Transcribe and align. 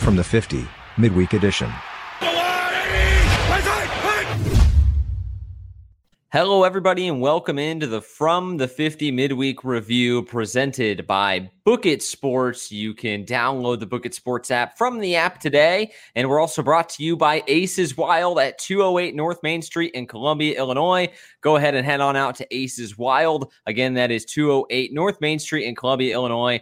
from 0.00 0.16
the 0.16 0.24
50, 0.24 0.66
midweek 0.96 1.34
edition. 1.34 1.70
Hello, 6.32 6.62
everybody, 6.62 7.08
and 7.08 7.20
welcome 7.20 7.58
into 7.58 7.88
the 7.88 8.00
From 8.00 8.56
the 8.56 8.68
50 8.68 9.10
Midweek 9.10 9.64
Review 9.64 10.22
presented 10.22 11.04
by 11.04 11.50
Book 11.64 11.86
It 11.86 12.04
Sports. 12.04 12.70
You 12.70 12.94
can 12.94 13.24
download 13.24 13.80
the 13.80 13.86
Book 13.86 14.06
It 14.06 14.14
Sports 14.14 14.52
app 14.52 14.78
from 14.78 15.00
the 15.00 15.16
app 15.16 15.40
today. 15.40 15.92
And 16.14 16.30
we're 16.30 16.38
also 16.38 16.62
brought 16.62 16.88
to 16.90 17.02
you 17.02 17.16
by 17.16 17.42
Aces 17.48 17.96
Wild 17.96 18.38
at 18.38 18.58
208 18.58 19.16
North 19.16 19.42
Main 19.42 19.60
Street 19.60 19.92
in 19.92 20.06
Columbia, 20.06 20.56
Illinois. 20.56 21.08
Go 21.40 21.56
ahead 21.56 21.74
and 21.74 21.84
head 21.84 22.00
on 22.00 22.14
out 22.14 22.36
to 22.36 22.56
Aces 22.56 22.96
Wild. 22.96 23.52
Again, 23.66 23.94
that 23.94 24.12
is 24.12 24.24
208 24.24 24.94
North 24.94 25.20
Main 25.20 25.40
Street 25.40 25.64
in 25.64 25.74
Columbia, 25.74 26.14
Illinois. 26.14 26.60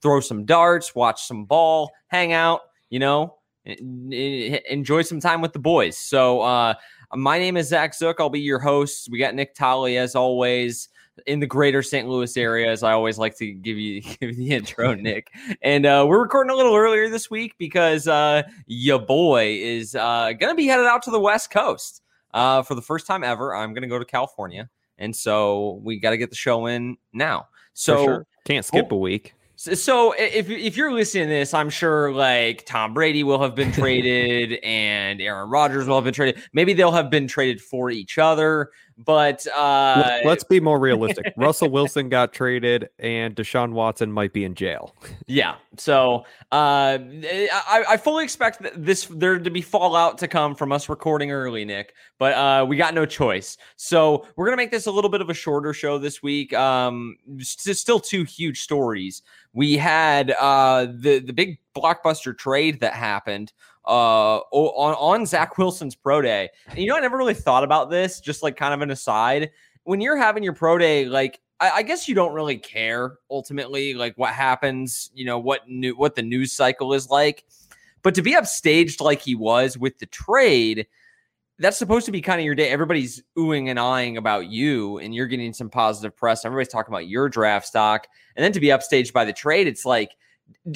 Throw 0.00 0.20
some 0.20 0.44
darts, 0.44 0.94
watch 0.94 1.24
some 1.24 1.46
ball, 1.46 1.90
hang 2.06 2.32
out, 2.32 2.60
you 2.90 2.98
know, 2.98 3.36
enjoy 3.64 5.02
some 5.02 5.20
time 5.20 5.40
with 5.40 5.52
the 5.52 5.58
boys. 5.58 5.96
So, 5.96 6.40
uh, 6.42 6.74
my 7.14 7.38
name 7.38 7.56
is 7.56 7.68
Zach 7.68 7.94
Zook. 7.94 8.20
I'll 8.20 8.30
be 8.30 8.40
your 8.40 8.60
host. 8.60 9.08
We 9.10 9.18
got 9.18 9.34
Nick 9.34 9.54
Tolley 9.54 9.96
as 9.96 10.14
always 10.14 10.88
in 11.26 11.40
the 11.40 11.46
greater 11.46 11.82
St. 11.82 12.08
Louis 12.08 12.36
area, 12.36 12.70
as 12.70 12.82
I 12.82 12.92
always 12.92 13.18
like 13.18 13.36
to 13.38 13.52
give 13.52 13.76
you 13.76 14.00
give 14.20 14.36
the 14.36 14.50
intro, 14.50 14.94
Nick. 14.94 15.28
And 15.62 15.86
uh, 15.86 16.06
we're 16.08 16.22
recording 16.22 16.50
a 16.50 16.54
little 16.54 16.74
earlier 16.74 17.08
this 17.08 17.30
week 17.30 17.54
because 17.58 18.06
uh, 18.06 18.42
your 18.66 18.98
boy 18.98 19.58
is 19.60 19.94
uh, 19.94 20.32
going 20.38 20.52
to 20.52 20.54
be 20.54 20.66
headed 20.66 20.86
out 20.86 21.02
to 21.04 21.10
the 21.10 21.20
West 21.20 21.50
Coast 21.50 22.02
uh, 22.34 22.62
for 22.62 22.74
the 22.74 22.82
first 22.82 23.06
time 23.06 23.24
ever. 23.24 23.54
I'm 23.54 23.72
going 23.72 23.82
to 23.82 23.88
go 23.88 23.98
to 23.98 24.04
California, 24.04 24.68
and 24.98 25.14
so 25.14 25.80
we 25.82 25.98
got 25.98 26.10
to 26.10 26.16
get 26.16 26.30
the 26.30 26.36
show 26.36 26.66
in 26.66 26.96
now. 27.12 27.48
So 27.72 28.04
sure. 28.04 28.26
can't 28.44 28.64
skip 28.64 28.88
oh, 28.90 28.96
a 28.96 28.98
week. 28.98 29.34
So 29.62 30.12
if 30.12 30.48
if 30.48 30.74
you're 30.74 30.90
listening 30.90 31.24
to 31.24 31.34
this, 31.34 31.52
I'm 31.52 31.68
sure 31.68 32.12
like 32.12 32.64
Tom 32.64 32.94
Brady 32.94 33.22
will 33.24 33.42
have 33.42 33.54
been 33.54 33.70
traded 33.80 34.58
and 34.64 35.20
Aaron 35.20 35.50
Rodgers 35.50 35.86
will 35.86 35.96
have 35.96 36.04
been 36.04 36.14
traded. 36.14 36.42
Maybe 36.54 36.72
they'll 36.72 36.92
have 36.92 37.10
been 37.10 37.28
traded 37.28 37.60
for 37.60 37.90
each 37.90 38.16
other. 38.16 38.70
But 39.04 39.46
uh, 39.48 40.20
let's 40.24 40.44
be 40.44 40.60
more 40.60 40.78
realistic. 40.78 41.32
Russell 41.36 41.70
Wilson 41.70 42.10
got 42.10 42.34
traded, 42.34 42.90
and 42.98 43.34
Deshaun 43.34 43.72
Watson 43.72 44.12
might 44.12 44.32
be 44.32 44.44
in 44.44 44.54
jail. 44.54 44.94
Yeah. 45.26 45.56
So 45.76 46.24
uh, 46.50 46.98
I, 46.98 47.84
I 47.90 47.96
fully 47.96 48.24
expect 48.24 48.66
this 48.76 49.04
there 49.06 49.38
to 49.38 49.50
be 49.50 49.62
fallout 49.62 50.18
to 50.18 50.28
come 50.28 50.56
from 50.56 50.72
us 50.72 50.88
recording 50.88 51.30
early, 51.30 51.64
Nick. 51.64 51.94
But 52.20 52.34
uh, 52.34 52.66
we 52.68 52.76
got 52.76 52.92
no 52.92 53.06
choice. 53.06 53.56
So 53.76 54.26
we're 54.36 54.44
gonna 54.44 54.58
make 54.58 54.70
this 54.70 54.84
a 54.84 54.90
little 54.90 55.08
bit 55.08 55.22
of 55.22 55.30
a 55.30 55.34
shorter 55.34 55.72
show 55.72 55.96
this 55.96 56.22
week. 56.22 56.52
Um, 56.52 57.16
still 57.40 57.98
two 57.98 58.24
huge 58.24 58.60
stories. 58.60 59.22
We 59.54 59.78
had 59.78 60.32
uh, 60.32 60.88
the 60.92 61.20
the 61.20 61.32
big 61.32 61.58
blockbuster 61.74 62.36
trade 62.36 62.80
that 62.80 62.92
happened 62.92 63.54
uh, 63.86 64.36
on, 64.50 64.94
on 64.94 65.24
Zach 65.24 65.56
Wilson's 65.56 65.94
pro 65.94 66.20
day. 66.20 66.50
And 66.68 66.78
you 66.80 66.88
know, 66.88 66.96
I 66.96 67.00
never 67.00 67.16
really 67.16 67.32
thought 67.32 67.64
about 67.64 67.88
this, 67.88 68.20
just 68.20 68.42
like 68.42 68.54
kind 68.54 68.74
of 68.74 68.82
an 68.82 68.90
aside. 68.90 69.50
When 69.84 70.02
you're 70.02 70.18
having 70.18 70.42
your 70.42 70.52
pro 70.52 70.76
day, 70.76 71.06
like 71.06 71.40
I 71.58 71.82
guess 71.82 72.06
you 72.06 72.14
don't 72.14 72.34
really 72.34 72.58
care 72.58 73.18
ultimately, 73.30 73.94
like 73.94 74.12
what 74.18 74.34
happens, 74.34 75.10
you 75.14 75.24
know, 75.24 75.38
what 75.38 75.68
new 75.70 75.96
what 75.96 76.16
the 76.16 76.22
news 76.22 76.52
cycle 76.52 76.92
is 76.92 77.08
like. 77.08 77.44
But 78.02 78.14
to 78.14 78.22
be 78.22 78.34
upstaged 78.34 79.00
like 79.00 79.22
he 79.22 79.34
was 79.34 79.78
with 79.78 79.98
the 79.98 80.06
trade, 80.06 80.86
that's 81.60 81.78
supposed 81.78 82.06
to 82.06 82.12
be 82.12 82.22
kind 82.22 82.40
of 82.40 82.44
your 82.44 82.54
day. 82.54 82.70
Everybody's 82.70 83.22
oohing 83.38 83.68
and 83.68 83.78
eyeing 83.78 84.16
about 84.16 84.48
you, 84.48 84.98
and 84.98 85.14
you're 85.14 85.26
getting 85.26 85.52
some 85.52 85.70
positive 85.70 86.16
press. 86.16 86.44
Everybody's 86.44 86.72
talking 86.72 86.92
about 86.92 87.06
your 87.06 87.28
draft 87.28 87.66
stock, 87.66 88.08
and 88.34 88.42
then 88.42 88.52
to 88.52 88.60
be 88.60 88.68
upstaged 88.68 89.12
by 89.12 89.24
the 89.24 89.32
trade, 89.32 89.66
it's 89.66 89.84
like 89.84 90.12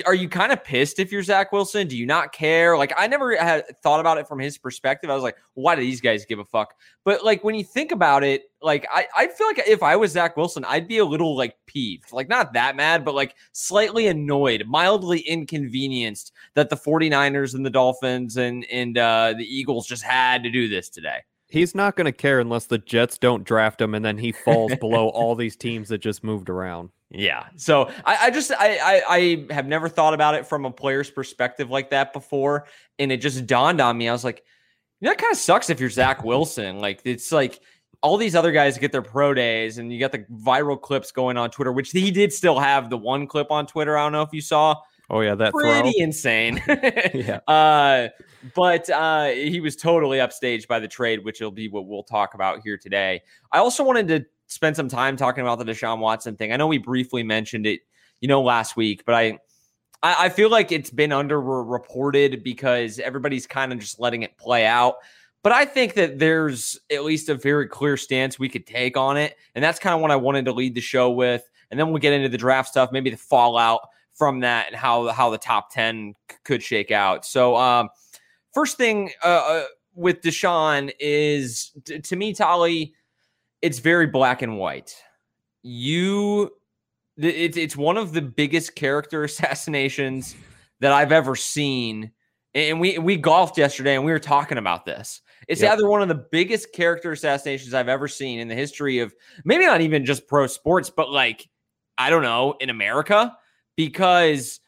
are 0.06 0.14
you 0.14 0.28
kind 0.28 0.52
of 0.52 0.64
pissed 0.64 0.98
if 0.98 1.12
you're 1.12 1.22
Zach 1.22 1.52
Wilson? 1.52 1.86
Do 1.86 1.96
you 1.96 2.06
not 2.06 2.32
care? 2.32 2.76
Like, 2.76 2.92
I 2.96 3.06
never 3.06 3.36
had 3.36 3.64
thought 3.82 4.00
about 4.00 4.18
it 4.18 4.26
from 4.26 4.38
his 4.38 4.56
perspective. 4.56 5.10
I 5.10 5.14
was 5.14 5.22
like, 5.22 5.36
why 5.54 5.74
do 5.74 5.82
these 5.82 6.00
guys 6.00 6.24
give 6.24 6.38
a 6.38 6.44
fuck? 6.44 6.74
But 7.04 7.24
like, 7.24 7.44
when 7.44 7.54
you 7.54 7.64
think 7.64 7.92
about 7.92 8.24
it, 8.24 8.44
like, 8.62 8.86
I, 8.90 9.06
I 9.16 9.26
feel 9.28 9.46
like 9.46 9.60
if 9.66 9.82
I 9.82 9.96
was 9.96 10.12
Zach 10.12 10.36
Wilson, 10.36 10.64
I'd 10.64 10.88
be 10.88 10.98
a 10.98 11.04
little 11.04 11.36
like 11.36 11.56
peeved, 11.66 12.12
like, 12.12 12.28
not 12.28 12.52
that 12.54 12.76
mad, 12.76 13.04
but 13.04 13.14
like 13.14 13.34
slightly 13.52 14.06
annoyed, 14.06 14.64
mildly 14.66 15.20
inconvenienced 15.20 16.32
that 16.54 16.70
the 16.70 16.76
49ers 16.76 17.54
and 17.54 17.64
the 17.64 17.70
Dolphins 17.70 18.36
and, 18.36 18.64
and 18.70 18.96
uh, 18.96 19.34
the 19.36 19.44
Eagles 19.44 19.86
just 19.86 20.02
had 20.02 20.42
to 20.44 20.50
do 20.50 20.68
this 20.68 20.88
today. 20.88 21.18
He's 21.48 21.74
not 21.74 21.94
going 21.94 22.06
to 22.06 22.12
care 22.12 22.40
unless 22.40 22.66
the 22.66 22.78
Jets 22.78 23.18
don't 23.18 23.44
draft 23.44 23.80
him 23.80 23.94
and 23.94 24.04
then 24.04 24.18
he 24.18 24.32
falls 24.32 24.74
below 24.80 25.08
all 25.10 25.34
these 25.34 25.56
teams 25.56 25.88
that 25.90 25.98
just 25.98 26.24
moved 26.24 26.48
around. 26.48 26.90
Yeah. 27.14 27.46
So 27.56 27.90
I, 28.04 28.26
I 28.26 28.30
just 28.30 28.50
I, 28.52 28.78
I, 28.78 29.02
I 29.08 29.54
have 29.54 29.66
never 29.66 29.88
thought 29.88 30.14
about 30.14 30.34
it 30.34 30.46
from 30.46 30.64
a 30.64 30.70
player's 30.70 31.10
perspective 31.10 31.70
like 31.70 31.90
that 31.90 32.12
before, 32.12 32.66
and 32.98 33.12
it 33.12 33.18
just 33.18 33.46
dawned 33.46 33.80
on 33.80 33.96
me. 33.96 34.08
I 34.08 34.12
was 34.12 34.24
like, 34.24 34.42
you 35.00 35.06
know, 35.06 35.12
that 35.12 35.18
kind 35.18 35.32
of 35.32 35.38
sucks 35.38 35.70
if 35.70 35.80
you're 35.80 35.90
Zach 35.90 36.24
Wilson. 36.24 36.80
Like 36.80 37.00
it's 37.04 37.30
like 37.30 37.60
all 38.02 38.16
these 38.16 38.34
other 38.34 38.52
guys 38.52 38.76
get 38.78 38.92
their 38.92 39.02
pro 39.02 39.32
days, 39.32 39.78
and 39.78 39.92
you 39.92 40.00
got 40.00 40.12
the 40.12 40.26
viral 40.30 40.80
clips 40.80 41.12
going 41.12 41.36
on 41.36 41.50
Twitter, 41.50 41.72
which 41.72 41.90
he 41.90 42.10
did 42.10 42.32
still 42.32 42.58
have 42.58 42.90
the 42.90 42.98
one 42.98 43.26
clip 43.26 43.50
on 43.50 43.66
Twitter. 43.66 43.96
I 43.96 44.02
don't 44.02 44.12
know 44.12 44.22
if 44.22 44.32
you 44.32 44.40
saw. 44.40 44.76
Oh 45.10 45.20
yeah, 45.20 45.34
that 45.34 45.52
pretty 45.52 45.92
throw. 45.92 46.04
insane. 46.04 46.62
yeah. 47.14 47.40
Uh, 47.46 48.08
but 48.54 48.88
uh, 48.90 49.26
he 49.26 49.60
was 49.60 49.76
totally 49.76 50.18
upstaged 50.18 50.66
by 50.66 50.80
the 50.80 50.88
trade, 50.88 51.24
which 51.24 51.40
will 51.40 51.50
be 51.50 51.68
what 51.68 51.86
we'll 51.86 52.02
talk 52.02 52.34
about 52.34 52.60
here 52.64 52.78
today. 52.78 53.22
I 53.52 53.58
also 53.58 53.84
wanted 53.84 54.08
to 54.08 54.26
spend 54.46 54.76
some 54.76 54.88
time 54.88 55.16
talking 55.16 55.42
about 55.42 55.58
the 55.58 55.64
Deshaun 55.64 55.98
Watson 55.98 56.36
thing. 56.36 56.52
I 56.52 56.56
know 56.56 56.66
we 56.66 56.78
briefly 56.78 57.22
mentioned 57.22 57.66
it, 57.66 57.80
you 58.20 58.28
know, 58.28 58.42
last 58.42 58.76
week, 58.76 59.04
but 59.04 59.14
I 59.14 59.38
I, 60.02 60.28
feel 60.28 60.50
like 60.50 60.70
it's 60.70 60.90
been 60.90 61.10
underreported 61.10 62.44
because 62.44 62.98
everybody's 62.98 63.46
kind 63.46 63.72
of 63.72 63.78
just 63.78 63.98
letting 63.98 64.22
it 64.22 64.36
play 64.36 64.66
out. 64.66 64.96
But 65.42 65.52
I 65.52 65.64
think 65.64 65.94
that 65.94 66.18
there's 66.18 66.78
at 66.90 67.04
least 67.04 67.30
a 67.30 67.34
very 67.34 67.66
clear 67.66 67.96
stance 67.96 68.38
we 68.38 68.50
could 68.50 68.66
take 68.66 68.98
on 68.98 69.16
it. 69.16 69.36
And 69.54 69.64
that's 69.64 69.78
kind 69.78 69.94
of 69.94 70.02
what 70.02 70.10
I 70.10 70.16
wanted 70.16 70.44
to 70.44 70.52
lead 70.52 70.74
the 70.74 70.82
show 70.82 71.10
with. 71.10 71.48
And 71.70 71.80
then 71.80 71.88
we'll 71.88 72.00
get 72.00 72.12
into 72.12 72.28
the 72.28 72.36
draft 72.36 72.68
stuff, 72.68 72.92
maybe 72.92 73.08
the 73.08 73.16
fallout 73.16 73.80
from 74.14 74.40
that 74.40 74.68
and 74.68 74.76
how 74.76 75.08
how 75.08 75.30
the 75.30 75.38
top 75.38 75.72
10 75.72 76.14
c- 76.30 76.36
could 76.44 76.62
shake 76.62 76.90
out. 76.90 77.24
So 77.24 77.56
um, 77.56 77.88
first 78.52 78.76
thing 78.76 79.10
uh, 79.22 79.26
uh, 79.26 79.64
with 79.94 80.20
Deshaun 80.20 80.92
is 81.00 81.72
t- 81.84 81.98
to 81.98 82.16
me, 82.16 82.32
Tolley, 82.32 82.94
it's 83.64 83.78
very 83.78 84.06
black 84.06 84.42
and 84.42 84.58
white. 84.58 84.94
You, 85.62 86.50
it's 87.16 87.56
it's 87.56 87.74
one 87.74 87.96
of 87.96 88.12
the 88.12 88.20
biggest 88.20 88.76
character 88.76 89.24
assassinations 89.24 90.36
that 90.80 90.92
I've 90.92 91.12
ever 91.12 91.34
seen. 91.34 92.12
And 92.54 92.78
we 92.78 92.98
we 92.98 93.16
golfed 93.16 93.56
yesterday, 93.56 93.94
and 93.94 94.04
we 94.04 94.12
were 94.12 94.18
talking 94.18 94.58
about 94.58 94.84
this. 94.84 95.22
It's 95.48 95.62
yep. 95.62 95.72
either 95.72 95.88
one 95.88 96.02
of 96.02 96.08
the 96.08 96.26
biggest 96.30 96.72
character 96.72 97.12
assassinations 97.12 97.72
I've 97.72 97.88
ever 97.88 98.06
seen 98.06 98.38
in 98.38 98.48
the 98.48 98.54
history 98.54 98.98
of 98.98 99.14
maybe 99.44 99.64
not 99.64 99.80
even 99.80 100.04
just 100.04 100.28
pro 100.28 100.46
sports, 100.46 100.90
but 100.90 101.10
like 101.10 101.48
I 101.96 102.10
don't 102.10 102.22
know 102.22 102.56
in 102.60 102.68
America 102.68 103.34
because 103.76 104.60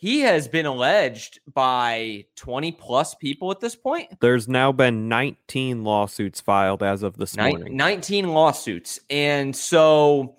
he 0.00 0.20
has 0.20 0.48
been 0.48 0.64
alleged 0.64 1.40
by 1.52 2.24
20 2.36 2.72
plus 2.72 3.14
people 3.14 3.50
at 3.50 3.60
this 3.60 3.76
point. 3.76 4.08
There's 4.20 4.48
now 4.48 4.72
been 4.72 5.10
19 5.10 5.84
lawsuits 5.84 6.40
filed 6.40 6.82
as 6.82 7.02
of 7.02 7.18
this 7.18 7.36
morning. 7.36 7.76
19 7.76 8.28
lawsuits. 8.32 8.98
And 9.10 9.54
so 9.54 10.36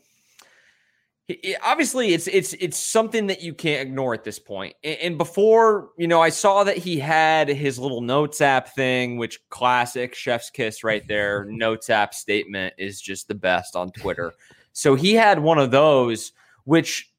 obviously 1.64 2.16
it's 2.16 2.26
it's 2.28 2.54
it's 2.54 2.78
something 2.78 3.28
that 3.28 3.44
you 3.44 3.54
can't 3.54 3.88
ignore 3.88 4.16
at 4.16 4.24
this 4.24 4.40
point. 4.40 4.76
And 4.84 5.16
before, 5.20 5.92
you 5.96 6.08
know, 6.08 6.22
I 6.22 6.30
saw 6.30 6.64
that 6.64 6.78
he 6.78 6.98
had 6.98 7.48
his 7.48 7.78
little 7.78 8.02
notes 8.02 8.42
app 8.42 8.74
thing, 8.74 9.18
which 9.18 9.40
classic 9.50 10.16
chef's 10.16 10.50
kiss 10.50 10.84
right 10.84 11.08
there. 11.08 11.46
notes 11.50 11.92
app 11.92 12.16
statement 12.16 12.74
is 12.80 13.00
just 13.00 13.28
the 13.28 13.36
best 13.36 13.76
on 13.76 13.92
Twitter. 13.92 14.34
So 14.74 14.96
he 14.96 15.14
had 15.14 15.38
one 15.38 15.60
of 15.60 15.70
those 15.70 16.32
which 16.64 17.11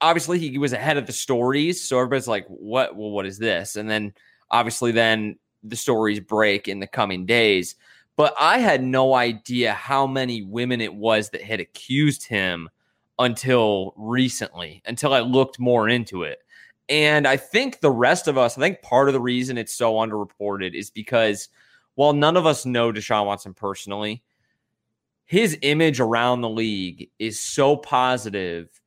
obviously 0.00 0.38
he 0.38 0.58
was 0.58 0.72
ahead 0.72 0.96
of 0.96 1.06
the 1.06 1.12
stories, 1.12 1.82
so 1.82 1.98
everybody's 1.98 2.28
like, 2.28 2.46
"What? 2.48 2.96
Well, 2.96 3.10
what 3.10 3.26
is 3.26 3.38
this?" 3.38 3.76
And 3.76 3.88
then 3.88 4.14
obviously 4.50 4.92
then 4.92 5.38
the 5.62 5.76
stories 5.76 6.20
break 6.20 6.68
in 6.68 6.80
the 6.80 6.86
coming 6.86 7.26
days. 7.26 7.76
But 8.16 8.34
I 8.38 8.58
had 8.58 8.82
no 8.82 9.14
idea 9.14 9.72
how 9.72 10.06
many 10.06 10.42
women 10.42 10.80
it 10.80 10.94
was 10.94 11.30
that 11.30 11.42
had 11.42 11.60
accused 11.60 12.26
him 12.26 12.68
until 13.18 13.94
recently, 13.96 14.82
until 14.86 15.14
I 15.14 15.20
looked 15.20 15.58
more 15.58 15.88
into 15.88 16.24
it. 16.24 16.40
And 16.88 17.26
I 17.26 17.36
think 17.36 17.80
the 17.80 17.90
rest 17.90 18.26
of 18.28 18.36
us, 18.36 18.58
I 18.58 18.60
think 18.60 18.82
part 18.82 19.08
of 19.08 19.14
the 19.14 19.20
reason 19.20 19.56
it's 19.56 19.74
so 19.74 19.94
underreported 19.94 20.74
is 20.74 20.90
because 20.90 21.48
while 21.94 22.12
none 22.12 22.36
of 22.36 22.46
us 22.46 22.66
know 22.66 22.92
Deshaun 22.92 23.26
Watson 23.26 23.54
personally, 23.54 24.22
his 25.24 25.56
image 25.62 26.00
around 26.00 26.40
the 26.40 26.48
league 26.48 27.08
is 27.18 27.38
so 27.38 27.76
positive 27.76 28.79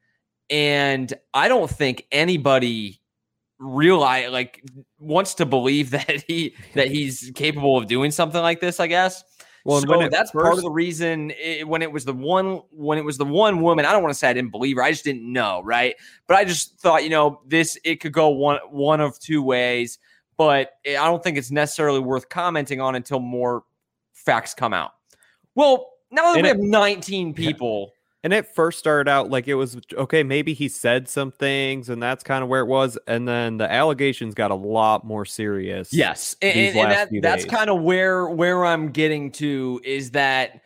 and 0.53 1.11
I 1.33 1.47
don't 1.47 1.69
think 1.69 2.05
anybody 2.11 3.01
realize 3.57 4.29
like 4.29 4.63
wants 4.99 5.33
to 5.35 5.47
believe 5.47 5.89
that 5.91 6.23
he 6.27 6.55
that 6.75 6.89
he's 6.89 7.31
capable 7.33 7.77
of 7.77 7.87
doing 7.87 8.11
something 8.11 8.41
like 8.41 8.61
this, 8.61 8.79
I 8.79 8.87
guess. 8.87 9.23
Well, 9.65 9.81
so 9.81 10.09
that's 10.09 10.31
first... 10.31 10.43
part 10.43 10.57
of 10.57 10.61
the 10.61 10.69
reason 10.69 11.31
it, 11.31 11.67
when 11.67 11.81
it 11.81 11.91
was 11.91 12.05
the 12.05 12.13
one 12.13 12.61
when 12.69 12.99
it 12.99 13.03
was 13.03 13.17
the 13.17 13.25
one 13.25 13.61
woman. 13.61 13.85
I 13.85 13.91
don't 13.91 14.03
want 14.03 14.13
to 14.13 14.19
say 14.19 14.29
I 14.29 14.33
didn't 14.33 14.51
believe 14.51 14.75
her. 14.75 14.83
I 14.83 14.91
just 14.91 15.03
didn't 15.03 15.29
know, 15.31 15.61
right? 15.63 15.95
But 16.27 16.37
I 16.37 16.45
just 16.45 16.79
thought, 16.79 17.03
you 17.03 17.09
know, 17.09 17.41
this 17.47 17.77
it 17.83 17.99
could 17.99 18.13
go 18.13 18.29
one 18.29 18.59
one 18.69 19.01
of 19.01 19.19
two 19.19 19.41
ways. 19.41 19.97
But 20.37 20.73
I 20.85 21.05
don't 21.05 21.23
think 21.23 21.37
it's 21.37 21.51
necessarily 21.51 21.99
worth 21.99 22.29
commenting 22.29 22.81
on 22.81 22.95
until 22.95 23.19
more 23.19 23.63
facts 24.13 24.53
come 24.53 24.73
out. 24.73 24.91
Well, 25.55 25.91
now 26.11 26.33
that 26.33 26.35
we 26.35 26.39
it, 26.41 26.45
have 26.45 26.59
19 26.59 27.33
people. 27.33 27.92
And 28.23 28.31
it 28.31 28.47
first 28.47 28.79
started 28.79 29.09
out 29.09 29.29
like 29.29 29.49
it 29.49 29.55
was 29.55 29.77
okay, 29.93 30.23
maybe 30.23 30.53
he 30.53 30.69
said 30.69 31.09
some 31.09 31.29
things, 31.29 31.89
and 31.89 32.01
that's 32.01 32.23
kind 32.23 32.41
of 32.41 32.49
where 32.49 32.61
it 32.61 32.67
was. 32.67 32.97
And 33.05 33.27
then 33.27 33.57
the 33.57 33.69
allegations 33.69 34.33
got 34.33 34.49
a 34.49 34.55
lot 34.55 35.03
more 35.03 35.25
serious. 35.25 35.91
Yes, 35.93 36.33
and, 36.41 36.77
and 36.77 36.91
that, 36.91 37.09
that's 37.21 37.43
kind 37.43 37.69
of 37.69 37.81
where 37.81 38.29
where 38.29 38.63
I'm 38.63 38.91
getting 38.91 39.29
to 39.33 39.81
is 39.83 40.11
that 40.11 40.61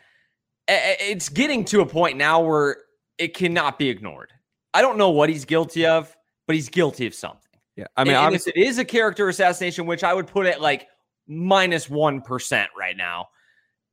it's 0.67 1.29
getting 1.29 1.65
to 1.65 1.81
a 1.81 1.85
point 1.85 2.15
now 2.15 2.41
where 2.41 2.77
it 3.17 3.33
cannot 3.33 3.79
be 3.79 3.89
ignored. 3.89 4.31
I 4.75 4.83
don't 4.83 4.99
know 4.99 5.09
what 5.09 5.29
he's 5.29 5.45
guilty 5.45 5.87
of, 5.87 6.15
but 6.45 6.55
he's 6.55 6.69
guilty 6.69 7.07
of 7.07 7.15
something. 7.15 7.41
Yeah, 7.75 7.85
I 7.95 8.03
mean, 8.03 8.13
and, 8.13 8.23
obviously, 8.23 8.53
and 8.55 8.63
it 8.63 8.67
is 8.67 8.77
a 8.77 8.85
character 8.85 9.29
assassination, 9.29 9.87
which 9.87 10.03
I 10.03 10.13
would 10.13 10.27
put 10.27 10.45
at 10.45 10.61
like 10.61 10.87
minus 11.27 11.89
one 11.89 12.21
percent 12.21 12.69
right 12.77 12.95
now 12.95 13.29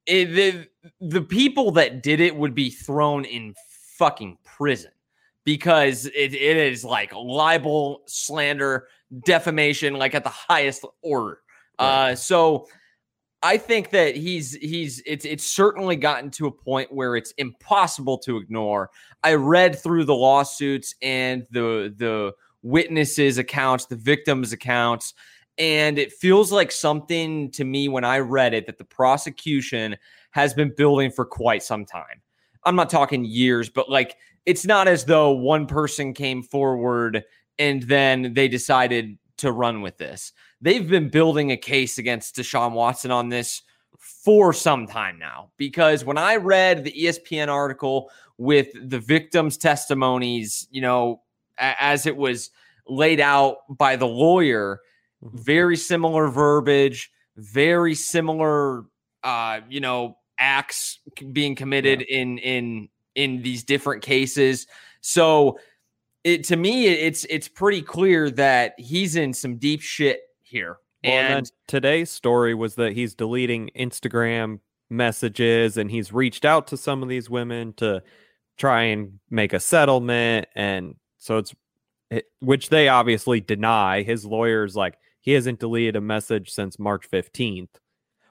it, 0.06 0.26
the 0.26 0.68
the 1.00 1.22
people 1.22 1.70
that 1.72 2.02
did 2.02 2.20
it 2.20 2.34
would 2.34 2.54
be 2.54 2.70
thrown 2.70 3.24
in 3.24 3.54
fucking 3.96 4.38
prison 4.44 4.90
because 5.44 6.06
it, 6.06 6.34
it 6.34 6.56
is 6.56 6.84
like 6.84 7.12
libel, 7.14 8.02
slander, 8.06 8.88
defamation, 9.24 9.94
like 9.94 10.14
at 10.14 10.24
the 10.24 10.30
highest 10.30 10.84
order. 11.02 11.40
Right. 11.78 12.12
Uh, 12.12 12.16
so 12.16 12.66
I 13.42 13.58
think 13.58 13.90
that 13.90 14.16
he's 14.16 14.54
he's 14.54 15.02
it's 15.04 15.24
it's 15.24 15.44
certainly 15.44 15.96
gotten 15.96 16.30
to 16.32 16.46
a 16.46 16.50
point 16.50 16.92
where 16.92 17.16
it's 17.16 17.32
impossible 17.32 18.18
to 18.18 18.38
ignore. 18.38 18.90
I 19.22 19.34
read 19.34 19.78
through 19.78 20.04
the 20.04 20.14
lawsuits 20.14 20.94
and 21.02 21.46
the 21.50 21.94
the 21.96 22.32
witnesses 22.62 23.36
accounts, 23.36 23.86
the 23.86 23.96
victims 23.96 24.52
accounts, 24.52 25.12
and 25.58 25.98
it 25.98 26.12
feels 26.12 26.50
like 26.50 26.72
something 26.72 27.50
to 27.52 27.64
me 27.64 27.88
when 27.88 28.04
I 28.04 28.18
read 28.18 28.54
it 28.54 28.66
that 28.66 28.78
the 28.78 28.84
prosecution 28.84 29.96
has 30.30 30.52
been 30.54 30.74
building 30.76 31.10
for 31.10 31.24
quite 31.24 31.62
some 31.62 31.84
time. 31.84 32.20
I'm 32.64 32.76
not 32.76 32.90
talking 32.90 33.24
years, 33.24 33.68
but 33.68 33.88
like 33.88 34.16
it's 34.46 34.66
not 34.66 34.88
as 34.88 35.04
though 35.04 35.30
one 35.32 35.66
person 35.66 36.12
came 36.12 36.42
forward 36.42 37.24
and 37.58 37.82
then 37.84 38.34
they 38.34 38.48
decided 38.48 39.16
to 39.38 39.52
run 39.52 39.80
with 39.80 39.96
this. 39.96 40.32
They've 40.60 40.88
been 40.88 41.08
building 41.08 41.52
a 41.52 41.56
case 41.56 41.98
against 41.98 42.36
Deshaun 42.36 42.72
Watson 42.72 43.10
on 43.10 43.28
this 43.28 43.62
for 43.98 44.52
some 44.52 44.86
time 44.86 45.18
now. 45.18 45.50
Because 45.56 46.04
when 46.04 46.18
I 46.18 46.36
read 46.36 46.84
the 46.84 46.92
ESPN 46.92 47.48
article 47.48 48.10
with 48.38 48.68
the 48.88 48.98
victims' 48.98 49.56
testimonies, 49.56 50.66
you 50.70 50.80
know, 50.80 51.22
as 51.58 52.06
it 52.06 52.16
was 52.16 52.50
laid 52.88 53.20
out 53.20 53.58
by 53.68 53.96
the 53.96 54.06
lawyer, 54.06 54.80
Mm-hmm. 55.24 55.38
very 55.38 55.76
similar 55.76 56.28
verbiage, 56.28 57.10
very 57.36 57.94
similar, 57.94 58.84
uh, 59.22 59.60
you 59.68 59.80
know, 59.80 60.18
acts 60.38 60.98
being 61.32 61.54
committed 61.54 62.04
yeah. 62.08 62.18
in 62.18 62.38
in 62.38 62.88
in 63.14 63.42
these 63.42 63.64
different 63.64 64.02
cases. 64.02 64.66
So, 65.00 65.58
it 66.24 66.44
to 66.44 66.56
me, 66.56 66.88
it's 66.88 67.24
it's 67.30 67.48
pretty 67.48 67.80
clear 67.80 68.30
that 68.32 68.74
he's 68.78 69.16
in 69.16 69.32
some 69.32 69.56
deep 69.56 69.80
shit 69.80 70.20
here. 70.42 70.78
Well, 71.02 71.12
and, 71.12 71.34
and 71.34 71.52
today's 71.66 72.10
story 72.10 72.54
was 72.54 72.74
that 72.74 72.92
he's 72.92 73.14
deleting 73.14 73.70
Instagram 73.76 74.60
messages 74.90 75.76
and 75.76 75.90
he's 75.90 76.12
reached 76.12 76.44
out 76.44 76.66
to 76.68 76.76
some 76.76 77.02
of 77.02 77.08
these 77.08 77.30
women 77.30 77.72
to 77.74 78.02
try 78.56 78.82
and 78.82 79.18
make 79.30 79.52
a 79.52 79.58
settlement 79.58 80.46
and 80.54 80.94
so 81.18 81.38
it's 81.38 81.54
it, 82.10 82.26
which 82.40 82.68
they 82.68 82.88
obviously 82.88 83.40
deny 83.40 84.02
his 84.02 84.24
lawyers 84.24 84.76
like 84.76 84.96
he 85.24 85.32
hasn't 85.32 85.58
deleted 85.58 85.96
a 85.96 86.02
message 86.02 86.50
since 86.50 86.78
March 86.78 87.10
15th. 87.10 87.70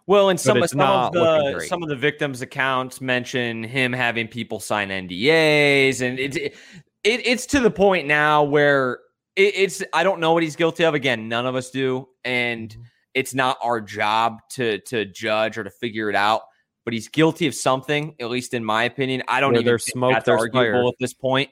Well, 0.06 0.30
and 0.30 0.40
some, 0.40 0.66
some 0.68 0.80
of 0.80 1.14
the 1.14 1.66
some 1.68 1.82
of 1.82 1.90
the 1.90 1.96
victims' 1.96 2.42
accounts 2.42 3.02
mention 3.02 3.64
him 3.64 3.92
having 3.92 4.28
people 4.28 4.60
sign 4.60 4.90
NDAs, 4.90 6.02
and 6.02 6.20
it, 6.20 6.36
it, 6.36 6.56
it's 7.04 7.46
to 7.48 7.62
the 7.62 7.72
point 7.72 8.06
now 8.06 8.44
where 8.44 9.00
it, 9.36 9.56
it's 9.56 9.84
I 9.92 10.04
don't 10.04 10.20
know 10.20 10.34
what 10.34 10.44
he's 10.44 10.56
guilty 10.56 10.84
of. 10.84 10.94
Again, 10.94 11.30
none 11.30 11.46
of 11.46 11.56
us 11.56 11.72
do, 11.72 12.10
and 12.24 12.70
mm-hmm. 12.70 12.82
it's 13.14 13.34
not 13.34 13.58
our 13.64 13.82
job 13.82 14.40
to 14.52 14.80
to 14.82 15.06
judge 15.06 15.58
or 15.58 15.64
to 15.64 15.72
figure 15.72 16.10
it 16.10 16.16
out. 16.16 16.42
But 16.86 16.94
he's 16.94 17.08
guilty 17.08 17.48
of 17.48 17.56
something, 17.56 18.14
at 18.20 18.30
least 18.30 18.54
in 18.54 18.64
my 18.64 18.84
opinion. 18.84 19.24
I 19.30 19.40
don't 19.40 19.54
Where 19.54 19.62
even 19.62 19.66
there's 19.66 19.86
think 19.86 19.94
smoke, 19.94 20.14
that's 20.14 20.28
arguable 20.28 20.82
fire. 20.82 20.88
at 20.90 20.96
this 21.00 21.14
point. 21.14 21.50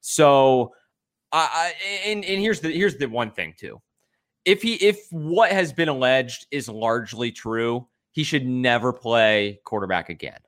So, 0.00 0.74
I, 1.30 1.72
I 1.84 2.08
and 2.08 2.24
and 2.24 2.40
here's 2.40 2.60
the 2.60 2.72
here's 2.72 2.96
the 2.96 3.06
one 3.06 3.30
thing 3.30 3.54
too 3.56 3.80
if 4.44 4.62
he 4.62 4.74
if 4.74 5.06
what 5.10 5.52
has 5.52 5.72
been 5.72 5.88
alleged 5.88 6.46
is 6.50 6.68
largely 6.68 7.30
true, 7.30 7.86
he 8.12 8.24
should 8.24 8.46
never 8.46 8.92
play 8.92 9.60
quarterback 9.64 10.08
again. 10.08 10.38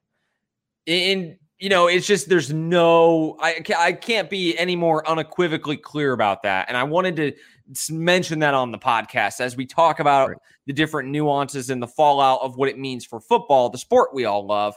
And 0.86 1.36
you 1.58 1.68
know, 1.68 1.86
it's 1.86 2.06
just 2.06 2.28
there's 2.28 2.52
no 2.52 3.36
I 3.40 3.62
I 3.78 3.92
can't 3.92 4.28
be 4.28 4.56
any 4.58 4.76
more 4.76 5.08
unequivocally 5.08 5.76
clear 5.76 6.12
about 6.12 6.42
that. 6.42 6.68
And 6.68 6.76
I 6.76 6.82
wanted 6.82 7.16
to 7.16 7.32
mention 7.90 8.40
that 8.40 8.52
on 8.52 8.72
the 8.72 8.78
podcast 8.78 9.40
as 9.40 9.56
we 9.56 9.64
talk 9.64 10.00
about 10.00 10.28
right. 10.28 10.38
the 10.66 10.72
different 10.72 11.08
nuances 11.08 11.70
and 11.70 11.82
the 11.82 11.86
fallout 11.86 12.40
of 12.42 12.56
what 12.56 12.68
it 12.68 12.78
means 12.78 13.04
for 13.04 13.20
football, 13.20 13.70
the 13.70 13.78
sport 13.78 14.12
we 14.12 14.24
all 14.24 14.46
love. 14.46 14.74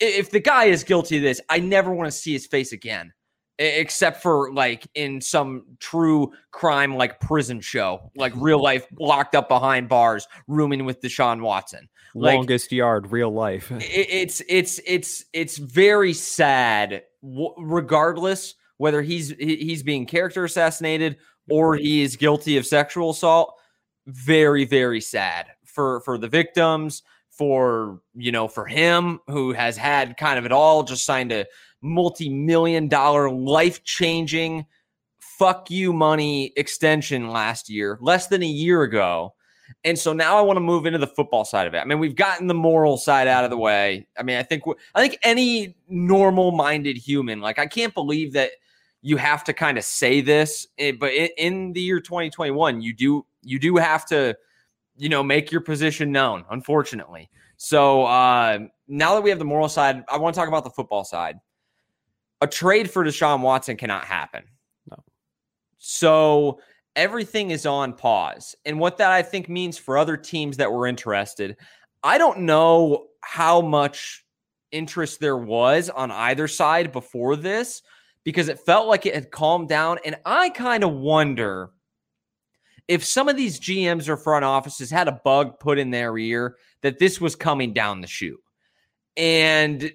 If 0.00 0.30
the 0.30 0.38
guy 0.38 0.66
is 0.66 0.84
guilty 0.84 1.16
of 1.16 1.22
this, 1.22 1.40
I 1.48 1.58
never 1.58 1.92
want 1.92 2.06
to 2.06 2.16
see 2.16 2.32
his 2.32 2.46
face 2.46 2.70
again 2.70 3.12
except 3.58 4.22
for 4.22 4.52
like 4.52 4.86
in 4.94 5.20
some 5.20 5.64
true 5.80 6.32
crime 6.50 6.94
like 6.94 7.20
prison 7.20 7.60
show, 7.60 8.10
like 8.16 8.32
real 8.36 8.62
life 8.62 8.86
locked 8.98 9.34
up 9.34 9.48
behind 9.48 9.88
bars, 9.88 10.26
rooming 10.46 10.84
with 10.84 11.00
Deshaun 11.00 11.40
Watson. 11.40 11.88
Like, 12.14 12.36
Longest 12.36 12.72
yard, 12.72 13.12
real 13.12 13.30
life. 13.30 13.70
it's 13.70 14.42
it's 14.48 14.80
it's 14.86 15.24
it's 15.32 15.58
very 15.58 16.14
sad, 16.14 17.02
regardless 17.22 18.54
whether 18.78 19.02
he's 19.02 19.30
he's 19.38 19.82
being 19.82 20.06
character 20.06 20.44
assassinated 20.44 21.18
or 21.50 21.76
he 21.76 22.02
is 22.02 22.16
guilty 22.16 22.56
of 22.56 22.66
sexual 22.66 23.10
assault. 23.10 23.54
Very 24.06 24.64
very 24.64 25.00
sad 25.00 25.48
for 25.64 26.00
for 26.00 26.16
the 26.16 26.28
victims, 26.28 27.02
for 27.30 28.00
you 28.14 28.32
know 28.32 28.48
for 28.48 28.64
him 28.66 29.20
who 29.28 29.52
has 29.52 29.76
had 29.76 30.16
kind 30.16 30.38
of 30.38 30.46
it 30.46 30.52
all, 30.52 30.82
just 30.82 31.04
signed 31.04 31.30
a 31.30 31.46
multi 31.82 32.28
million 32.28 32.88
dollar, 32.88 33.30
life 33.30 33.84
changing, 33.84 34.66
fuck 35.18 35.70
you 35.70 35.92
money 35.92 36.52
extension 36.56 37.30
last 37.30 37.70
year, 37.70 37.98
less 38.00 38.26
than 38.26 38.42
a 38.42 38.46
year 38.46 38.82
ago. 38.82 39.34
And 39.84 39.98
so 39.98 40.12
now 40.12 40.36
I 40.38 40.40
want 40.40 40.56
to 40.56 40.60
move 40.60 40.86
into 40.86 40.98
the 40.98 41.06
football 41.06 41.44
side 41.44 41.66
of 41.66 41.74
it. 41.74 41.78
I 41.78 41.84
mean, 41.84 41.98
we've 41.98 42.16
gotten 42.16 42.46
the 42.46 42.54
moral 42.54 42.96
side 42.96 43.28
out 43.28 43.44
of 43.44 43.50
the 43.50 43.58
way. 43.58 44.06
I 44.18 44.22
mean, 44.22 44.36
I 44.36 44.42
think 44.42 44.64
I 44.94 45.00
think 45.00 45.18
any 45.22 45.76
normal-minded 45.88 46.96
human, 46.96 47.40
like 47.40 47.58
I 47.58 47.66
can't 47.66 47.94
believe 47.94 48.32
that 48.32 48.52
you 49.02 49.16
have 49.16 49.44
to 49.44 49.52
kind 49.52 49.78
of 49.78 49.84
say 49.84 50.20
this, 50.20 50.66
eh, 50.78 50.92
but 50.98 51.12
in 51.12 51.72
the 51.72 51.80
year 51.80 52.00
2021, 52.00 52.80
you 52.80 52.92
do 52.92 53.26
you 53.42 53.58
do 53.58 53.76
have 53.76 54.04
to, 54.06 54.36
you 54.96 55.08
know, 55.08 55.22
make 55.22 55.52
your 55.52 55.60
position 55.60 56.10
known. 56.10 56.44
Unfortunately, 56.50 57.30
so 57.56 58.04
uh, 58.04 58.58
now 58.88 59.14
that 59.14 59.22
we 59.22 59.30
have 59.30 59.38
the 59.38 59.44
moral 59.44 59.68
side, 59.68 60.02
I 60.08 60.16
want 60.16 60.34
to 60.34 60.40
talk 60.40 60.48
about 60.48 60.64
the 60.64 60.70
football 60.70 61.04
side 61.04 61.38
a 62.40 62.46
trade 62.46 62.90
for 62.90 63.04
Deshaun 63.04 63.40
Watson 63.40 63.76
cannot 63.76 64.04
happen. 64.04 64.44
No. 64.90 65.02
So 65.78 66.60
everything 66.96 67.50
is 67.50 67.66
on 67.66 67.92
pause. 67.94 68.54
And 68.64 68.78
what 68.78 68.98
that 68.98 69.10
I 69.10 69.22
think 69.22 69.48
means 69.48 69.78
for 69.78 69.98
other 69.98 70.16
teams 70.16 70.56
that 70.58 70.72
were 70.72 70.86
interested, 70.86 71.56
I 72.02 72.18
don't 72.18 72.40
know 72.40 73.06
how 73.20 73.60
much 73.60 74.24
interest 74.70 75.20
there 75.20 75.36
was 75.36 75.90
on 75.90 76.10
either 76.10 76.48
side 76.48 76.92
before 76.92 77.36
this 77.36 77.82
because 78.24 78.48
it 78.48 78.60
felt 78.60 78.88
like 78.88 79.06
it 79.06 79.14
had 79.14 79.30
calmed 79.30 79.68
down. 79.68 79.98
And 80.04 80.16
I 80.24 80.50
kind 80.50 80.84
of 80.84 80.92
wonder 80.92 81.70
if 82.86 83.04
some 83.04 83.28
of 83.28 83.36
these 83.36 83.60
GMs 83.60 84.08
or 84.08 84.16
front 84.16 84.44
offices 84.44 84.90
had 84.90 85.08
a 85.08 85.20
bug 85.24 85.58
put 85.60 85.78
in 85.78 85.90
their 85.90 86.16
ear 86.16 86.56
that 86.82 86.98
this 86.98 87.20
was 87.20 87.36
coming 87.36 87.72
down 87.72 88.00
the 88.00 88.06
chute. 88.06 88.40
And 89.16 89.92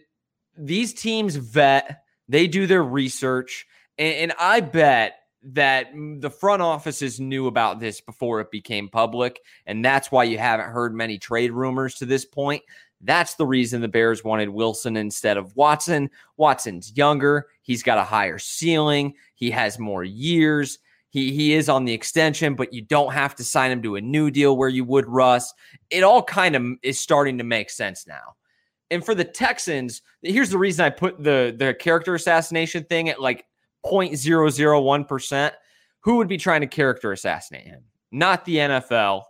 these 0.57 0.93
teams 0.93 1.35
vet 1.35 2.02
they 2.27 2.48
do 2.48 2.68
their 2.68 2.84
research. 2.84 3.65
And, 3.98 4.15
and 4.15 4.34
I 4.39 4.62
bet 4.62 5.20
that 5.44 5.92
the 5.94 6.30
front 6.30 6.62
offices 6.62 7.20
knew 7.20 7.48
about 7.48 7.80
this 7.80 8.00
before 8.00 8.39
it 8.39 8.50
became 8.50 8.88
public. 8.88 9.42
And 9.65 9.84
that's 9.84 10.12
why 10.12 10.24
you 10.24 10.38
haven't 10.38 10.70
heard 10.70 10.94
many 10.94 11.18
trade 11.18 11.51
rumors 11.51 11.96
to 11.96 12.06
this 12.06 12.25
point. 12.25 12.63
That's 13.01 13.36
the 13.36 13.46
reason 13.46 13.82
the 13.82 13.89
Bears 13.89 14.24
wanted 14.24 14.50
Wilson 14.50 14.96
instead 14.96 15.36
of 15.36 15.56
Watson. 15.58 16.10
Watson's 16.38 16.96
younger, 16.96 17.48
he's 17.62 17.84
got 17.84 17.98
a 17.98 18.03
higher 18.03 18.39
ceiling, 18.39 19.15
he 19.36 19.51
has 19.51 19.77
more 19.77 20.03
years. 20.03 20.80
He, 21.10 21.32
he 21.32 21.53
is 21.53 21.70
on 21.70 21.86
the 21.86 21.94
extension, 21.94 22.56
but 22.56 22.74
you 22.74 22.82
don't 22.82 23.13
have 23.13 23.36
to 23.36 23.44
sign 23.44 23.70
him 23.70 23.84
to 23.84 23.98
a 23.98 24.01
new 24.01 24.32
deal 24.32 24.58
where 24.58 24.70
you 24.70 24.84
would 24.86 25.08
Russ. 25.08 25.53
It 25.92 26.03
all 26.03 26.24
kind 26.24 26.56
of 26.56 26.63
is 26.82 27.00
starting 27.00 27.38
to 27.38 27.44
make 27.44 27.70
sense 27.70 28.08
now. 28.08 28.36
And 28.93 29.03
for 29.03 29.15
the 29.15 29.23
Texans, 29.23 30.03
here's 30.21 30.51
the 30.51 30.57
reason 30.57 30.85
I 30.85 30.91
put 30.91 31.21
the 31.23 31.55
the 31.57 31.73
character 31.73 32.13
assassination 32.13 32.83
thing 32.83 33.09
at 33.09 33.19
like 33.19 33.45
0.001%. 33.85 35.51
Who 36.01 36.17
would 36.17 36.27
be 36.27 36.38
trying 36.38 36.62
to 36.62 36.67
character 36.67 37.12
assassinate 37.12 37.65
him? 37.65 37.83
Not 38.12 38.45
the 38.45 38.57
NFL 38.57 39.23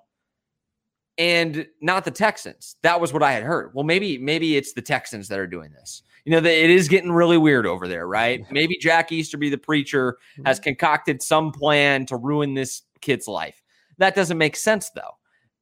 and 1.17 1.65
not 1.81 2.03
the 2.03 2.11
Texans. 2.11 2.75
That 2.81 2.99
was 2.99 3.13
what 3.13 3.23
I 3.23 3.31
had 3.31 3.43
heard. 3.43 3.71
Well, 3.73 3.85
maybe 3.85 4.17
maybe 4.17 4.57
it's 4.57 4.73
the 4.73 4.81
Texans 4.81 5.29
that 5.29 5.39
are 5.39 5.47
doing 5.47 5.71
this. 5.71 6.03
You 6.25 6.31
know, 6.31 6.37
it 6.37 6.69
is 6.69 6.87
getting 6.87 7.11
really 7.11 7.37
weird 7.37 7.65
over 7.65 7.87
there, 7.87 8.07
right? 8.07 8.45
Maybe 8.49 8.77
Jack 8.77 9.11
Easterby, 9.11 9.49
the 9.49 9.57
preacher, 9.57 10.17
has 10.45 10.57
mm-hmm. 10.57 10.63
concocted 10.63 11.21
some 11.21 11.51
plan 11.51 12.05
to 12.07 12.15
ruin 12.15 12.53
this 12.53 12.83
kid's 13.01 13.27
life. 13.27 13.61
That 13.97 14.15
doesn't 14.15 14.37
make 14.37 14.55
sense 14.55 14.89
though. 14.89 15.17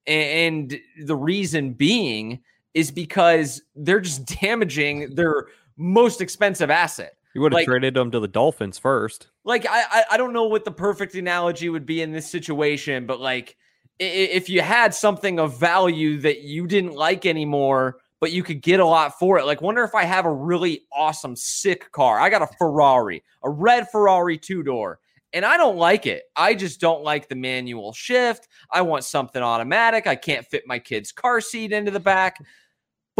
And 0.08 0.79
the 1.03 1.15
reason 1.15 1.74
being 1.74 2.41
is 2.74 2.92
because 2.92 3.62
they're 3.75 4.01
just 4.01 4.25
damaging 4.42 5.16
their 5.16 5.48
most 5.78 6.22
expensive 6.22 6.70
asset. 6.70 7.13
You 7.34 7.42
would 7.42 7.54
have 7.54 7.60
like, 7.60 7.66
traded 7.66 7.94
them 7.94 8.12
to 8.12 8.20
the 8.20 8.28
Dolphins 8.28 8.78
first. 8.78 9.28
Like 9.46 9.66
I, 9.70 10.04
I 10.12 10.18
don't 10.18 10.34
know 10.34 10.46
what 10.46 10.66
the 10.66 10.72
perfect 10.72 11.16
analogy 11.16 11.70
would 11.70 11.86
be 11.86 12.01
in 12.01 12.12
this 12.12 12.30
situation, 12.30 13.06
but 13.06 13.22
like 13.22 13.56
if 14.00 14.50
you 14.50 14.62
had 14.62 14.94
something 14.94 15.40
of 15.40 15.60
value 15.60 16.20
that 16.22 16.42
you 16.42 16.68
didn't 16.68 16.96
like 16.96 17.25
anymore, 17.25 17.98
but 18.20 18.32
you 18.32 18.44
could 18.44 18.62
get 18.62 18.80
a 18.80 18.86
lot 18.86 19.18
for 19.18 19.38
it. 19.40 19.46
Like, 19.46 19.62
wonder 19.62 19.84
if 19.84 19.96
I 19.96 20.04
have 20.04 20.25
a 20.25 20.32
really 20.32 20.84
awesome, 20.94 21.36
sick 21.36 21.92
car. 21.92 22.20
I 22.20 22.30
got 22.30 22.42
a 22.42 22.48
Ferrari, 22.58 23.24
a 23.44 23.50
red 23.50 23.90
Ferrari 23.90 24.38
two 24.38 24.63
door, 24.63 25.00
and 25.34 25.44
I 25.44 25.58
don't 25.58 25.78
like 25.78 26.06
it. 26.06 26.24
I 26.36 26.54
just 26.54 26.80
don't 26.80 27.04
like 27.04 27.30
the 27.30 27.36
manual 27.36 27.94
shift. 27.94 28.48
I 28.72 28.82
want 28.82 29.04
something 29.04 29.42
automatic. 29.42 30.08
I 30.08 30.16
can't 30.16 30.46
fit 30.46 30.63
my 30.68 30.80
kid's 30.80 31.12
car 31.12 31.42
seat 31.42 31.72
into 31.72 31.92
the 31.92 32.00
back, 32.00 32.38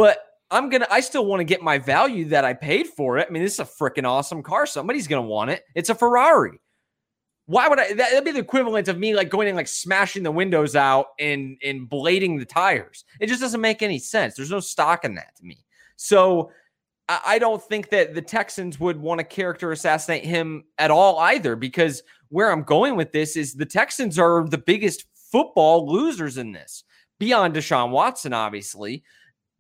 but 0.02 0.26
I'm 0.50 0.70
gonna. 0.70 0.88
I 0.90 1.00
still 1.02 1.28
want 1.28 1.42
to 1.42 1.44
get 1.44 1.62
my 1.62 1.78
value 1.78 2.26
that 2.30 2.44
I 2.44 2.56
paid 2.56 2.88
for 2.88 3.20
it. 3.20 3.28
I 3.30 3.32
mean, 3.32 3.44
this 3.44 3.54
is 3.54 3.60
a 3.60 3.66
freaking 3.66 4.04
awesome 4.04 4.42
car. 4.42 4.66
Somebody's 4.66 5.08
gonna 5.08 5.22
want 5.22 5.52
it. 5.52 5.64
It's 5.76 5.92
a 5.92 5.96
Ferrari. 5.96 6.60
Why 7.46 7.68
would 7.68 7.80
I? 7.80 7.94
That'd 7.94 8.26
be 8.26 8.32
the 8.32 8.40
equivalent 8.40 8.88
of 8.88 8.98
me 8.98 9.14
like 9.14 9.30
going 9.30 9.48
and 9.48 9.56
like 9.56 9.68
smashing 9.68 10.24
the 10.24 10.32
windows 10.32 10.76
out 10.76 11.10
and 11.20 11.56
and 11.64 11.88
blading 11.88 12.40
the 12.40 12.46
tires. 12.46 13.06
It 13.20 13.28
just 13.28 13.42
doesn't 13.42 13.62
make 13.62 13.84
any 13.84 14.00
sense. 14.00 14.34
There's 14.34 14.50
no 14.50 14.60
stock 14.60 15.06
in 15.06 15.14
that 15.14 15.36
to 15.36 15.46
me. 15.46 15.64
So 15.98 16.50
I 17.08 17.38
don't 17.38 17.62
think 17.62 17.90
that 17.90 18.16
the 18.16 18.24
Texans 18.24 18.80
would 18.80 19.00
want 19.00 19.20
to 19.20 19.24
character 19.24 19.72
assassinate 19.72 20.26
him 20.26 20.64
at 20.80 20.90
all 20.90 21.20
either, 21.20 21.56
because 21.56 22.02
where 22.30 22.52
I'm 22.52 22.64
going 22.64 22.96
with 22.96 23.12
this 23.12 23.38
is 23.38 23.54
the 23.54 23.68
Texans 23.68 24.18
are 24.18 24.48
the 24.50 24.58
biggest 24.58 25.06
football 25.32 25.88
losers 25.88 26.40
in 26.40 26.54
this, 26.54 26.86
beyond 27.20 27.54
Deshaun 27.54 27.92
Watson, 27.92 28.34
obviously 28.34 29.04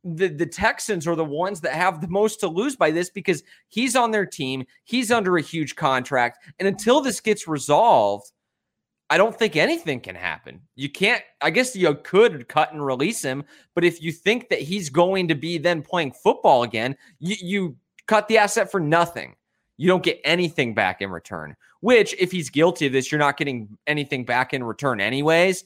the, 0.03 0.27
the 0.27 0.45
Texans 0.45 1.07
are 1.07 1.15
the 1.15 1.23
ones 1.23 1.61
that 1.61 1.73
have 1.73 2.01
the 2.01 2.07
most 2.07 2.39
to 2.39 2.47
lose 2.47 2.75
by 2.75 2.91
this 2.91 3.09
because 3.09 3.43
he's 3.67 3.95
on 3.95 4.11
their 4.11 4.25
team. 4.25 4.65
He's 4.83 5.11
under 5.11 5.37
a 5.37 5.41
huge 5.41 5.75
contract. 5.75 6.39
And 6.59 6.67
until 6.67 7.01
this 7.01 7.19
gets 7.19 7.47
resolved, 7.47 8.31
I 9.09 9.17
don't 9.17 9.37
think 9.37 9.55
anything 9.55 9.99
can 9.99 10.15
happen. 10.15 10.61
You 10.75 10.89
can't, 10.89 11.21
I 11.41 11.49
guess 11.49 11.75
you 11.75 11.93
could 11.95 12.47
cut 12.47 12.71
and 12.71 12.83
release 12.83 13.21
him. 13.21 13.43
But 13.75 13.83
if 13.83 14.01
you 14.01 14.11
think 14.11 14.49
that 14.49 14.61
he's 14.61 14.89
going 14.89 15.27
to 15.27 15.35
be 15.35 15.57
then 15.57 15.81
playing 15.81 16.13
football 16.13 16.63
again, 16.63 16.95
you, 17.19 17.35
you 17.41 17.75
cut 18.07 18.27
the 18.27 18.37
asset 18.37 18.71
for 18.71 18.79
nothing. 18.79 19.35
You 19.77 19.87
don't 19.87 20.03
get 20.03 20.21
anything 20.23 20.73
back 20.73 21.01
in 21.01 21.09
return, 21.09 21.55
which, 21.79 22.13
if 22.19 22.31
he's 22.31 22.49
guilty 22.49 22.85
of 22.85 22.93
this, 22.93 23.11
you're 23.11 23.19
not 23.19 23.35
getting 23.35 23.77
anything 23.87 24.23
back 24.25 24.53
in 24.53 24.63
return, 24.63 25.01
anyways. 25.01 25.63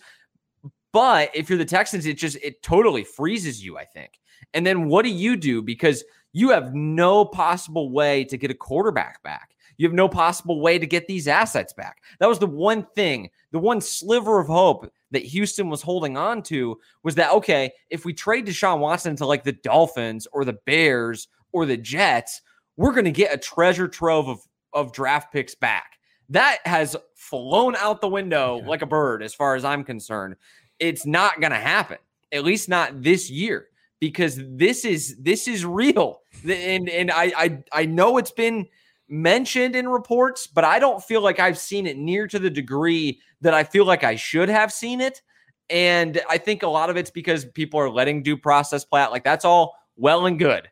But 0.94 1.32
if 1.36 1.50
you're 1.50 1.58
the 1.58 1.66
Texans, 1.66 2.06
it 2.06 2.14
just, 2.14 2.38
it 2.42 2.64
totally 2.64 3.04
freezes 3.04 3.62
you, 3.64 3.78
I 3.78 3.84
think. 3.84 4.18
And 4.54 4.66
then 4.66 4.88
what 4.88 5.04
do 5.04 5.10
you 5.10 5.36
do? 5.36 5.62
Because 5.62 6.04
you 6.34 6.50
have 6.50 6.74
no 6.74 7.24
possible 7.24 7.92
way 7.92 8.26
to 8.26 8.38
get 8.38 8.52
a 8.52 8.56
quarterback 8.56 9.24
back. 9.24 9.56
You 9.78 9.88
have 9.88 9.94
no 9.94 10.08
possible 10.08 10.62
way 10.62 10.80
to 10.80 10.88
get 10.88 11.08
these 11.08 11.28
assets 11.28 11.74
back. 11.74 12.02
That 12.20 12.30
was 12.30 12.40
the 12.40 12.48
one 12.48 12.86
thing, 12.96 13.30
the 13.52 13.60
one 13.60 13.82
sliver 13.82 14.40
of 14.40 14.48
hope 14.48 14.92
that 15.12 15.24
Houston 15.24 15.70
was 15.70 15.82
holding 15.82 16.18
on 16.18 16.42
to 16.44 16.80
was 17.04 17.16
that, 17.16 17.32
okay, 17.32 17.72
if 17.90 18.06
we 18.06 18.14
trade 18.14 18.46
Deshaun 18.46 18.80
Watson 18.80 19.16
to 19.18 19.26
like 19.26 19.44
the 19.44 19.54
Dolphins 19.54 20.28
or 20.32 20.46
the 20.46 20.58
Bears 20.66 21.28
or 21.52 21.66
the 21.66 21.78
Jets, 21.78 22.42
we're 22.78 22.92
going 22.94 23.06
to 23.06 23.12
get 23.12 23.34
a 23.34 23.38
treasure 23.38 23.88
trove 23.88 24.28
of, 24.28 24.40
of 24.74 24.92
draft 24.92 25.32
picks 25.32 25.56
back. 25.56 26.00
That 26.30 26.58
has 26.66 26.96
flown 27.16 27.76
out 27.78 28.02
the 28.02 28.10
window 28.10 28.60
yeah. 28.62 28.68
like 28.68 28.82
a 28.82 28.88
bird, 28.88 29.24
as 29.24 29.34
far 29.34 29.56
as 29.56 29.64
I'm 29.64 29.84
concerned. 29.84 30.36
It's 30.80 31.06
not 31.06 31.40
going 31.40 31.52
to 31.52 31.58
happen, 31.58 31.98
at 32.34 32.44
least 32.44 32.68
not 32.68 33.02
this 33.02 33.30
year 33.30 33.68
because 34.00 34.40
this 34.40 34.86
is 34.86 35.16
this 35.20 35.48
is 35.48 35.66
real. 35.66 36.22
And 36.44 36.90
and 36.90 37.12
I 37.12 37.34
I 37.38 37.64
I 37.72 37.86
know 37.86 38.18
it's 38.18 38.32
been 38.32 38.68
mentioned 39.08 39.76
in 39.76 39.88
reports, 39.88 40.48
but 40.48 40.64
I 40.64 40.80
don't 40.80 41.04
feel 41.04 41.22
like 41.22 41.40
I've 41.40 41.58
seen 41.58 41.86
it 41.88 41.98
near 41.98 42.28
to 42.28 42.40
the 42.40 42.50
degree 42.50 43.20
that 43.42 43.54
I 43.54 43.64
feel 43.64 43.86
like 43.86 44.04
I 44.04 44.16
should 44.16 44.50
have 44.50 44.72
seen 44.72 45.02
it. 45.02 45.22
And 45.70 46.22
I 46.30 46.38
think 46.38 46.64
a 46.64 46.68
lot 46.68 46.90
of 46.90 46.98
it's 46.98 47.12
because 47.12 47.46
people 47.46 47.80
are 47.80 47.90
letting 47.90 48.24
due 48.24 48.38
process 48.38 48.86
play 48.86 49.02
out. 49.02 49.12
Like 49.12 49.24
that's 49.24 49.46
all 49.46 49.76
well 49.96 50.26
and 50.26 50.38
good. 50.38 50.70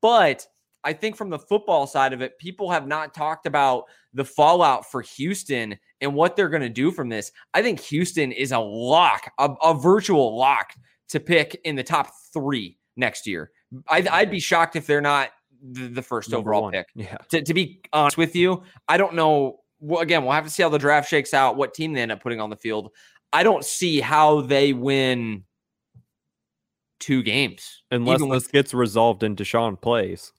But 0.00 0.46
I 0.82 0.92
think 0.92 1.16
from 1.16 1.30
the 1.30 1.38
football 1.38 1.86
side 1.86 2.12
of 2.12 2.20
it, 2.20 2.38
people 2.38 2.70
have 2.70 2.86
not 2.86 3.14
talked 3.14 3.46
about 3.46 3.84
the 4.12 4.24
fallout 4.24 4.90
for 4.90 5.00
Houston 5.00 5.78
and 6.02 6.14
what 6.14 6.36
they're 6.36 6.50
going 6.50 6.62
to 6.62 6.68
do 6.68 6.90
from 6.90 7.08
this. 7.08 7.32
I 7.54 7.62
think 7.62 7.80
Houston 7.80 8.32
is 8.32 8.52
a 8.52 8.58
lock, 8.58 9.32
a, 9.38 9.50
a 9.62 9.74
virtual 9.74 10.36
lock 10.36 10.74
to 11.14 11.20
pick 11.20 11.60
in 11.64 11.76
the 11.76 11.82
top 11.82 12.10
three 12.32 12.76
next 12.96 13.26
year. 13.26 13.50
I'd, 13.88 14.08
I'd 14.08 14.30
be 14.30 14.40
shocked 14.40 14.76
if 14.76 14.86
they're 14.86 15.00
not 15.00 15.30
the, 15.62 15.86
the 15.86 16.02
first 16.02 16.30
Number 16.30 16.50
overall 16.50 16.62
one. 16.64 16.72
pick. 16.72 16.86
Yeah. 16.94 17.16
To, 17.30 17.40
to 17.40 17.54
be 17.54 17.80
honest 17.92 18.18
with 18.18 18.36
you, 18.36 18.62
I 18.88 18.96
don't 18.96 19.14
know. 19.14 19.60
Well, 19.80 20.00
again, 20.00 20.24
we'll 20.24 20.32
have 20.32 20.44
to 20.44 20.50
see 20.50 20.62
how 20.62 20.68
the 20.68 20.78
draft 20.78 21.08
shakes 21.08 21.32
out, 21.32 21.56
what 21.56 21.72
team 21.72 21.92
they 21.92 22.02
end 22.02 22.12
up 22.12 22.20
putting 22.20 22.40
on 22.40 22.50
the 22.50 22.56
field. 22.56 22.90
I 23.32 23.42
don't 23.42 23.64
see 23.64 24.00
how 24.00 24.40
they 24.42 24.72
win 24.72 25.44
two 27.00 27.22
games 27.22 27.82
unless 27.90 28.20
this 28.20 28.28
with, 28.28 28.52
gets 28.52 28.74
resolved 28.74 29.22
and 29.22 29.36
Deshaun 29.36 29.80
plays. 29.80 30.32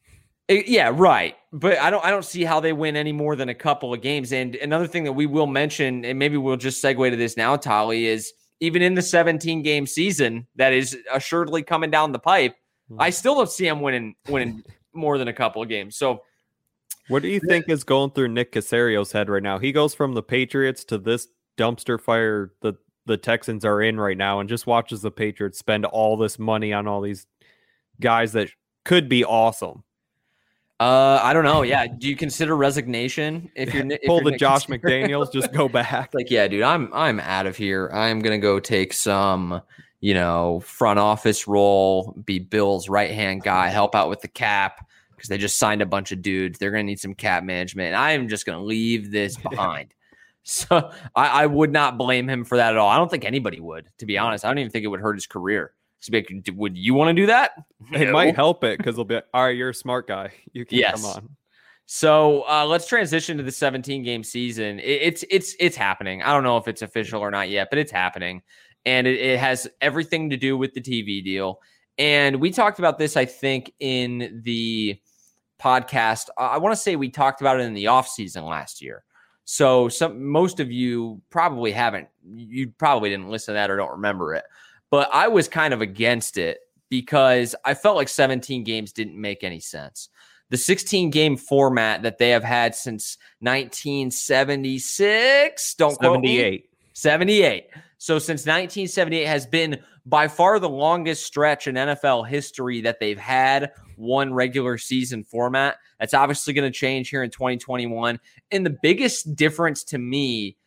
Eh, 0.50 0.64
yeah, 0.68 0.92
right. 0.94 1.36
But 1.54 1.78
I 1.80 1.90
don't 1.90 2.04
I 2.04 2.12
don't 2.12 2.26
see 2.26 2.44
how 2.44 2.60
they 2.60 2.74
win 2.74 2.96
any 2.96 3.12
more 3.12 3.36
than 3.36 3.50
a 3.50 3.56
couple 3.56 3.94
of 3.94 4.02
games. 4.02 4.32
And 4.32 4.56
another 4.56 4.88
thing 4.88 5.04
that 5.06 5.14
we 5.14 5.26
will 5.26 5.48
mention, 5.48 6.04
and 6.04 6.20
maybe 6.20 6.38
we'll 6.38 6.58
just 6.58 6.84
segue 6.84 7.10
to 7.10 7.16
this 7.16 7.38
now, 7.38 7.56
Tolley, 7.56 8.08
is 8.08 8.34
even 8.60 8.82
in 8.82 8.94
the 8.94 9.02
17 9.02 9.62
game 9.62 9.86
season 9.86 10.48
that 10.56 10.74
is 10.74 10.98
assuredly 11.14 11.64
coming 11.64 11.92
down 11.92 12.12
the 12.12 12.20
pipe, 12.20 12.56
hmm. 12.90 13.00
I 13.00 13.10
still 13.10 13.36
don't 13.36 13.50
see 13.50 13.68
him 13.68 13.82
winning 13.82 14.16
winning 14.30 14.64
more 14.94 15.18
than 15.18 15.28
a 15.28 15.34
couple 15.34 15.62
of 15.62 15.70
games. 15.70 15.98
So 15.98 16.22
what 17.08 17.22
do 17.22 17.28
you 17.28 17.40
think 17.40 17.70
is 17.70 17.84
going 17.84 18.12
through 18.12 18.30
Nick 18.30 18.52
Caserio's 18.52 19.12
head 19.12 19.30
right 19.30 19.44
now? 19.44 19.60
He 19.60 19.72
goes 19.72 19.94
from 19.94 20.14
the 20.14 20.24
Patriots 20.24 20.84
to 20.86 20.98
this 20.98 21.28
dumpster 21.58 22.00
fire 22.02 22.54
that 22.62 22.76
the 23.06 23.18
Texans 23.18 23.64
are 23.64 23.82
in 23.82 24.00
right 24.00 24.18
now 24.18 24.40
and 24.40 24.50
just 24.50 24.66
watches 24.66 25.02
the 25.02 25.12
Patriots 25.12 25.60
spend 25.60 25.86
all 25.86 26.18
this 26.18 26.40
money 26.40 26.74
on 26.74 26.88
all 26.88 27.02
these 27.02 27.28
guys 28.00 28.34
that 28.34 28.50
could 28.84 29.08
be 29.08 29.24
awesome. 29.24 29.84
Uh, 30.80 31.22
I 31.24 31.32
don't 31.32 31.46
know. 31.46 31.62
Yeah, 31.62 31.88
do 31.88 32.10
you 32.10 32.18
consider 32.18 32.56
resignation 32.56 33.50
if 33.56 33.74
you're 33.74 33.86
if 33.92 34.02
pull 34.06 34.22
you're 34.22 34.32
the 34.32 34.38
Josh 34.38 34.68
McDaniels? 34.68 35.32
just 35.32 35.54
go 35.54 35.70
back. 35.70 36.14
Like, 36.14 36.30
yeah, 36.30 36.48
dude, 36.48 36.64
I'm 36.64 36.90
I'm 36.94 37.20
out 37.22 37.48
of 37.48 37.56
here. 37.56 37.90
I'm 37.94 38.20
gonna 38.20 38.40
go 38.40 38.60
take 38.60 38.92
some, 38.92 39.62
you 40.02 40.14
know, 40.14 40.60
front 40.66 41.00
office 41.00 41.48
role, 41.48 42.14
be 42.26 42.40
Bill's 42.40 42.90
right 42.90 43.12
hand 43.12 43.44
guy, 43.44 43.70
help 43.70 43.96
out 43.96 44.10
with 44.10 44.20
the 44.22 44.28
cap 44.28 44.86
because 45.16 45.30
they 45.30 45.38
just 45.38 45.58
signed 45.58 45.82
a 45.82 45.86
bunch 45.86 46.12
of 46.12 46.22
dudes. 46.22 46.60
They're 46.60 46.72
gonna 46.72 46.84
need 46.84 47.00
some 47.00 47.14
cap 47.14 47.46
management, 47.46 47.88
and 47.88 47.96
I 47.96 48.12
am 48.12 48.28
just 48.28 48.46
gonna 48.46 48.64
leave 48.64 49.12
this 49.12 49.38
behind. 49.50 49.94
so 50.44 50.92
I, 51.16 51.44
I 51.44 51.46
would 51.46 51.72
not 51.72 51.98
blame 51.98 52.30
him 52.30 52.44
for 52.44 52.58
that 52.58 52.74
at 52.74 52.78
all. 52.78 52.90
I 52.90 52.98
don't 52.98 53.10
think 53.10 53.24
anybody 53.24 53.62
would, 53.62 53.88
to 54.00 54.06
be 54.06 54.18
honest. 54.18 54.44
I 54.44 54.50
don't 54.50 54.60
even 54.60 54.72
think 54.72 54.84
it 54.84 54.90
would 54.90 55.00
hurt 55.00 55.16
his 55.16 55.26
career. 55.26 55.72
Like, 56.12 56.30
would 56.56 56.78
you 56.78 56.94
want 56.94 57.10
to 57.10 57.14
do 57.14 57.28
that? 57.28 57.52
It 57.94 58.08
no. 58.08 58.14
might 58.14 58.36
help 58.36 58.64
it 58.64 58.78
because 58.78 58.96
they'll 58.96 59.06
be 59.06 59.16
like, 59.16 59.28
all 59.34 59.44
right. 59.44 59.56
You're 59.56 59.70
a 59.70 59.74
smart 59.74 60.08
guy. 60.08 60.32
You 60.54 60.66
can 60.66 60.78
yes. 60.78 61.02
come 61.02 61.12
on. 61.12 61.30
So 61.86 62.44
uh, 62.50 62.66
let's 62.66 62.88
transition 62.88 63.38
to 63.38 63.44
the 63.44 63.52
17 63.52 64.04
game 64.04 64.24
season. 64.24 64.80
It, 64.80 65.02
it's 65.02 65.26
it's 65.30 65.56
it's 65.60 65.76
happening. 65.76 66.24
I 66.24 66.34
don't 66.34 66.44
know 66.44 66.58
if 66.58 66.68
it's 66.68 66.82
official 66.82 67.22
or 67.22 67.30
not 67.30 67.50
yet, 67.50 67.68
but 67.70 67.78
it's 67.78 67.92
happening, 67.92 68.42
and 68.86 69.06
it, 69.06 69.20
it 69.20 69.40
has 69.40 69.68
everything 69.82 70.30
to 70.32 70.38
do 70.38 70.58
with 70.58 70.74
the 70.74 70.82
TV 70.82 71.24
deal. 71.24 71.60
And 71.98 72.42
we 72.42 72.52
talked 72.52 72.80
about 72.80 72.98
this, 72.98 73.16
I 73.16 73.26
think, 73.26 73.72
in 73.80 74.42
the 74.44 75.00
podcast. 75.62 76.30
I 76.38 76.58
want 76.58 76.74
to 76.74 76.82
say 76.82 76.96
we 76.96 77.10
talked 77.10 77.42
about 77.42 77.60
it 77.60 77.64
in 77.64 77.74
the 77.74 77.88
off 77.88 78.08
season 78.08 78.46
last 78.46 78.82
year. 78.82 79.04
So 79.46 79.88
some 79.88 80.26
most 80.26 80.60
of 80.60 80.72
you 80.72 81.22
probably 81.30 81.72
haven't. 81.72 82.08
You 82.28 82.70
probably 82.80 83.12
didn't 83.12 83.30
listen 83.30 83.54
to 83.54 83.58
that 83.58 83.70
or 83.70 83.78
don't 83.78 83.92
remember 83.92 84.34
it 84.34 84.44
but 84.90 85.10
I 85.14 85.28
was 85.28 85.48
kind 85.48 85.72
of 85.74 85.82
against 85.82 86.38
it 86.38 86.60
because 86.90 87.56
I 87.66 87.74
felt 87.74 87.96
like 87.96 88.10
17 88.10 88.64
games 88.64 88.92
didn't 88.92 89.20
make 89.20 89.44
any 89.44 89.60
sense. 89.60 90.10
The 90.50 90.58
16 90.58 91.10
game 91.10 91.38
format 91.38 92.04
that 92.04 92.20
they 92.20 92.30
have 92.30 92.44
had 92.44 92.76
since 92.76 93.18
1976, 93.40 95.76
don't 95.76 96.00
78. 96.00 96.70
78. 96.94 97.66
So 97.98 98.20
since 98.20 98.42
1978 98.42 99.26
has 99.26 99.48
been 99.48 99.80
by 100.06 100.28
far 100.28 100.60
the 100.60 100.70
longest 100.70 101.26
stretch 101.26 101.68
in 101.68 101.76
NFL 101.76 102.28
history 102.28 102.82
that 102.82 103.00
they've 103.00 103.18
had 103.18 103.72
one 103.96 104.34
regular 104.34 104.78
season 104.78 105.24
format. 105.24 105.78
That's 106.00 106.14
obviously 106.14 106.54
going 106.54 106.72
to 106.72 106.78
change 106.78 107.10
here 107.10 107.24
in 107.24 107.32
2021. 107.32 108.20
And 108.52 108.66
the 108.66 108.78
biggest 108.82 109.36
difference 109.36 109.84
to 109.86 109.98
me 109.98 110.58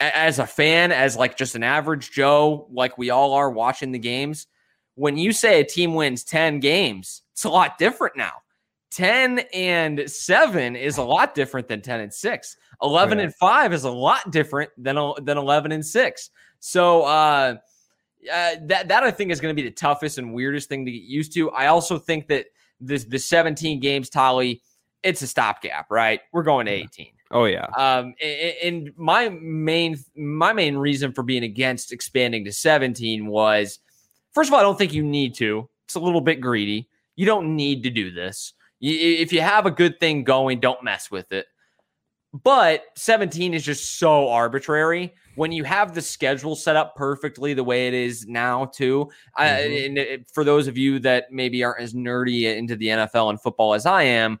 as 0.00 0.38
a 0.38 0.46
fan, 0.46 0.92
as 0.92 1.16
like 1.16 1.36
just 1.36 1.54
an 1.54 1.62
average 1.62 2.10
Joe, 2.10 2.66
like 2.72 2.96
we 2.98 3.10
all 3.10 3.34
are 3.34 3.50
watching 3.50 3.92
the 3.92 3.98
games, 3.98 4.46
when 4.94 5.16
you 5.16 5.32
say 5.32 5.60
a 5.60 5.64
team 5.64 5.94
wins 5.94 6.24
10 6.24 6.60
games, 6.60 7.22
it's 7.32 7.44
a 7.44 7.50
lot 7.50 7.78
different 7.78 8.16
now. 8.16 8.32
10 8.90 9.40
and 9.54 10.10
7 10.10 10.74
is 10.74 10.98
a 10.98 11.02
lot 11.02 11.34
different 11.34 11.68
than 11.68 11.80
10 11.80 12.00
and 12.00 12.12
6. 12.12 12.56
11 12.82 13.20
and 13.20 13.34
5 13.34 13.72
is 13.72 13.84
a 13.84 13.90
lot 13.90 14.30
different 14.32 14.70
than 14.76 14.96
than 15.22 15.38
11 15.38 15.70
and 15.72 15.84
6. 15.84 16.30
So 16.58 17.02
uh, 17.02 17.56
uh, 18.32 18.54
that 18.62 18.88
that 18.88 19.02
I 19.02 19.10
think 19.10 19.30
is 19.30 19.40
going 19.40 19.54
to 19.54 19.62
be 19.62 19.68
the 19.68 19.74
toughest 19.74 20.18
and 20.18 20.34
weirdest 20.34 20.68
thing 20.68 20.84
to 20.86 20.90
get 20.90 21.02
used 21.02 21.32
to. 21.34 21.50
I 21.50 21.66
also 21.66 21.98
think 21.98 22.26
that 22.28 22.46
this 22.80 23.04
the 23.04 23.18
17 23.18 23.80
games 23.80 24.08
tally, 24.10 24.62
it's 25.02 25.22
a 25.22 25.26
stopgap, 25.26 25.90
right? 25.90 26.20
We're 26.32 26.42
going 26.42 26.66
to 26.66 26.72
18. 26.72 27.12
Oh 27.30 27.44
yeah. 27.44 27.66
Um, 27.76 28.14
and 28.62 28.90
my 28.96 29.28
main 29.28 29.96
my 30.16 30.52
main 30.52 30.76
reason 30.76 31.12
for 31.12 31.22
being 31.22 31.44
against 31.44 31.92
expanding 31.92 32.44
to 32.44 32.52
17 32.52 33.26
was, 33.26 33.78
first 34.32 34.48
of 34.48 34.54
all, 34.54 34.60
I 34.60 34.62
don't 34.62 34.76
think 34.76 34.92
you 34.92 35.04
need 35.04 35.34
to. 35.36 35.68
It's 35.86 35.94
a 35.94 36.00
little 36.00 36.20
bit 36.20 36.40
greedy. 36.40 36.88
You 37.16 37.26
don't 37.26 37.54
need 37.54 37.82
to 37.84 37.90
do 37.90 38.10
this. 38.10 38.54
if 38.80 39.32
you 39.32 39.40
have 39.40 39.66
a 39.66 39.70
good 39.70 40.00
thing 40.00 40.24
going, 40.24 40.60
don't 40.60 40.82
mess 40.82 41.10
with 41.10 41.30
it. 41.32 41.46
But 42.32 42.84
17 42.96 43.54
is 43.54 43.64
just 43.64 43.98
so 43.98 44.28
arbitrary 44.28 45.12
when 45.34 45.50
you 45.50 45.64
have 45.64 45.94
the 45.94 46.00
schedule 46.00 46.54
set 46.54 46.76
up 46.76 46.94
perfectly 46.94 47.54
the 47.54 47.64
way 47.64 47.88
it 47.88 47.94
is 47.94 48.26
now, 48.26 48.66
too. 48.66 49.10
Mm-hmm. 49.38 49.42
I, 49.42 49.46
and 49.84 49.98
it, 49.98 50.30
for 50.32 50.44
those 50.44 50.68
of 50.68 50.78
you 50.78 51.00
that 51.00 51.32
maybe 51.32 51.64
aren't 51.64 51.80
as 51.80 51.92
nerdy 51.92 52.56
into 52.56 52.76
the 52.76 52.86
NFL 52.86 53.30
and 53.30 53.40
football 53.40 53.74
as 53.74 53.84
I 53.84 54.04
am, 54.04 54.38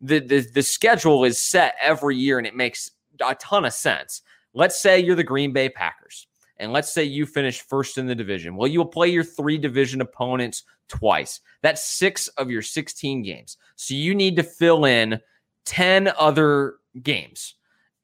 the, 0.00 0.20
the 0.20 0.40
the 0.40 0.62
schedule 0.62 1.24
is 1.24 1.38
set 1.38 1.74
every 1.80 2.16
year 2.16 2.38
and 2.38 2.46
it 2.46 2.56
makes 2.56 2.90
a 3.24 3.34
ton 3.34 3.64
of 3.64 3.72
sense. 3.72 4.22
Let's 4.54 4.80
say 4.80 5.00
you're 5.00 5.16
the 5.16 5.24
Green 5.24 5.52
Bay 5.52 5.68
Packers 5.68 6.26
and 6.60 6.72
let's 6.72 6.92
say 6.92 7.04
you 7.04 7.26
finish 7.26 7.62
first 7.62 7.98
in 7.98 8.06
the 8.06 8.14
division. 8.14 8.54
Well, 8.54 8.68
you'll 8.68 8.86
play 8.86 9.08
your 9.08 9.24
three 9.24 9.58
division 9.58 10.00
opponents 10.00 10.64
twice. 10.88 11.40
That's 11.62 11.84
six 11.84 12.28
of 12.28 12.50
your 12.50 12.62
16 12.62 13.22
games. 13.22 13.56
So 13.76 13.94
you 13.94 14.14
need 14.14 14.36
to 14.36 14.42
fill 14.42 14.84
in 14.84 15.20
10 15.64 16.12
other 16.18 16.74
games. 17.02 17.54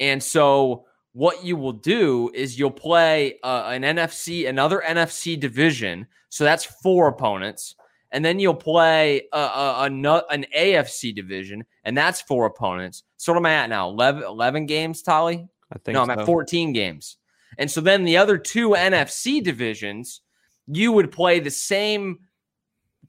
And 0.01 0.23
so 0.23 0.87
what 1.13 1.45
you 1.45 1.57
will 1.57 1.73
do 1.73 2.31
is 2.35 2.59
you'll 2.59 2.71
play 2.71 3.39
uh, 3.43 3.65
an 3.67 3.83
NFC, 3.83 4.49
another 4.49 4.83
NFC 4.87 5.39
division. 5.39 6.07
So 6.29 6.45
that's 6.45 6.65
four 6.65 7.09
opponents. 7.09 7.75
And 8.13 8.25
then 8.25 8.39
you'll 8.39 8.55
play 8.55 9.23
a, 9.33 9.39
a, 9.39 9.75
a, 9.81 10.25
an 10.31 10.47
AFC 10.57 11.15
division, 11.15 11.65
and 11.85 11.97
that's 11.97 12.21
four 12.21 12.47
opponents. 12.47 13.03
So 13.17 13.33
what 13.33 13.39
am 13.39 13.47
I 13.47 13.55
at 13.55 13.69
now? 13.69 13.89
11, 13.89 14.23
11 14.23 14.67
games, 14.67 15.03
Tolley? 15.03 15.49
I 15.73 15.79
think 15.79 15.95
no, 15.95 16.03
I'm 16.03 16.09
so. 16.09 16.21
at 16.21 16.27
14 16.27 16.73
games. 16.73 17.17
And 17.59 17.71
so 17.71 17.81
then 17.81 18.05
the 18.05 18.17
other 18.17 18.39
two 18.39 18.71
NFC 18.71 19.43
divisions, 19.43 20.21
you 20.67 20.93
would 20.93 21.11
play 21.11 21.41
the 21.41 21.51
same 21.51 22.21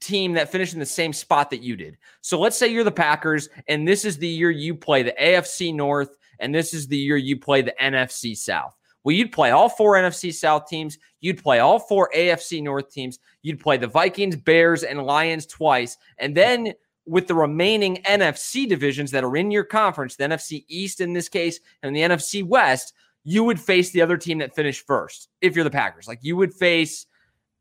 team 0.00 0.34
that 0.34 0.50
finished 0.50 0.74
in 0.74 0.78
the 0.78 0.86
same 0.86 1.12
spot 1.12 1.50
that 1.50 1.62
you 1.62 1.76
did. 1.76 1.98
So 2.20 2.38
let's 2.38 2.56
say 2.56 2.68
you're 2.68 2.84
the 2.84 2.90
Packers, 2.90 3.48
and 3.66 3.86
this 3.86 4.04
is 4.04 4.18
the 4.18 4.28
year 4.28 4.50
you 4.50 4.74
play 4.74 5.02
the 5.02 5.14
AFC 5.20 5.74
North, 5.74 6.16
and 6.38 6.54
this 6.54 6.72
is 6.72 6.86
the 6.86 6.96
year 6.96 7.16
you 7.16 7.38
play 7.38 7.62
the 7.62 7.74
NFC 7.80 8.36
South. 8.36 8.77
Well, 9.08 9.16
you'd 9.16 9.32
play 9.32 9.52
all 9.52 9.70
four 9.70 9.94
NFC 9.94 10.34
South 10.34 10.66
teams. 10.68 10.98
You'd 11.22 11.42
play 11.42 11.60
all 11.60 11.78
four 11.78 12.10
AFC 12.14 12.62
North 12.62 12.90
teams. 12.90 13.18
You'd 13.40 13.58
play 13.58 13.78
the 13.78 13.86
Vikings, 13.86 14.36
Bears, 14.36 14.82
and 14.82 15.02
Lions 15.02 15.46
twice. 15.46 15.96
And 16.18 16.36
then 16.36 16.74
with 17.06 17.26
the 17.26 17.34
remaining 17.34 18.02
NFC 18.04 18.68
divisions 18.68 19.10
that 19.12 19.24
are 19.24 19.34
in 19.34 19.50
your 19.50 19.64
conference, 19.64 20.16
the 20.16 20.24
NFC 20.24 20.66
East 20.68 21.00
in 21.00 21.14
this 21.14 21.26
case, 21.26 21.58
and 21.82 21.96
the 21.96 22.02
NFC 22.02 22.44
West, 22.44 22.92
you 23.24 23.44
would 23.44 23.58
face 23.58 23.92
the 23.92 24.02
other 24.02 24.18
team 24.18 24.36
that 24.40 24.54
finished 24.54 24.86
first 24.86 25.30
if 25.40 25.56
you're 25.56 25.64
the 25.64 25.70
Packers. 25.70 26.06
Like 26.06 26.18
you 26.20 26.36
would 26.36 26.52
face 26.52 27.06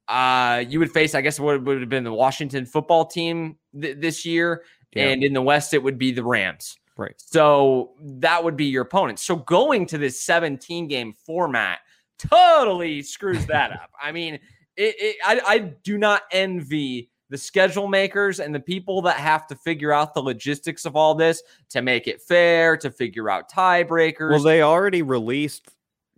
uh, 0.10 0.66
you 0.68 0.80
would 0.80 0.92
face, 0.92 1.16
I 1.16 1.22
guess, 1.22 1.40
what 1.40 1.64
would 1.64 1.80
have 1.80 1.88
been 1.88 2.04
the 2.04 2.12
Washington 2.12 2.66
football 2.66 3.06
team 3.06 3.56
th- 3.82 3.96
this 4.02 4.26
year, 4.26 4.66
yeah. 4.94 5.06
and 5.06 5.24
in 5.24 5.32
the 5.32 5.42
West, 5.42 5.74
it 5.74 5.82
would 5.82 5.98
be 5.98 6.12
the 6.12 6.26
Rams. 6.26 6.78
Right. 6.98 7.14
So 7.18 7.92
that 8.02 8.44
would 8.44 8.58
be 8.58 8.66
your 8.66 8.82
opponent. 8.82 9.20
So 9.20 9.36
going 9.36 9.86
to 9.88 9.98
this 9.98 10.20
17 10.22 10.88
game 10.88 11.14
format 11.14 11.80
totally 12.18 13.04
screws 13.04 13.46
that 13.46 13.72
up. 13.72 13.92
I 14.02 14.12
mean, 14.12 14.36
it, 14.76 14.96
it, 15.00 15.16
I, 15.24 15.42
I 15.46 15.58
do 15.60 15.98
not 15.98 16.24
envy 16.32 17.10
the 17.30 17.38
schedule 17.38 17.88
makers 17.88 18.40
and 18.40 18.56
the 18.56 18.60
people 18.60 19.02
that 19.02 19.18
have 19.18 19.48
to 19.48 19.56
figure 19.56 19.92
out 19.92 20.14
the 20.14 20.22
logistics 20.22 20.86
of 20.86 20.96
all 20.96 21.14
this 21.14 21.44
to 21.70 21.82
make 21.82 22.08
it 22.08 22.22
fair, 22.22 22.78
to 22.78 22.90
figure 22.90 23.30
out 23.30 23.52
tiebreakers. 23.52 24.32
Well, 24.32 24.44
they 24.44 24.62
already 24.62 25.02
released 25.02 25.70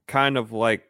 kind 0.07 0.37
of 0.37 0.51
like 0.51 0.83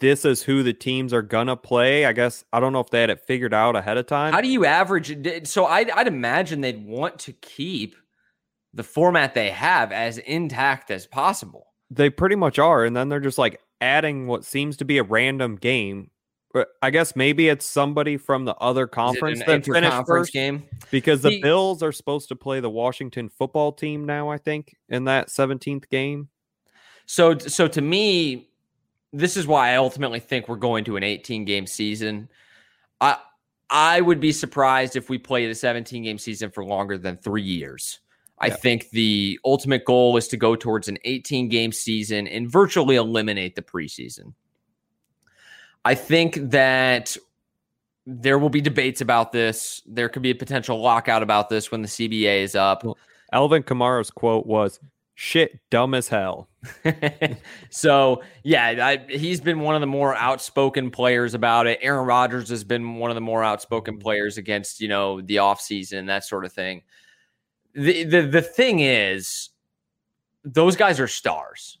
this 0.00 0.24
is 0.24 0.42
who 0.42 0.62
the 0.62 0.74
teams 0.74 1.12
are 1.14 1.22
gonna 1.22 1.56
play. 1.56 2.04
I 2.04 2.12
guess 2.12 2.44
I 2.52 2.60
don't 2.60 2.72
know 2.72 2.80
if 2.80 2.90
they 2.90 3.00
had 3.00 3.10
it 3.10 3.20
figured 3.20 3.54
out 3.54 3.74
ahead 3.74 3.96
of 3.96 4.06
time. 4.06 4.32
How 4.32 4.42
do 4.42 4.48
you 4.48 4.66
average 4.66 5.10
it? 5.10 5.48
So 5.48 5.64
I'd, 5.64 5.90
I'd 5.90 6.08
imagine 6.08 6.60
they'd 6.60 6.84
want 6.84 7.18
to 7.20 7.32
keep 7.32 7.96
the 8.74 8.82
format 8.82 9.34
they 9.34 9.50
have 9.50 9.92
as 9.92 10.18
intact 10.18 10.90
as 10.90 11.06
possible. 11.06 11.68
They 11.90 12.10
pretty 12.10 12.36
much 12.36 12.58
are, 12.58 12.84
and 12.84 12.96
then 12.96 13.08
they're 13.08 13.20
just 13.20 13.38
like 13.38 13.60
adding 13.80 14.26
what 14.26 14.44
seems 14.44 14.76
to 14.78 14.84
be 14.84 14.98
a 14.98 15.02
random 15.02 15.56
game. 15.56 16.10
Uh, 16.54 16.64
I 16.80 16.90
guess 16.90 17.16
maybe 17.16 17.48
it's 17.48 17.66
somebody 17.66 18.16
from 18.16 18.44
the 18.44 18.54
other 18.56 18.86
conference 18.86 19.40
that 19.40 19.64
finished 19.64 20.06
first 20.06 20.32
game 20.32 20.64
because 20.90 21.22
the, 21.22 21.30
the 21.30 21.42
Bills 21.42 21.82
are 21.82 21.92
supposed 21.92 22.28
to 22.28 22.36
play 22.36 22.60
the 22.60 22.70
Washington 22.70 23.28
football 23.28 23.72
team 23.72 24.04
now. 24.04 24.30
I 24.30 24.38
think 24.38 24.74
in 24.88 25.04
that 25.04 25.30
seventeenth 25.30 25.88
game. 25.88 26.28
So, 27.06 27.36
so 27.36 27.68
to 27.68 27.80
me, 27.80 28.48
this 29.12 29.36
is 29.36 29.46
why 29.46 29.72
I 29.72 29.76
ultimately 29.76 30.20
think 30.20 30.48
we're 30.48 30.56
going 30.56 30.84
to 30.84 30.96
an 30.96 31.02
18 31.02 31.44
game 31.44 31.66
season. 31.66 32.28
I 33.00 33.18
I 33.70 34.00
would 34.02 34.20
be 34.20 34.32
surprised 34.32 34.96
if 34.96 35.08
we 35.08 35.18
played 35.18 35.50
a 35.50 35.54
17 35.54 36.02
game 36.02 36.18
season 36.18 36.50
for 36.50 36.64
longer 36.64 36.98
than 36.98 37.16
three 37.16 37.42
years. 37.42 38.00
I 38.42 38.48
yeah. 38.48 38.56
think 38.56 38.90
the 38.90 39.38
ultimate 39.44 39.84
goal 39.84 40.16
is 40.16 40.28
to 40.28 40.36
go 40.36 40.56
towards 40.56 40.88
an 40.88 40.98
18 41.04 41.48
game 41.48 41.72
season 41.72 42.26
and 42.26 42.50
virtually 42.50 42.96
eliminate 42.96 43.54
the 43.54 43.62
preseason. 43.62 44.34
I 45.84 45.94
think 45.94 46.34
that 46.50 47.16
there 48.04 48.38
will 48.38 48.50
be 48.50 48.60
debates 48.60 49.00
about 49.00 49.30
this. 49.30 49.80
There 49.86 50.08
could 50.08 50.22
be 50.22 50.30
a 50.30 50.34
potential 50.34 50.80
lockout 50.80 51.22
about 51.22 51.48
this 51.48 51.70
when 51.70 51.82
the 51.82 51.88
CBA 51.88 52.42
is 52.42 52.56
up. 52.56 52.82
Well, 52.84 52.98
Alvin 53.32 53.62
Kamara's 53.62 54.10
quote 54.10 54.44
was, 54.44 54.80
shit 55.14 55.60
dumb 55.70 55.94
as 55.94 56.08
hell. 56.08 56.48
so 57.70 58.22
yeah, 58.42 58.86
I, 58.86 59.04
he's 59.08 59.40
been 59.40 59.60
one 59.60 59.76
of 59.76 59.80
the 59.80 59.86
more 59.86 60.16
outspoken 60.16 60.90
players 60.90 61.34
about 61.34 61.68
it. 61.68 61.78
Aaron 61.80 62.06
Rodgers 62.06 62.48
has 62.48 62.64
been 62.64 62.96
one 62.96 63.10
of 63.10 63.14
the 63.14 63.20
more 63.20 63.44
outspoken 63.44 63.94
mm-hmm. 63.94 64.02
players 64.02 64.36
against 64.36 64.80
you 64.80 64.88
know 64.88 65.20
the 65.20 65.36
offseason, 65.36 66.06
that 66.08 66.24
sort 66.24 66.44
of 66.44 66.52
thing. 66.52 66.82
The, 67.74 68.04
the 68.04 68.22
the 68.22 68.42
thing 68.42 68.80
is, 68.80 69.50
those 70.44 70.76
guys 70.76 71.00
are 71.00 71.08
stars. 71.08 71.78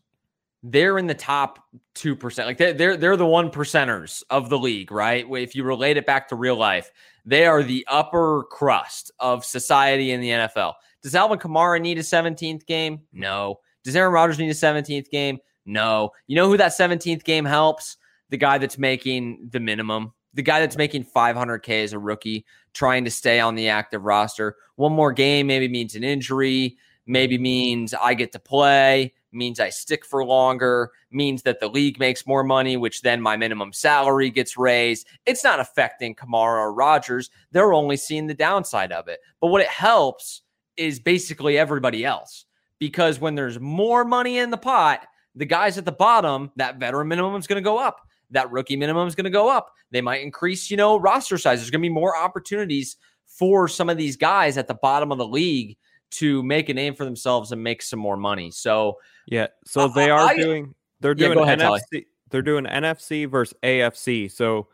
They're 0.62 0.96
in 0.96 1.06
the 1.06 1.14
top 1.14 1.58
two 1.94 2.14
percent. 2.14 2.46
Like 2.46 2.58
they're, 2.58 2.72
they're 2.72 2.96
they're 2.96 3.16
the 3.16 3.26
one 3.26 3.50
percenters 3.50 4.22
of 4.30 4.48
the 4.48 4.58
league, 4.58 4.92
right? 4.92 5.26
If 5.28 5.54
you 5.54 5.64
relate 5.64 5.96
it 5.96 6.06
back 6.06 6.28
to 6.28 6.36
real 6.36 6.56
life, 6.56 6.90
they 7.24 7.46
are 7.46 7.62
the 7.62 7.84
upper 7.88 8.44
crust 8.50 9.10
of 9.18 9.44
society 9.44 10.12
in 10.12 10.20
the 10.20 10.30
NFL. 10.30 10.74
Does 11.02 11.14
Alvin 11.14 11.38
Kamara 11.38 11.80
need 11.80 11.98
a 11.98 12.02
17th 12.02 12.64
game? 12.66 13.00
No. 13.12 13.58
Does 13.84 13.96
Aaron 13.96 14.12
Rodgers 14.12 14.38
need 14.38 14.50
a 14.50 14.54
17th 14.54 15.10
game? 15.10 15.38
No. 15.66 16.10
You 16.26 16.36
know 16.36 16.46
who 16.46 16.56
that 16.56 16.72
17th 16.72 17.24
game 17.24 17.44
helps? 17.44 17.96
The 18.30 18.36
guy 18.36 18.58
that's 18.58 18.78
making 18.78 19.48
the 19.50 19.60
minimum, 19.60 20.12
the 20.34 20.42
guy 20.42 20.60
that's 20.60 20.76
making 20.76 21.04
500K 21.04 21.84
as 21.84 21.92
a 21.92 21.98
rookie, 21.98 22.44
trying 22.72 23.04
to 23.04 23.10
stay 23.10 23.40
on 23.40 23.54
the 23.54 23.68
active 23.68 24.04
roster. 24.04 24.56
One 24.76 24.92
more 24.92 25.12
game 25.12 25.46
maybe 25.46 25.68
means 25.68 25.94
an 25.94 26.04
injury, 26.04 26.76
maybe 27.06 27.38
means 27.38 27.94
I 27.94 28.14
get 28.14 28.32
to 28.32 28.38
play, 28.38 29.12
means 29.32 29.60
I 29.60 29.70
stick 29.70 30.04
for 30.04 30.24
longer, 30.24 30.92
means 31.10 31.42
that 31.42 31.60
the 31.60 31.68
league 31.68 31.98
makes 31.98 32.26
more 32.26 32.44
money, 32.44 32.76
which 32.76 33.02
then 33.02 33.20
my 33.20 33.36
minimum 33.36 33.72
salary 33.72 34.30
gets 34.30 34.56
raised. 34.56 35.06
It's 35.26 35.44
not 35.44 35.60
affecting 35.60 36.14
Kamara 36.14 36.58
or 36.58 36.72
Rodgers. 36.72 37.30
They're 37.50 37.72
only 37.72 37.96
seeing 37.96 38.26
the 38.26 38.34
downside 38.34 38.92
of 38.92 39.08
it. 39.08 39.20
But 39.40 39.48
what 39.48 39.62
it 39.62 39.68
helps 39.68 40.42
is 40.76 41.00
basically 41.00 41.58
everybody 41.58 42.04
else. 42.04 42.46
Because 42.78 43.20
when 43.20 43.34
there's 43.34 43.60
more 43.60 44.04
money 44.04 44.38
in 44.38 44.50
the 44.50 44.56
pot, 44.56 45.06
the 45.34 45.44
guys 45.46 45.78
at 45.78 45.84
the 45.84 45.92
bottom, 45.92 46.50
that 46.56 46.78
veteran 46.78 47.08
minimum 47.08 47.36
is 47.36 47.46
going 47.46 47.62
to 47.62 47.64
go 47.64 47.78
up. 47.78 48.00
That 48.32 48.50
rookie 48.50 48.76
minimum 48.76 49.06
is 49.08 49.14
going 49.14 49.24
to 49.24 49.30
go 49.30 49.48
up. 49.48 49.72
They 49.90 50.00
might 50.00 50.22
increase, 50.22 50.70
you 50.70 50.76
know, 50.76 50.98
roster 50.98 51.38
size. 51.38 51.60
There's 51.60 51.70
going 51.70 51.80
to 51.80 51.88
be 51.88 51.92
more 51.92 52.16
opportunities 52.16 52.96
for 53.26 53.68
some 53.68 53.88
of 53.88 53.96
these 53.96 54.16
guys 54.16 54.58
at 54.58 54.68
the 54.68 54.74
bottom 54.74 55.12
of 55.12 55.18
the 55.18 55.26
league 55.26 55.76
to 56.12 56.42
make 56.42 56.68
a 56.68 56.74
name 56.74 56.94
for 56.94 57.04
themselves 57.04 57.52
and 57.52 57.62
make 57.62 57.82
some 57.82 57.98
more 57.98 58.16
money. 58.16 58.50
So 58.50 58.98
yeah, 59.26 59.46
so 59.64 59.88
they 59.88 60.10
are 60.10 60.28
I, 60.28 60.36
doing 60.36 60.74
they're 61.00 61.14
doing 61.14 61.38
yeah, 61.38 61.44
ahead, 61.44 61.60
NFC 61.60 62.04
they're 62.30 62.42
doing 62.42 62.64
NFC 62.64 63.30
versus 63.30 63.56
AFC. 63.62 64.30
So 64.30 64.68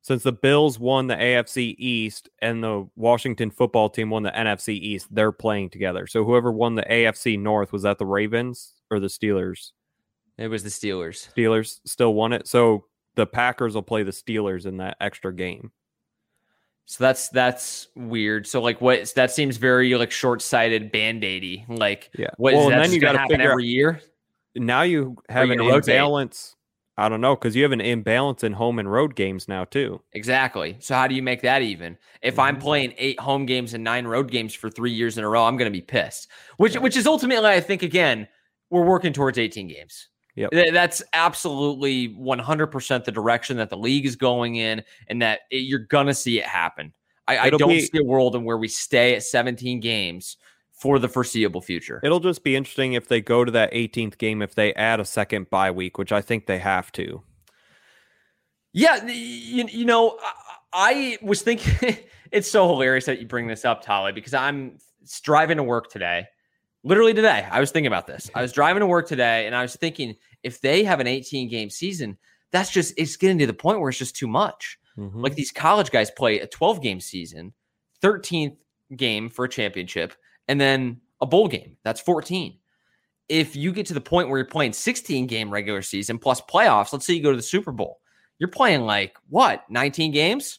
since 0.00 0.22
the 0.22 0.32
Bills 0.32 0.78
won 0.78 1.06
the 1.06 1.14
AFC 1.14 1.74
East 1.78 2.28
and 2.40 2.62
the 2.62 2.88
Washington 2.96 3.50
football 3.50 3.90
team 3.90 4.10
won 4.10 4.22
the 4.22 4.30
NFC 4.30 4.74
East, 4.74 5.08
they're 5.10 5.32
playing 5.32 5.70
together. 5.70 6.06
So 6.06 6.24
whoever 6.24 6.50
won 6.50 6.74
the 6.74 6.82
AFC 6.82 7.38
North 7.38 7.72
was 7.72 7.82
that 7.82 7.98
the 7.98 8.06
Ravens 8.06 8.74
or 8.90 8.98
the 8.98 9.08
Steelers? 9.08 9.72
It 10.38 10.48
was 10.48 10.62
the 10.62 10.70
Steelers. 10.70 11.32
Steelers 11.32 11.80
still 11.84 12.14
won 12.14 12.32
it. 12.32 12.48
So 12.48 12.86
the 13.14 13.26
Packers 13.26 13.74
will 13.74 13.82
play 13.82 14.02
the 14.02 14.10
Steelers 14.10 14.66
in 14.66 14.78
that 14.78 14.96
extra 15.00 15.34
game. 15.34 15.70
So 16.84 17.04
that's 17.04 17.28
that's 17.28 17.88
weird. 17.94 18.46
So 18.46 18.60
like 18.60 18.80
what 18.80 19.12
that 19.14 19.30
seems 19.30 19.56
very 19.56 19.94
like 19.94 20.10
short-sighted 20.10 20.90
band-aidy. 20.92 21.64
Like 21.68 22.10
Yeah. 22.18 22.30
what 22.36 22.54
Well, 22.54 22.64
is 22.64 22.70
that 22.70 22.82
then 22.82 22.92
you 22.92 23.00
gonna 23.00 23.12
gotta 23.12 23.18
happen 23.20 23.34
figure 23.36 23.48
out- 23.50 23.52
every 23.52 23.66
year? 23.66 24.00
Now 24.56 24.82
you 24.82 25.16
have 25.28 25.46
you 25.46 25.52
an 25.52 25.60
imbalance. 25.60 26.56
I 26.98 27.08
don't 27.08 27.22
know 27.22 27.34
because 27.34 27.56
you 27.56 27.62
have 27.62 27.72
an 27.72 27.80
imbalance 27.80 28.44
in 28.44 28.52
home 28.52 28.78
and 28.78 28.90
road 28.90 29.14
games 29.16 29.48
now 29.48 29.64
too. 29.64 30.02
Exactly. 30.12 30.76
So 30.80 30.94
how 30.94 31.06
do 31.06 31.14
you 31.14 31.22
make 31.22 31.40
that 31.40 31.62
even? 31.62 31.96
If 32.20 32.38
I'm 32.38 32.56
Mhm. 32.56 32.60
playing 32.60 32.94
eight 32.98 33.18
home 33.18 33.46
games 33.46 33.72
and 33.72 33.82
nine 33.82 34.06
road 34.06 34.30
games 34.30 34.52
for 34.52 34.68
three 34.68 34.92
years 34.92 35.16
in 35.16 35.24
a 35.24 35.28
row, 35.28 35.44
I'm 35.44 35.56
going 35.56 35.72
to 35.72 35.76
be 35.76 35.80
pissed. 35.80 36.28
Which 36.58 36.74
which 36.76 36.96
is 36.98 37.06
ultimately, 37.06 37.48
I 37.48 37.60
think, 37.60 37.82
again, 37.82 38.28
we're 38.68 38.84
working 38.84 39.14
towards 39.14 39.38
18 39.38 39.68
games. 39.68 40.08
Yep. 40.34 40.50
That's 40.72 41.02
absolutely 41.12 42.08
100% 42.14 43.04
the 43.04 43.12
direction 43.12 43.58
that 43.58 43.68
the 43.70 43.76
league 43.76 44.06
is 44.06 44.16
going 44.16 44.56
in, 44.56 44.82
and 45.08 45.20
that 45.20 45.40
it- 45.50 45.58
you're 45.58 45.80
going 45.80 46.06
to 46.06 46.14
see 46.14 46.38
it 46.38 46.46
happen. 46.46 46.92
I, 47.28 47.38
I 47.38 47.50
don't 47.50 47.68
be- 47.68 47.80
see 47.82 47.98
a 47.98 48.04
world 48.04 48.34
in 48.34 48.44
where 48.44 48.58
we 48.58 48.68
stay 48.68 49.14
at 49.14 49.22
17 49.22 49.80
games 49.80 50.38
for 50.72 50.98
the 50.98 51.08
foreseeable 51.08 51.60
future. 51.60 52.00
It'll 52.02 52.18
just 52.18 52.42
be 52.42 52.56
interesting 52.56 52.94
if 52.94 53.06
they 53.08 53.20
go 53.20 53.44
to 53.44 53.52
that 53.52 53.72
18th 53.72 54.18
game 54.18 54.42
if 54.42 54.54
they 54.54 54.74
add 54.74 54.98
a 55.00 55.04
second 55.04 55.48
bye 55.50 55.70
week, 55.70 55.98
which 55.98 56.10
I 56.12 56.20
think 56.20 56.46
they 56.46 56.58
have 56.58 56.90
to. 56.92 57.22
Yeah, 58.72 59.04
you, 59.06 59.66
you 59.68 59.84
know, 59.84 60.18
I, 60.20 60.32
I 60.72 61.18
was 61.22 61.42
thinking 61.42 61.98
it's 62.32 62.50
so 62.50 62.66
hilarious 62.68 63.04
that 63.04 63.20
you 63.20 63.26
bring 63.26 63.46
this 63.46 63.64
up, 63.64 63.84
Tolley, 63.84 64.12
because 64.12 64.34
I'm 64.34 64.78
driving 65.22 65.58
to 65.58 65.62
work 65.62 65.90
today. 65.90 66.26
Literally 66.84 67.14
today, 67.14 67.46
I 67.50 67.60
was 67.60 67.70
thinking 67.70 67.86
about 67.86 68.06
this. 68.06 68.28
I 68.34 68.42
was 68.42 68.52
driving 68.52 68.80
to 68.80 68.86
work 68.86 69.06
today, 69.06 69.46
and 69.46 69.54
I 69.54 69.62
was 69.62 69.76
thinking 69.76 70.16
if 70.42 70.60
they 70.60 70.82
have 70.82 70.98
an 71.00 71.06
18 71.06 71.48
game 71.48 71.70
season, 71.70 72.18
that's 72.50 72.70
just 72.70 72.94
it's 72.96 73.16
getting 73.16 73.38
to 73.38 73.46
the 73.46 73.52
point 73.54 73.80
where 73.80 73.88
it's 73.88 73.98
just 73.98 74.16
too 74.16 74.26
much. 74.26 74.78
Mhm. 74.98 75.22
Like 75.22 75.34
these 75.34 75.52
college 75.52 75.90
guys 75.90 76.10
play 76.10 76.40
a 76.40 76.46
12 76.46 76.82
game 76.82 77.00
season, 77.00 77.52
13th 78.02 78.56
game 78.96 79.30
for 79.30 79.44
a 79.44 79.48
championship, 79.48 80.12
and 80.48 80.60
then 80.60 81.00
a 81.20 81.26
bowl 81.26 81.48
game. 81.48 81.76
That's 81.84 82.00
14. 82.00 82.58
If 83.28 83.54
you 83.56 83.72
get 83.72 83.86
to 83.86 83.94
the 83.94 84.00
point 84.00 84.28
where 84.28 84.38
you're 84.38 84.46
playing 84.46 84.72
16 84.72 85.26
game 85.26 85.50
regular 85.50 85.82
season 85.82 86.18
plus 86.18 86.40
playoffs, 86.40 86.92
let's 86.92 87.06
say 87.06 87.14
you 87.14 87.22
go 87.22 87.30
to 87.30 87.36
the 87.36 87.42
Super 87.42 87.72
Bowl, 87.72 88.00
you're 88.38 88.50
playing 88.50 88.82
like 88.82 89.16
what 89.28 89.62
19 89.70 90.10
games. 90.10 90.58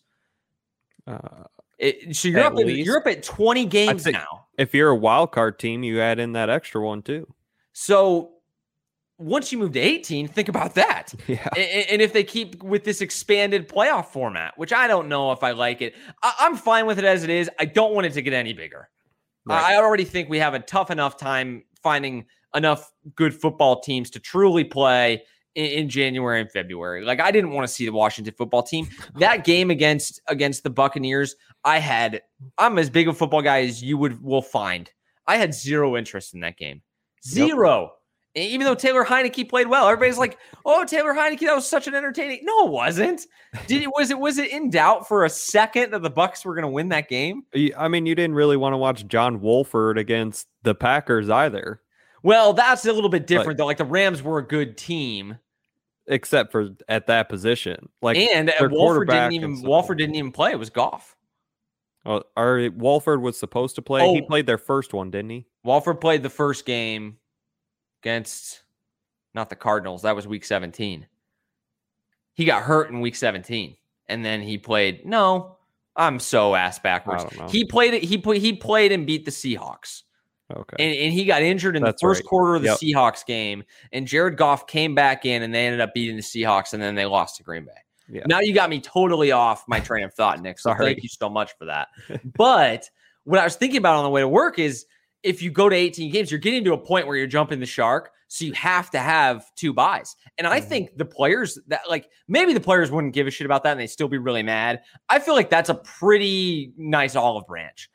Uh, 1.05 1.43
It, 1.83 2.15
so 2.15 2.27
you're 2.29 2.39
At 2.39 2.45
up. 2.47 2.59
At, 2.59 2.65
least. 2.65 2.85
you're 2.85 2.97
up 2.97 3.07
at 3.07 3.23
20 3.23 3.65
games 3.65 4.05
now. 4.05 4.45
if 4.57 4.73
you're 4.73 4.89
a 4.89 4.95
wild 4.95 5.31
card 5.31 5.59
team, 5.59 5.83
you 5.83 5.99
add 6.01 6.19
in 6.19 6.31
that 6.33 6.49
extra 6.49 6.81
one 6.85 7.01
too. 7.01 7.27
So 7.73 8.31
once 9.17 9.51
you 9.51 9.57
move 9.57 9.71
to 9.73 9.79
18, 9.79 10.27
think 10.27 10.49
about 10.49 10.75
that. 10.75 11.13
Yeah. 11.27 11.47
A- 11.55 11.59
a- 11.59 11.91
And 11.93 12.01
if 12.01 12.13
they 12.13 12.23
keep 12.23 12.61
with 12.63 12.83
this 12.83 13.01
expanded 13.01 13.69
playoff 13.69 14.07
format, 14.07 14.53
which 14.57 14.73
I 14.73 14.87
don't 14.87 15.07
know 15.07 15.31
if 15.31 15.43
I 15.43 15.51
like 15.51 15.81
it, 15.81 15.93
I- 16.21 16.33
I'm 16.39 16.55
fine 16.55 16.85
with 16.85 16.99
it 16.99 17.05
as 17.05 17.23
it 17.23 17.29
is. 17.29 17.49
I 17.59 17.65
don't 17.65 17.93
want 17.93 18.07
it 18.07 18.13
to 18.13 18.21
get 18.21 18.33
any 18.33 18.53
bigger. 18.53 18.89
I 19.49 19.73
I 19.73 19.77
already 19.77 20.05
think 20.05 20.29
we 20.29 20.39
have 20.39 20.53
a 20.53 20.59
tough 20.59 20.89
enough 20.89 21.17
time 21.17 21.63
finding 21.81 22.25
enough 22.55 22.91
good 23.15 23.33
football 23.33 23.81
teams 23.81 24.09
to 24.11 24.19
truly 24.19 24.63
play 24.63 25.23
in, 25.55 25.65
in 25.65 25.89
January 25.89 26.41
and 26.41 26.51
February. 26.51 27.03
Like 27.03 27.19
I 27.19 27.31
didn't 27.31 27.51
want 27.51 27.67
to 27.67 27.73
see 27.73 27.85
the 27.85 27.91
Washington 27.93 28.33
football 28.37 28.63
team. 28.63 28.87
That 29.15 29.43
game 29.43 29.69
against 29.71 30.21
against 30.27 30.63
the 30.63 30.69
Buccaneers, 30.69 31.35
I 31.63 31.79
had 31.79 32.21
I'm 32.57 32.77
as 32.77 32.89
big 32.89 33.07
a 33.07 33.13
football 33.13 33.41
guy 33.41 33.61
as 33.63 33.81
you 33.83 33.97
would 33.97 34.21
will 34.21 34.41
find. 34.41 34.89
I 35.27 35.37
had 35.37 35.53
zero 35.53 35.95
interest 35.95 36.33
in 36.33 36.41
that 36.41 36.57
game. 36.57 36.81
Zero. 37.25 37.93
E- 38.35 38.47
Even 38.47 38.65
though 38.65 38.73
Taylor 38.75 39.05
Heinicke 39.05 39.47
played 39.47 39.67
well, 39.67 39.87
everybody's 39.87 40.17
like, 40.17 40.39
"Oh, 40.65 40.83
Taylor 40.85 41.13
Heinicke, 41.13 41.41
that 41.41 41.53
was 41.55 41.67
such 41.67 41.87
an 41.87 41.93
entertaining." 41.93 42.39
No, 42.41 42.65
it 42.65 42.71
wasn't. 42.71 43.21
Did 43.67 43.83
it 43.83 43.89
was 43.95 44.09
it 44.09 44.17
was 44.17 44.39
it 44.39 44.51
in 44.51 44.71
doubt 44.71 45.07
for 45.07 45.23
a 45.23 45.29
second 45.29 45.91
that 45.91 46.01
the 46.01 46.09
Bucks 46.09 46.43
were 46.43 46.55
going 46.55 46.63
to 46.63 46.69
win 46.69 46.89
that 46.89 47.07
game? 47.09 47.43
I 47.77 47.87
mean, 47.87 48.07
you 48.07 48.15
didn't 48.15 48.33
really 48.35 48.57
want 48.57 48.73
to 48.73 48.77
watch 48.77 49.05
John 49.07 49.39
Wolford 49.39 49.99
against 49.99 50.47
the 50.63 50.73
Packers 50.73 51.29
either, 51.29 51.82
Well, 52.23 52.53
that's 52.53 52.85
a 52.85 52.93
little 52.93 53.09
bit 53.09 53.27
different 53.27 53.57
though. 53.57 53.65
Like 53.65 53.77
the 53.77 53.85
Rams 53.85 54.23
were 54.23 54.39
a 54.39 54.47
good 54.47 54.77
team, 54.77 55.37
except 56.07 56.51
for 56.51 56.69
at 56.87 57.07
that 57.07 57.29
position. 57.29 57.89
Like, 58.01 58.17
and 58.17 58.49
uh, 58.49 58.69
Wolford 58.71 59.09
didn't 59.09 59.33
even. 59.33 59.61
Wolford 59.61 59.97
didn't 59.97 60.15
even 60.15 60.31
play. 60.31 60.51
It 60.51 60.59
was 60.59 60.69
Goff. 60.69 61.15
oh, 62.05 62.23
our 62.37 62.69
Wolford 62.75 63.21
was 63.21 63.37
supposed 63.37 63.75
to 63.75 63.81
play. 63.81 64.01
He 64.13 64.21
Oh. 64.21 64.25
played 64.25 64.45
their 64.45 64.57
first 64.57 64.93
one, 64.93 65.11
didn't 65.11 65.31
he? 65.31 65.45
Wolford 65.63 65.99
played 66.01 66.23
the 66.23 66.29
first 66.29 66.65
game 66.65 67.17
against 68.01 68.63
not 69.33 69.49
the 69.49 69.55
Cardinals. 69.55 70.01
That 70.03 70.15
was 70.15 70.27
Week 70.27 70.45
17. 70.45 71.07
He 72.35 72.45
got 72.45 72.63
hurt 72.63 72.89
in 72.89 72.99
Week 73.01 73.15
17, 73.15 73.75
and 74.07 74.25
then 74.25 74.41
he 74.41 74.57
played. 74.57 75.05
No, 75.05 75.57
I'm 75.95 76.19
so 76.19 76.55
ass 76.55 76.79
backwards. 76.79 77.25
He 77.51 77.65
played 77.65 77.93
it. 77.93 78.03
He 78.03 78.17
put. 78.17 78.37
He 78.37 78.53
played 78.53 78.91
and 78.91 79.05
beat 79.05 79.25
the 79.25 79.31
Seahawks. 79.31 80.03
Okay. 80.55 80.75
and, 80.83 80.95
and 80.95 81.13
he 81.13 81.25
got 81.25 81.41
injured 81.41 81.75
in 81.75 81.83
That's 81.83 82.01
the 82.01 82.05
first 82.07 82.19
right. 82.21 82.25
quarter 82.27 82.55
of 82.55 82.61
the 82.61 82.69
Yep. 82.69 82.77
Seahawks 82.79 83.25
game. 83.25 83.63
And 83.91 84.07
Jared 84.07 84.37
Goff 84.37 84.67
came 84.67 84.93
back 84.95 85.25
in, 85.25 85.41
and 85.43 85.53
they 85.53 85.65
ended 85.65 85.81
up 85.81 85.93
beating 85.93 86.15
the 86.15 86.21
Seahawks, 86.21 86.73
and 86.73 86.81
then 86.81 86.95
they 86.95 87.05
lost 87.05 87.37
to 87.37 87.43
Green 87.43 87.65
Bay. 87.65 87.71
Yeah. 88.09 88.23
Now 88.27 88.39
you 88.41 88.53
got 88.53 88.69
me 88.69 88.79
totally 88.81 89.31
off 89.31 89.63
my 89.67 89.79
train 89.79 90.03
of 90.03 90.13
thought, 90.13 90.41
Nick. 90.41 90.59
So 90.59 90.71
Sorry. 90.71 90.85
thank 90.85 91.03
you 91.03 91.09
so 91.09 91.29
much 91.29 91.53
for 91.57 91.65
that. 91.65 91.87
but 92.37 92.89
what 93.23 93.39
I 93.39 93.43
was 93.43 93.55
thinking 93.55 93.77
about 93.77 93.95
on 93.95 94.03
the 94.03 94.09
way 94.09 94.21
to 94.21 94.27
work 94.27 94.59
is 94.59 94.85
if 95.23 95.41
you 95.41 95.49
go 95.49 95.69
to 95.69 95.75
18 95.75 96.11
games, 96.11 96.29
you're 96.29 96.39
getting 96.39 96.65
to 96.65 96.73
a 96.73 96.77
point 96.77 97.07
where 97.07 97.15
you're 97.15 97.27
jumping 97.27 97.59
the 97.61 97.65
shark. 97.65 98.11
So 98.27 98.43
you 98.45 98.51
have 98.53 98.89
to 98.91 98.99
have 98.99 99.45
two 99.55 99.71
byes. 99.73 100.15
And 100.37 100.45
I 100.47 100.59
Mhm. 100.59 100.63
think 100.65 100.97
the 100.97 101.05
players 101.05 101.57
that 101.67 101.81
like 101.87 102.09
maybe 102.27 102.51
the 102.53 102.59
players 102.59 102.91
wouldn't 102.91 103.13
give 103.13 103.25
a 103.27 103.31
shit 103.31 103.45
about 103.45 103.63
that 103.63 103.71
and 103.71 103.79
they'd 103.79 103.87
still 103.87 104.07
be 104.09 104.17
really 104.17 104.43
mad. 104.43 104.81
I 105.07 105.19
feel 105.19 105.35
like 105.35 105.49
that's 105.51 105.69
a 105.69 105.75
pretty 105.75 106.73
nice 106.75 107.15
olive 107.15 107.45
branch 107.47 107.89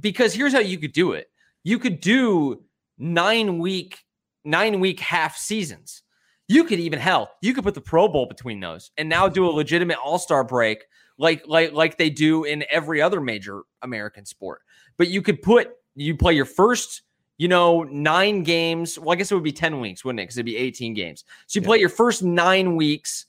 because 0.00 0.34
here's 0.34 0.52
how 0.52 0.58
you 0.58 0.76
could 0.76 0.92
do 0.92 1.12
it. 1.12 1.28
You 1.66 1.80
could 1.80 2.00
do 2.00 2.62
nine 2.96 3.58
week, 3.58 3.98
nine 4.44 4.78
week 4.78 5.00
half 5.00 5.36
seasons. 5.36 6.04
You 6.46 6.62
could 6.62 6.78
even 6.78 7.00
hell, 7.00 7.32
you 7.42 7.52
could 7.54 7.64
put 7.64 7.74
the 7.74 7.80
Pro 7.80 8.06
Bowl 8.06 8.26
between 8.26 8.60
those 8.60 8.92
and 8.96 9.08
now 9.08 9.26
do 9.28 9.44
a 9.44 9.50
legitimate 9.50 9.98
all-star 9.98 10.44
break 10.44 10.84
like 11.18 11.42
like 11.48 11.72
like 11.72 11.98
they 11.98 12.08
do 12.08 12.44
in 12.44 12.64
every 12.70 13.02
other 13.02 13.20
major 13.20 13.62
American 13.82 14.24
sport. 14.24 14.60
But 14.96 15.08
you 15.08 15.20
could 15.22 15.42
put 15.42 15.70
you 15.96 16.16
play 16.16 16.34
your 16.34 16.44
first, 16.44 17.02
you 17.36 17.48
know, 17.48 17.82
nine 17.82 18.44
games. 18.44 18.96
Well, 18.96 19.10
I 19.10 19.16
guess 19.16 19.32
it 19.32 19.34
would 19.34 19.42
be 19.42 19.50
10 19.50 19.80
weeks, 19.80 20.04
wouldn't 20.04 20.20
it? 20.20 20.24
Because 20.24 20.36
it'd 20.38 20.46
be 20.46 20.56
18 20.56 20.94
games. 20.94 21.24
So 21.48 21.58
you 21.58 21.62
Yeah. 21.62 21.66
play 21.66 21.78
your 21.78 21.88
first 21.88 22.22
nine 22.22 22.76
weeks 22.76 23.26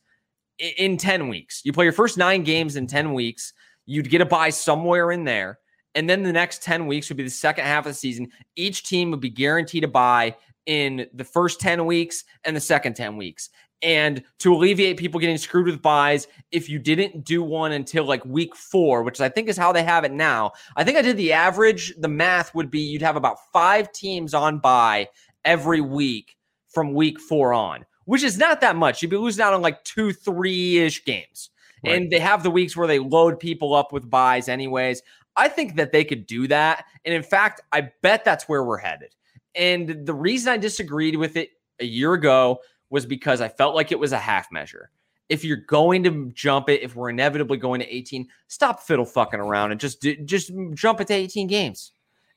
in 0.60 0.98
10 0.98 1.28
weeks. 1.28 1.62
You 1.66 1.74
play 1.74 1.86
your 1.86 1.92
first 1.94 2.20
nine 2.20 2.44
games 2.44 2.76
in 2.76 2.86
10 2.86 3.16
weeks. 3.16 3.54
You'd 3.88 4.12
get 4.12 4.22
a 4.22 4.26
bye 4.26 4.52
somewhere 4.52 5.12
in 5.12 5.24
there. 5.24 5.58
And 5.98 6.08
then 6.08 6.22
the 6.22 6.32
next 6.32 6.62
10 6.62 6.86
weeks 6.86 7.10
would 7.10 7.18
be 7.18 7.24
the 7.24 7.30
second 7.32 7.66
half 7.66 7.88
of 7.88 7.92
the 7.92 7.98
season. 7.98 8.30
Each 8.56 8.84
team 8.84 9.10
would 9.10 9.20
be 9.20 9.32
guaranteed 9.32 9.84
a 9.84 9.88
bye 9.88 10.36
in 10.68 11.08
the 11.16 11.24
first 11.24 11.60
10 11.60 11.88
weeks 11.88 12.24
and 12.44 12.56
the 12.56 12.62
second 12.62 12.96
10 12.96 13.18
weeks. 13.18 13.50
And 13.82 14.24
to 14.40 14.54
alleviate 14.54 14.98
people 14.98 15.20
getting 15.20 15.40
screwed 15.40 15.66
with 15.66 15.82
byes, 15.82 16.28
if 16.52 16.70
you 16.70 16.78
didn't 16.78 17.26
do 17.26 17.42
one 17.42 17.72
until 17.72 18.06
like 18.06 18.24
week 18.26 18.56
four, 18.56 19.02
which 19.02 19.20
I 19.20 19.28
think 19.28 19.50
is 19.50 19.58
how 19.58 19.72
they 19.72 19.82
have 19.82 20.04
it 20.04 20.12
now, 20.12 20.52
I 20.76 20.84
think 20.84 21.00
I 21.00 21.02
did 21.02 21.18
the 21.18 21.34
average. 21.34 21.96
The 21.98 22.08
math 22.08 22.54
would 22.54 22.70
be 22.70 22.80
you'd 22.80 23.02
have 23.02 23.16
about 23.16 23.38
five 23.52 23.92
teams 23.92 24.36
on 24.36 24.60
bye 24.60 25.08
every 25.46 25.82
week 25.82 26.38
from 26.68 26.94
week 26.94 27.20
four 27.20 27.54
on, 27.54 27.86
which 28.06 28.22
is 28.22 28.38
not 28.38 28.62
that 28.62 28.76
much. 28.76 29.02
You'd 29.02 29.10
be 29.10 29.18
losing 29.18 29.44
out 29.44 29.54
on 29.54 29.64
like 29.64 29.84
two, 29.84 30.14
three 30.14 30.78
ish 30.78 31.06
games. 31.06 31.50
Right. 31.84 31.96
And 31.96 32.12
they 32.12 32.20
have 32.20 32.44
the 32.44 32.52
weeks 32.52 32.76
where 32.76 32.88
they 32.88 33.00
load 33.00 33.40
people 33.40 33.76
up 33.76 33.92
with 33.92 34.10
byes, 34.10 34.50
anyways. 34.50 35.02
I 35.38 35.48
think 35.48 35.76
that 35.76 35.92
they 35.92 36.04
could 36.04 36.26
do 36.26 36.48
that. 36.48 36.86
And 37.06 37.14
in 37.14 37.24
fact, 37.24 37.62
I 37.72 37.92
bet 38.02 38.26
that's 38.26 38.50
where 38.50 38.64
we're 38.64 38.78
headed. 38.78 39.16
And 39.56 40.06
the 40.06 40.14
reason 40.14 40.52
I 40.52 40.58
disagreed 40.58 41.16
with 41.16 41.38
it 41.38 41.52
a 41.80 41.86
year 41.86 42.14
ago 42.14 42.60
was 42.90 43.06
because 43.06 43.40
I 43.40 43.48
felt 43.48 43.76
like 43.76 43.92
it 43.92 44.00
was 44.00 44.12
a 44.12 44.18
half 44.18 44.52
measure. 44.52 44.90
If 45.30 45.44
you're 45.44 45.58
going 45.58 46.04
to 46.04 46.32
jump 46.34 46.70
it, 46.70 46.82
if 46.82 46.96
we're 46.96 47.10
inevitably 47.10 47.58
going 47.58 47.82
to 47.82 47.96
18, 47.96 48.28
stop 48.48 48.82
fiddle 48.82 49.06
fucking 49.06 49.40
around 49.40 49.72
and 49.72 49.80
just 49.80 50.02
just 50.26 50.52
jump 50.74 51.02
it 51.02 51.08
to 51.08 51.14
18 51.14 51.48
games. 51.48 51.92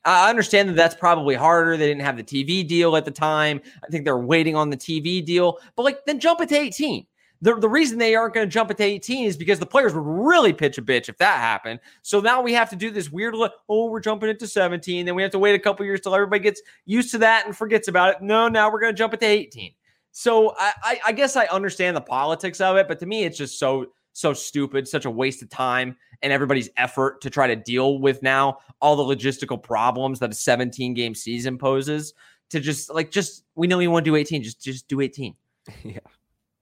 I 0.04 0.30
understand 0.30 0.68
that 0.68 0.76
that's 0.76 0.94
probably 0.94 1.34
harder. 1.34 1.76
They 1.76 1.86
didn't 1.86 2.02
have 2.02 2.16
the 2.16 2.24
TV 2.24 2.66
deal 2.66 2.96
at 2.96 3.04
the 3.04 3.10
time. 3.10 3.60
I 3.84 3.88
think 3.88 4.04
they're 4.04 4.18
waiting 4.18 4.56
on 4.56 4.70
the 4.70 4.76
TV 4.76 5.24
deal, 5.24 5.58
but 5.76 5.82
like 5.82 6.04
then 6.04 6.18
jump 6.18 6.40
it 6.40 6.48
to 6.48 6.58
18. 6.58 7.06
The, 7.42 7.55
the 7.55 7.68
reason 7.68 7.98
they 7.98 8.14
aren't 8.14 8.35
going 8.35 8.46
to 8.46 8.53
jump 8.53 8.70
it 8.70 8.76
to 8.79 8.85
18 8.85 9.24
is 9.24 9.37
because 9.37 9.59
the 9.59 9.66
players 9.66 9.94
would 9.94 10.05
really 10.05 10.53
pitch 10.53 10.76
a 10.76 10.83
bitch 10.83 11.09
if 11.09 11.16
that 11.18 11.38
happened. 11.38 11.81
So 12.03 12.20
now 12.20 12.42
we 12.42 12.53
have 12.53 12.68
to 12.70 12.76
do 12.76 12.90
this 12.90 13.11
weird, 13.11 13.35
oh, 13.68 13.87
we're 13.90 14.00
jumping 14.00 14.29
it 14.29 14.38
to 14.40 14.46
17. 14.46 15.07
Then 15.07 15.14
we 15.14 15.22
have 15.22 15.31
to 15.33 15.38
wait 15.38 15.55
a 15.55 15.59
couple 15.59 15.87
years 15.87 16.00
till 16.03 16.14
everybody 16.14 16.42
gets 16.42 16.61
used 16.85 17.11
to 17.12 17.18
that 17.18 17.46
and 17.46 17.57
forgets 17.57 17.88
about 17.88 18.14
it. 18.14 18.22
No, 18.22 18.48
now 18.48 18.70
we're 18.70 18.81
going 18.81 18.92
to 18.92 18.98
jump 18.98 19.14
it 19.14 19.20
to 19.20 19.26
18. 19.26 19.72
So 20.12 20.55
I, 20.59 20.72
I, 20.83 21.00
I 21.07 21.12
guess 21.12 21.37
I 21.37 21.46
understand 21.46 21.96
the 21.96 22.03
politics 22.03 22.61
of 22.61 22.76
it, 22.76 22.88
but 22.88 22.98
to 22.98 23.07
me, 23.07 23.24
it's 23.24 23.38
just 23.38 23.59
so 23.59 23.87
so 24.12 24.33
stupid, 24.33 24.88
such 24.88 25.05
a 25.05 25.11
waste 25.11 25.40
of 25.40 25.48
time 25.48 25.96
and 26.22 26.33
everybody's 26.33 26.68
effort 26.76 27.20
to 27.22 27.31
try 27.31 27.46
to 27.46 27.57
deal 27.57 27.98
with 27.98 28.22
now 28.22 28.59
all 28.81 28.96
the 28.96 29.16
logistical 29.16 29.62
problems 29.62 30.18
that 30.18 30.31
a 30.31 30.35
17 30.35 30.94
game 30.94 31.14
season 31.14 31.59
poses. 31.59 32.14
To 32.50 32.59
just 32.59 32.92
like 32.92 33.12
just 33.12 33.44
we 33.55 33.68
know 33.68 33.79
you 33.79 33.92
want 33.92 34.05
to 34.05 34.11
do 34.11 34.16
18, 34.16 34.42
just 34.42 34.61
just 34.61 34.88
do 34.88 35.00
18. 35.00 35.35
Yeah. 35.85 35.98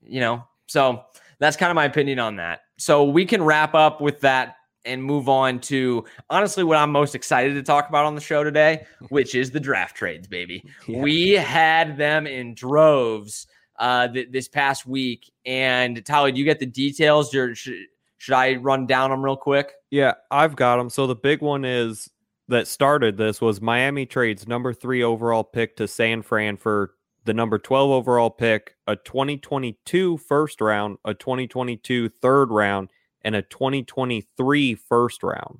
You 0.02 0.20
know, 0.20 0.44
so 0.68 1.04
that's 1.40 1.56
kind 1.56 1.70
of 1.70 1.74
my 1.74 1.84
opinion 1.84 2.18
on 2.18 2.36
that. 2.36 2.60
So 2.78 3.04
we 3.04 3.26
can 3.26 3.42
wrap 3.42 3.74
up 3.74 4.00
with 4.00 4.20
that 4.20 4.56
and 4.84 5.02
move 5.02 5.28
on 5.28 5.60
to 5.60 6.04
honestly 6.30 6.64
what 6.64 6.78
I'm 6.78 6.90
most 6.90 7.14
excited 7.14 7.54
to 7.54 7.62
talk 7.62 7.88
about 7.88 8.04
on 8.04 8.14
the 8.14 8.20
show 8.20 8.44
today, 8.44 8.86
which 9.08 9.34
is 9.34 9.50
the 9.50 9.60
draft 9.60 9.96
trades, 9.96 10.26
baby. 10.26 10.64
Yeah. 10.86 11.00
We 11.00 11.32
had 11.32 11.96
them 11.96 12.26
in 12.26 12.54
droves 12.54 13.46
uh, 13.78 14.08
th- 14.08 14.28
this 14.30 14.48
past 14.48 14.86
week. 14.86 15.30
And 15.44 16.04
Tyler, 16.04 16.30
do 16.30 16.38
you 16.38 16.44
get 16.44 16.58
the 16.58 16.66
details? 16.66 17.34
Or 17.34 17.54
should, 17.54 17.74
should 18.18 18.34
I 18.34 18.56
run 18.56 18.86
down 18.86 19.10
them 19.10 19.24
real 19.24 19.36
quick? 19.36 19.72
Yeah, 19.90 20.14
I've 20.30 20.56
got 20.56 20.76
them. 20.76 20.90
So 20.90 21.06
the 21.06 21.16
big 21.16 21.42
one 21.42 21.64
is 21.64 22.08
that 22.48 22.66
started 22.66 23.16
this 23.16 23.40
was 23.40 23.60
Miami 23.60 24.06
trades 24.06 24.48
number 24.48 24.72
three 24.72 25.02
overall 25.02 25.44
pick 25.44 25.76
to 25.76 25.86
San 25.86 26.22
Fran 26.22 26.56
for 26.56 26.94
the 27.28 27.34
number 27.34 27.58
12 27.58 27.90
overall 27.90 28.30
pick, 28.30 28.74
a 28.86 28.96
2022 28.96 30.16
first 30.16 30.62
round, 30.62 30.96
a 31.04 31.12
2022 31.12 32.08
third 32.08 32.50
round, 32.50 32.88
and 33.20 33.36
a 33.36 33.42
2023 33.42 34.74
first 34.74 35.22
round. 35.22 35.58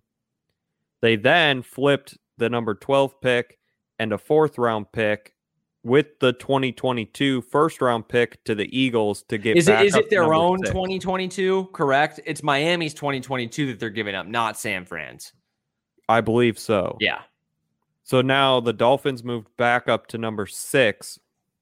They 1.02 1.16
then 1.16 1.60
flipped 1.60 2.16
the 2.38 2.48
number 2.48 2.74
12 2.74 3.20
pick 3.20 3.58
and 3.98 4.14
a 4.14 4.18
fourth 4.18 4.56
round 4.56 4.90
pick 4.92 5.34
with 5.82 6.18
the 6.20 6.32
2022 6.32 7.42
first 7.42 7.82
round 7.82 8.08
pick 8.08 8.42
to 8.44 8.54
the 8.54 8.74
Eagles 8.76 9.24
to 9.24 9.36
get 9.36 9.58
Is 9.58 9.68
it 9.68 9.82
is 9.82 9.94
it 9.94 10.08
their 10.08 10.32
own 10.32 10.60
six. 10.60 10.70
2022? 10.70 11.68
Correct. 11.74 12.18
It's 12.24 12.42
Miami's 12.42 12.94
2022 12.94 13.66
that 13.66 13.78
they're 13.78 13.90
giving 13.90 14.14
up, 14.14 14.26
not 14.26 14.58
San 14.58 14.86
Fran's. 14.86 15.34
I 16.08 16.22
believe 16.22 16.58
so. 16.58 16.96
Yeah. 16.98 17.20
So 18.04 18.22
now 18.22 18.58
the 18.60 18.72
Dolphins 18.72 19.22
moved 19.22 19.54
back 19.58 19.86
up 19.86 20.06
to 20.06 20.16
number 20.16 20.46
six, 20.46 21.18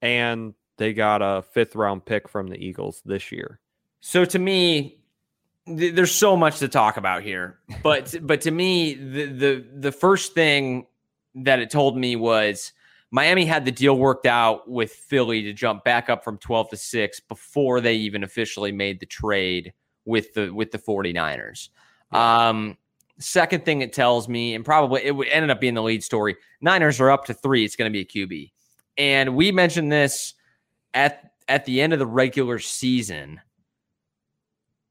and 0.06 0.54
they 0.78 0.92
got 0.92 1.20
a 1.20 1.42
fifth 1.42 1.74
round 1.74 2.04
pick 2.04 2.28
from 2.28 2.46
the 2.46 2.56
Eagles 2.56 3.02
this 3.04 3.32
year. 3.32 3.58
So 4.00 4.24
to 4.24 4.38
me, 4.38 5.00
th- 5.66 5.94
there's 5.94 6.14
so 6.14 6.36
much 6.36 6.60
to 6.60 6.68
talk 6.68 6.96
about 6.96 7.22
here, 7.22 7.58
but 7.82 8.14
but 8.22 8.42
to 8.42 8.50
me, 8.50 8.94
the 8.94 9.26
the 9.26 9.66
the 9.80 9.92
first 9.92 10.34
thing 10.34 10.86
that 11.34 11.58
it 11.58 11.70
told 11.70 11.98
me 11.98 12.14
was 12.14 12.72
Miami 13.10 13.44
had 13.44 13.64
the 13.64 13.72
deal 13.72 13.98
worked 13.98 14.26
out 14.26 14.70
with 14.70 14.92
Philly 14.92 15.42
to 15.42 15.52
jump 15.52 15.84
back 15.84 16.08
up 16.08 16.24
from 16.24 16.38
12 16.38 16.70
to 16.70 16.76
6 16.76 17.20
before 17.20 17.80
they 17.80 17.94
even 17.94 18.24
officially 18.24 18.72
made 18.72 19.00
the 19.00 19.06
trade 19.06 19.72
with 20.04 20.32
the 20.34 20.52
with 20.52 20.70
the 20.70 20.78
49ers. 20.78 21.68
Um 22.12 22.78
second 23.18 23.64
thing 23.64 23.80
it 23.80 23.94
tells 23.94 24.28
me 24.28 24.54
and 24.54 24.64
probably 24.64 25.02
it 25.02 25.10
would 25.10 25.28
ended 25.28 25.50
up 25.50 25.60
being 25.60 25.74
the 25.74 25.82
lead 25.82 26.04
story. 26.04 26.36
Niners 26.60 27.00
are 27.00 27.10
up 27.10 27.24
to 27.26 27.34
3, 27.34 27.64
it's 27.64 27.76
going 27.76 27.90
to 27.90 27.92
be 27.92 28.00
a 28.00 28.26
QB. 28.26 28.52
And 28.98 29.36
we 29.36 29.52
mentioned 29.52 29.92
this 29.92 30.34
at 30.94 31.30
at 31.48 31.64
the 31.64 31.80
end 31.80 31.92
of 31.92 31.98
the 31.98 32.06
regular 32.06 32.58
season 32.58 33.40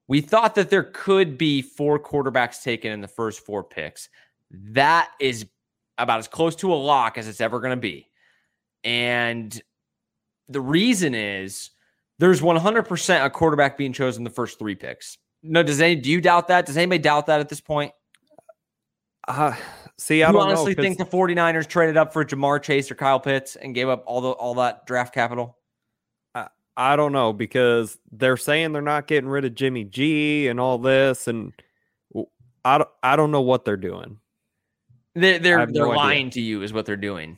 we 0.07 0.21
thought 0.21 0.55
that 0.55 0.69
there 0.69 0.83
could 0.83 1.37
be 1.37 1.61
four 1.61 1.99
quarterbacks 1.99 2.61
taken 2.61 2.91
in 2.91 3.01
the 3.01 3.07
first 3.07 3.45
four 3.45 3.63
picks. 3.63 4.09
That 4.51 5.11
is 5.19 5.47
about 5.97 6.19
as 6.19 6.27
close 6.27 6.55
to 6.57 6.73
a 6.73 6.75
lock 6.75 7.17
as 7.17 7.27
it's 7.27 7.41
ever 7.41 7.59
going 7.59 7.71
to 7.71 7.81
be. 7.81 8.09
And 8.83 9.59
the 10.47 10.61
reason 10.61 11.15
is 11.15 11.71
there's 12.19 12.41
100% 12.41 13.25
a 13.25 13.29
quarterback 13.29 13.77
being 13.77 13.93
chosen 13.93 14.23
the 14.23 14.29
first 14.29 14.59
three 14.59 14.75
picks. 14.75 15.17
No, 15.41 15.63
does 15.63 15.81
any 15.81 15.95
do 15.95 16.09
you 16.09 16.21
doubt 16.21 16.47
that? 16.49 16.65
Does 16.65 16.77
anybody 16.77 16.99
doubt 16.99 17.27
that 17.27 17.39
at 17.39 17.49
this 17.49 17.61
point? 17.61 17.91
Uh, 19.27 19.55
see, 19.97 20.23
I 20.23 20.27
you 20.27 20.33
don't 20.33 20.41
honestly 20.47 20.75
know. 20.75 20.83
think 20.83 20.97
the 20.97 21.05
49ers 21.05 21.67
traded 21.67 21.97
up 21.97 22.13
for 22.13 22.23
Ja'Marr 22.25 22.61
Chase 22.61 22.89
or 22.91 22.95
Kyle 22.95 23.19
Pitts 23.19 23.55
and 23.55 23.73
gave 23.75 23.89
up 23.89 24.03
all 24.05 24.21
the 24.21 24.29
all 24.29 24.55
that 24.55 24.85
draft 24.85 25.13
capital? 25.13 25.57
I 26.77 26.97
don't 26.97 27.13
know 27.13 27.31
because 27.31 27.97
they're 28.11 28.35
saying 28.35 28.73
they're 28.73 28.81
not 28.81 29.07
getting 29.07 29.29
rid 29.29 29.45
of 29.45 29.55
Jimmy 29.55 29.85
G 29.85 30.49
and 30.49 30.59
all 30.59 30.77
this, 30.77 31.25
and 31.29 31.53
I 32.65 32.79
don't, 32.79 32.89
I 33.01 33.15
don't 33.15 33.31
know 33.31 33.39
what 33.39 33.63
they're 33.63 33.77
doing. 33.77 34.19
They're 35.13 35.39
they're, 35.39 35.65
they're 35.65 35.67
no 35.67 35.91
idea. 35.91 35.95
lying 35.95 36.29
to 36.31 36.41
you, 36.41 36.63
is 36.63 36.73
what 36.73 36.85
they're 36.85 36.97
doing. 36.97 37.37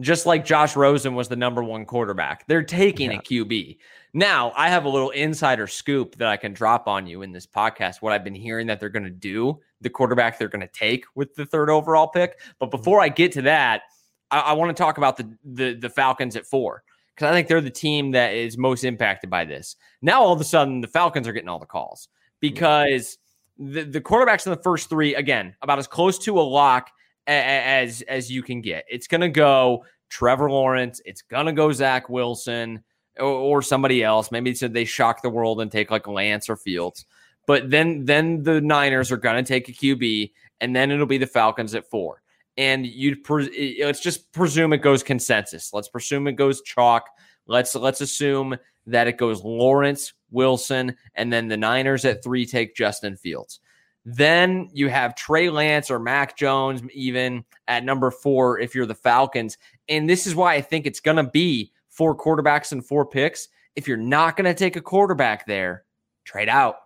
Just 0.00 0.24
like 0.24 0.46
Josh 0.46 0.74
Rosen 0.74 1.14
was 1.14 1.28
the 1.28 1.36
number 1.36 1.62
one 1.62 1.84
quarterback, 1.84 2.46
they're 2.46 2.62
taking 2.62 3.10
Yeah. 3.10 3.18
a 3.18 3.20
QB. 3.20 3.76
Now, 4.14 4.52
I 4.56 4.70
have 4.70 4.86
a 4.86 4.88
little 4.88 5.10
insider 5.10 5.66
scoop 5.66 6.16
that 6.16 6.28
I 6.28 6.38
can 6.38 6.54
drop 6.54 6.88
on 6.88 7.06
you 7.06 7.20
in 7.20 7.32
this 7.32 7.46
podcast. 7.46 7.96
What 8.00 8.14
I've 8.14 8.24
been 8.24 8.34
hearing 8.34 8.66
that 8.68 8.80
they're 8.80 8.88
going 8.88 9.04
to 9.04 9.10
do, 9.10 9.60
the 9.80 9.90
quarterback 9.90 10.38
they're 10.38 10.48
going 10.48 10.60
to 10.60 10.68
take 10.68 11.04
with 11.14 11.34
the 11.34 11.46
third 11.46 11.70
overall 11.70 12.08
pick. 12.08 12.38
But 12.58 12.66
Mm-hmm. 12.66 12.76
before 12.76 13.00
I 13.00 13.08
get 13.08 13.32
to 13.32 13.42
that, 13.42 13.82
I, 14.30 14.40
I 14.40 14.52
want 14.54 14.76
to 14.76 14.80
talk 14.82 14.98
about 14.98 15.16
the, 15.16 15.36
the 15.44 15.74
the 15.74 15.90
Falcons 15.90 16.36
at 16.36 16.46
four 16.46 16.82
because 17.14 17.30
I 17.30 17.32
think 17.32 17.48
they're 17.48 17.60
the 17.60 17.70
team 17.70 18.10
that 18.12 18.34
is 18.34 18.58
most 18.58 18.84
impacted 18.84 19.30
by 19.30 19.44
this. 19.44 19.76
Now, 20.02 20.22
all 20.22 20.32
of 20.32 20.40
a 20.40 20.44
sudden, 20.44 20.80
the 20.80 20.88
Falcons 20.88 21.26
are 21.28 21.32
getting 21.32 21.48
all 21.48 21.58
the 21.58 21.66
calls 21.66 22.08
because 22.40 23.18
the, 23.58 23.82
the 23.84 24.00
quarterbacks 24.00 24.46
in 24.46 24.50
the 24.50 24.62
first 24.62 24.90
three, 24.90 25.14
again, 25.14 25.54
about 25.62 25.78
as 25.78 25.86
close 25.86 26.18
to 26.20 26.38
a 26.38 26.42
lock 26.42 26.90
as 27.26 28.02
as 28.02 28.30
you 28.30 28.42
can 28.42 28.60
get. 28.60 28.84
It's 28.88 29.06
going 29.06 29.20
to 29.22 29.28
go 29.28 29.84
Trevor 30.08 30.50
Lawrence. 30.50 31.00
It's 31.04 31.22
going 31.22 31.46
to 31.46 31.52
go 31.52 31.72
Zach 31.72 32.08
Wilson 32.08 32.82
or, 33.18 33.26
or 33.26 33.62
somebody 33.62 34.04
else. 34.04 34.30
Maybe 34.30 34.54
so 34.54 34.68
they 34.68 34.84
shock 34.84 35.22
the 35.22 35.30
world 35.30 35.60
and 35.60 35.70
take 35.72 35.90
like 35.90 36.06
Lance 36.06 36.48
or 36.48 36.56
Fields. 36.56 37.04
But 37.46 37.70
then 37.70 38.04
then 38.04 38.42
the 38.42 38.60
Niners 38.60 39.12
are 39.12 39.16
going 39.16 39.42
to 39.42 39.48
take 39.48 39.68
a 39.68 39.72
QB, 39.72 40.32
and 40.60 40.74
then 40.74 40.90
it'll 40.90 41.06
be 41.06 41.18
the 41.18 41.26
Falcons 41.26 41.74
at 41.74 41.88
four. 41.88 42.22
And 42.56 42.86
you'd 42.86 43.22
pre- 43.22 43.82
let's 43.84 44.00
just 44.00 44.32
presume 44.32 44.72
it 44.72 44.78
goes 44.78 45.02
consensus. 45.02 45.72
Let's 45.72 45.88
presume 45.88 46.26
it 46.26 46.32
goes 46.32 46.62
chalk. 46.62 47.08
Let's 47.46 47.74
let's 47.74 48.00
assume 48.00 48.56
that 48.86 49.06
it 49.06 49.18
goes 49.18 49.42
Lawrence, 49.42 50.14
Wilson, 50.30 50.96
and 51.14 51.32
then 51.32 51.48
the 51.48 51.56
Niners 51.56 52.04
at 52.04 52.22
three 52.22 52.46
take 52.46 52.74
Justin 52.74 53.16
Fields. 53.16 53.60
Then 54.04 54.68
you 54.72 54.88
have 54.88 55.16
Trey 55.16 55.50
Lance 55.50 55.90
or 55.90 55.98
Mac 55.98 56.36
Jones, 56.36 56.80
even 56.94 57.44
at 57.66 57.84
number 57.84 58.12
four, 58.12 58.60
if 58.60 58.72
you're 58.72 58.86
the 58.86 58.94
Falcons. 58.94 59.58
And 59.88 60.08
this 60.08 60.28
is 60.28 60.34
why 60.36 60.54
I 60.54 60.60
think 60.60 60.86
it's 60.86 61.00
going 61.00 61.16
to 61.16 61.24
be 61.24 61.72
four 61.90 62.16
quarterbacks 62.16 62.70
and 62.70 62.86
four 62.86 63.04
picks. 63.04 63.48
If 63.74 63.88
you're 63.88 63.96
not 63.96 64.36
going 64.36 64.44
to 64.44 64.54
take 64.54 64.76
a 64.76 64.80
quarterback 64.80 65.44
there, 65.46 65.84
trade 66.24 66.48
out. 66.48 66.76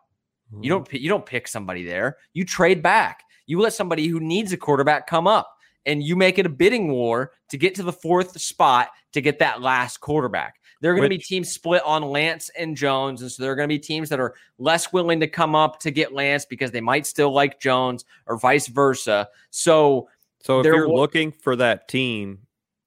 You 0.61 0.69
don't 0.69 0.93
you 0.93 1.09
don't 1.09 1.25
pick 1.25 1.47
somebody 1.49 1.85
there. 1.85 2.17
You 2.33 2.45
trade 2.45 2.83
back. 2.83 3.25
You 3.47 3.61
let 3.61 3.73
somebody 3.73 4.07
who 4.07 4.21
needs 4.21 4.53
a 4.53 4.57
quarterback 4.57 5.07
come 5.07 5.27
up, 5.27 5.57
and 5.87 6.03
you 6.03 6.17
make 6.17 6.39
it 6.39 6.47
a 6.47 6.51
bidding 6.51 6.91
war 6.91 7.33
to 7.51 7.57
get 7.59 7.75
to 7.77 7.83
the 7.83 7.93
fourth 7.93 8.41
spot 8.41 8.89
to 9.13 9.21
get 9.21 9.39
that 9.41 9.61
last 9.61 9.99
quarterback. 9.99 10.57
There 10.81 10.91
are 10.93 10.95
going 10.95 11.11
to 11.11 11.17
be 11.17 11.23
teams 11.23 11.53
split 11.53 11.83
on 11.85 12.03
Lance 12.03 12.51
and 12.59 12.75
Jones, 12.77 13.21
and 13.21 13.31
so 13.31 13.43
there 13.43 13.53
are 13.53 13.57
going 13.57 13.69
to 13.69 13.75
be 13.75 13.79
teams 13.79 14.09
that 14.09 14.19
are 14.19 14.35
less 14.59 14.93
willing 14.93 15.21
to 15.21 15.29
come 15.29 15.55
up 15.55 15.79
to 15.81 15.91
get 15.91 16.15
Lance 16.15 16.47
because 16.47 16.71
they 16.71 16.81
might 16.81 17.07
still 17.07 17.33
like 17.33 17.61
Jones, 17.61 18.05
or 18.27 18.39
vice 18.39 18.67
versa. 18.67 19.29
So 19.51 20.09
So 20.43 20.61
if 20.61 20.67
you're 20.67 20.89
looking 20.89 21.33
for 21.33 21.55
that 21.57 21.87
team, 21.87 22.47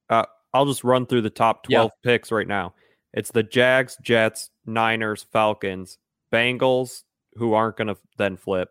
uh, 0.10 0.26
I'll 0.54 0.66
just 0.66 0.84
run 0.84 1.06
through 1.06 1.22
the 1.22 1.30
top 1.30 1.68
Yeah. 1.70 1.80
12 1.80 1.92
picks 2.04 2.32
right 2.32 2.48
now. 2.48 2.74
It's 3.14 3.32
the 3.32 3.44
Jags, 3.44 3.96
Jets, 4.02 4.50
Niners, 4.66 5.24
Falcons, 5.32 6.00
Bengals, 6.32 7.04
who 7.38 7.54
aren't 7.54 7.78
going 7.78 7.88
to 7.88 7.98
then 8.18 8.38
flip, 8.38 8.70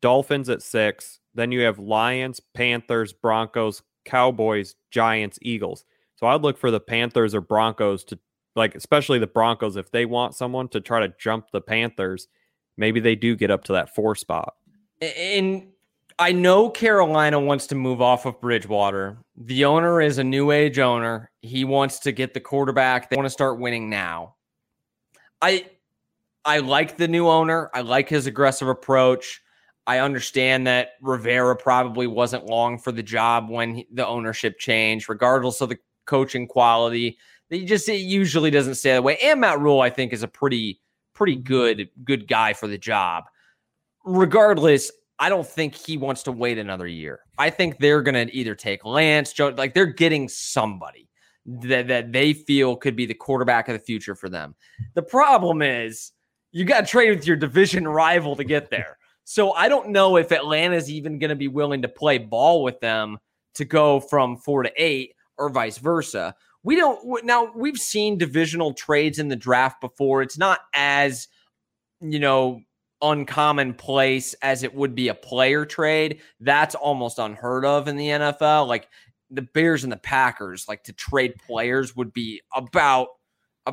Dolphins 0.00 0.48
at 0.48 0.62
six. 0.62 1.20
Then 1.34 1.50
you 1.50 1.60
have 1.62 1.78
Lions, 1.78 2.40
Panthers, 2.54 3.12
Broncos, 3.12 3.82
Cowboys, 4.04 4.76
Giants, 4.90 5.38
Eagles. 5.42 5.84
So 6.16 6.26
I'd 6.26 6.42
look 6.42 6.58
for 6.58 6.70
the 6.70 6.80
Panthers 6.80 7.34
or 7.34 7.40
Broncos 7.40 8.04
to, 8.04 8.18
like, 8.54 8.74
especially 8.74 9.18
the 9.18 9.26
Broncos, 9.26 9.76
if 9.76 9.90
they 9.90 10.06
want 10.06 10.34
someone 10.34 10.68
to 10.68 10.80
try 10.80 11.00
to 11.00 11.12
jump 11.18 11.50
the 11.50 11.60
Panthers, 11.60 12.28
maybe 12.76 13.00
they 13.00 13.16
do 13.16 13.34
get 13.34 13.50
up 13.50 13.64
to 13.64 13.72
that 13.72 13.94
four 13.94 14.14
spot. 14.14 14.54
And 15.00 15.68
I 16.18 16.30
know 16.30 16.70
Carolina 16.70 17.40
wants 17.40 17.66
to 17.68 17.74
move 17.74 18.00
off 18.00 18.26
of 18.26 18.40
Bridgewater. 18.40 19.18
The 19.36 19.64
owner 19.64 20.00
is 20.00 20.18
a 20.18 20.24
new 20.24 20.52
age 20.52 20.78
owner. 20.78 21.30
He 21.42 21.64
wants 21.64 21.98
to 22.00 22.12
get 22.12 22.34
the 22.34 22.40
quarterback. 22.40 23.10
They 23.10 23.16
want 23.16 23.26
to 23.26 23.30
start 23.30 23.58
winning 23.58 23.90
now. 23.90 24.36
I 25.42 25.66
I 26.44 26.58
like 26.58 26.96
the 26.96 27.08
new 27.08 27.28
owner. 27.28 27.70
I 27.74 27.80
like 27.80 28.08
his 28.08 28.26
aggressive 28.26 28.68
approach. 28.68 29.40
I 29.86 29.98
understand 29.98 30.66
that 30.66 30.90
Rivera 31.02 31.56
probably 31.56 32.06
wasn't 32.06 32.46
long 32.46 32.78
for 32.78 32.92
the 32.92 33.02
job 33.02 33.50
when 33.50 33.74
he- 33.76 33.88
the 33.92 34.06
ownership 34.06 34.58
changed, 34.58 35.08
regardless 35.08 35.60
of 35.60 35.68
the 35.68 35.78
coaching 36.06 36.46
quality. 36.46 37.18
He 37.50 37.64
just 37.64 37.88
it 37.88 37.96
usually 37.96 38.50
doesn't 38.50 38.76
stay 38.76 38.92
that 38.92 39.04
way. 39.04 39.18
And 39.22 39.40
Matt 39.40 39.60
Rhule, 39.60 39.80
I 39.80 39.90
think, 39.90 40.12
is 40.12 40.22
a 40.22 40.28
pretty 40.28 40.80
pretty 41.14 41.36
mm-hmm. 41.36 41.44
good 41.44 41.88
good 42.04 42.28
guy 42.28 42.52
for 42.52 42.66
the 42.66 42.78
job 42.78 43.24
regardless, 44.04 44.90
I 45.18 45.28
don't 45.28 45.46
think 45.46 45.74
he 45.74 45.96
wants 45.96 46.22
to 46.24 46.32
wait 46.32 46.58
another 46.58 46.86
year. 46.86 47.20
I 47.38 47.50
think 47.50 47.78
they're 47.78 48.02
going 48.02 48.26
to 48.26 48.34
either 48.34 48.54
take 48.54 48.84
Lance, 48.84 49.32
Joe, 49.32 49.48
like 49.56 49.74
they're 49.74 49.86
getting 49.86 50.28
somebody. 50.28 51.08
that, 51.46 51.88
that 51.88 52.12
they 52.12 52.32
feel 52.32 52.76
could 52.76 52.96
be 52.96 53.06
the 53.06 53.14
quarterback 53.14 53.68
of 53.68 53.74
the 53.74 53.84
future 53.84 54.14
for 54.14 54.28
them. 54.28 54.54
The 54.94 55.02
problem 55.02 55.62
is 55.62 56.12
you 56.54 56.64
got 56.64 56.82
to 56.82 56.86
trade 56.86 57.10
with 57.10 57.26
your 57.26 57.36
division 57.36 57.86
rival 57.86 58.36
to 58.36 58.44
get 58.44 58.70
there. 58.70 58.96
So 59.24 59.52
I 59.52 59.68
don't 59.68 59.88
know 59.88 60.16
if 60.16 60.30
Atlanta's 60.30 60.88
even 60.88 61.18
going 61.18 61.30
to 61.30 61.36
be 61.36 61.48
willing 61.48 61.82
to 61.82 61.88
play 61.88 62.16
ball 62.16 62.62
with 62.62 62.78
them 62.78 63.18
to 63.56 63.64
go 63.64 63.98
from 63.98 64.36
four 64.36 64.62
to 64.62 64.72
eight 64.76 65.14
or 65.36 65.48
vice 65.48 65.78
versa. 65.78 66.34
We 66.62 66.76
don't 66.76 67.24
now 67.24 67.52
we've 67.56 67.76
seen 67.76 68.18
divisional 68.18 68.72
trades 68.72 69.18
in 69.18 69.28
the 69.28 69.36
draft 69.36 69.80
before. 69.80 70.22
It's 70.22 70.38
not 70.38 70.60
as 70.74 71.26
you 72.00 72.20
know 72.20 72.60
uncommon 73.02 73.74
place 73.74 74.34
as 74.34 74.62
it 74.62 74.74
would 74.74 74.94
be 74.94 75.08
a 75.08 75.14
player 75.14 75.66
trade. 75.66 76.20
That's 76.38 76.76
almost 76.76 77.18
unheard 77.18 77.64
of 77.64 77.88
in 77.88 77.96
the 77.96 78.08
NFL. 78.08 78.68
Like 78.68 78.88
the 79.28 79.42
Bears 79.42 79.82
and 79.82 79.92
the 79.92 79.96
Packers, 79.96 80.68
like 80.68 80.84
to 80.84 80.92
trade 80.92 81.34
players 81.46 81.96
would 81.96 82.12
be 82.12 82.40
about 82.54 83.08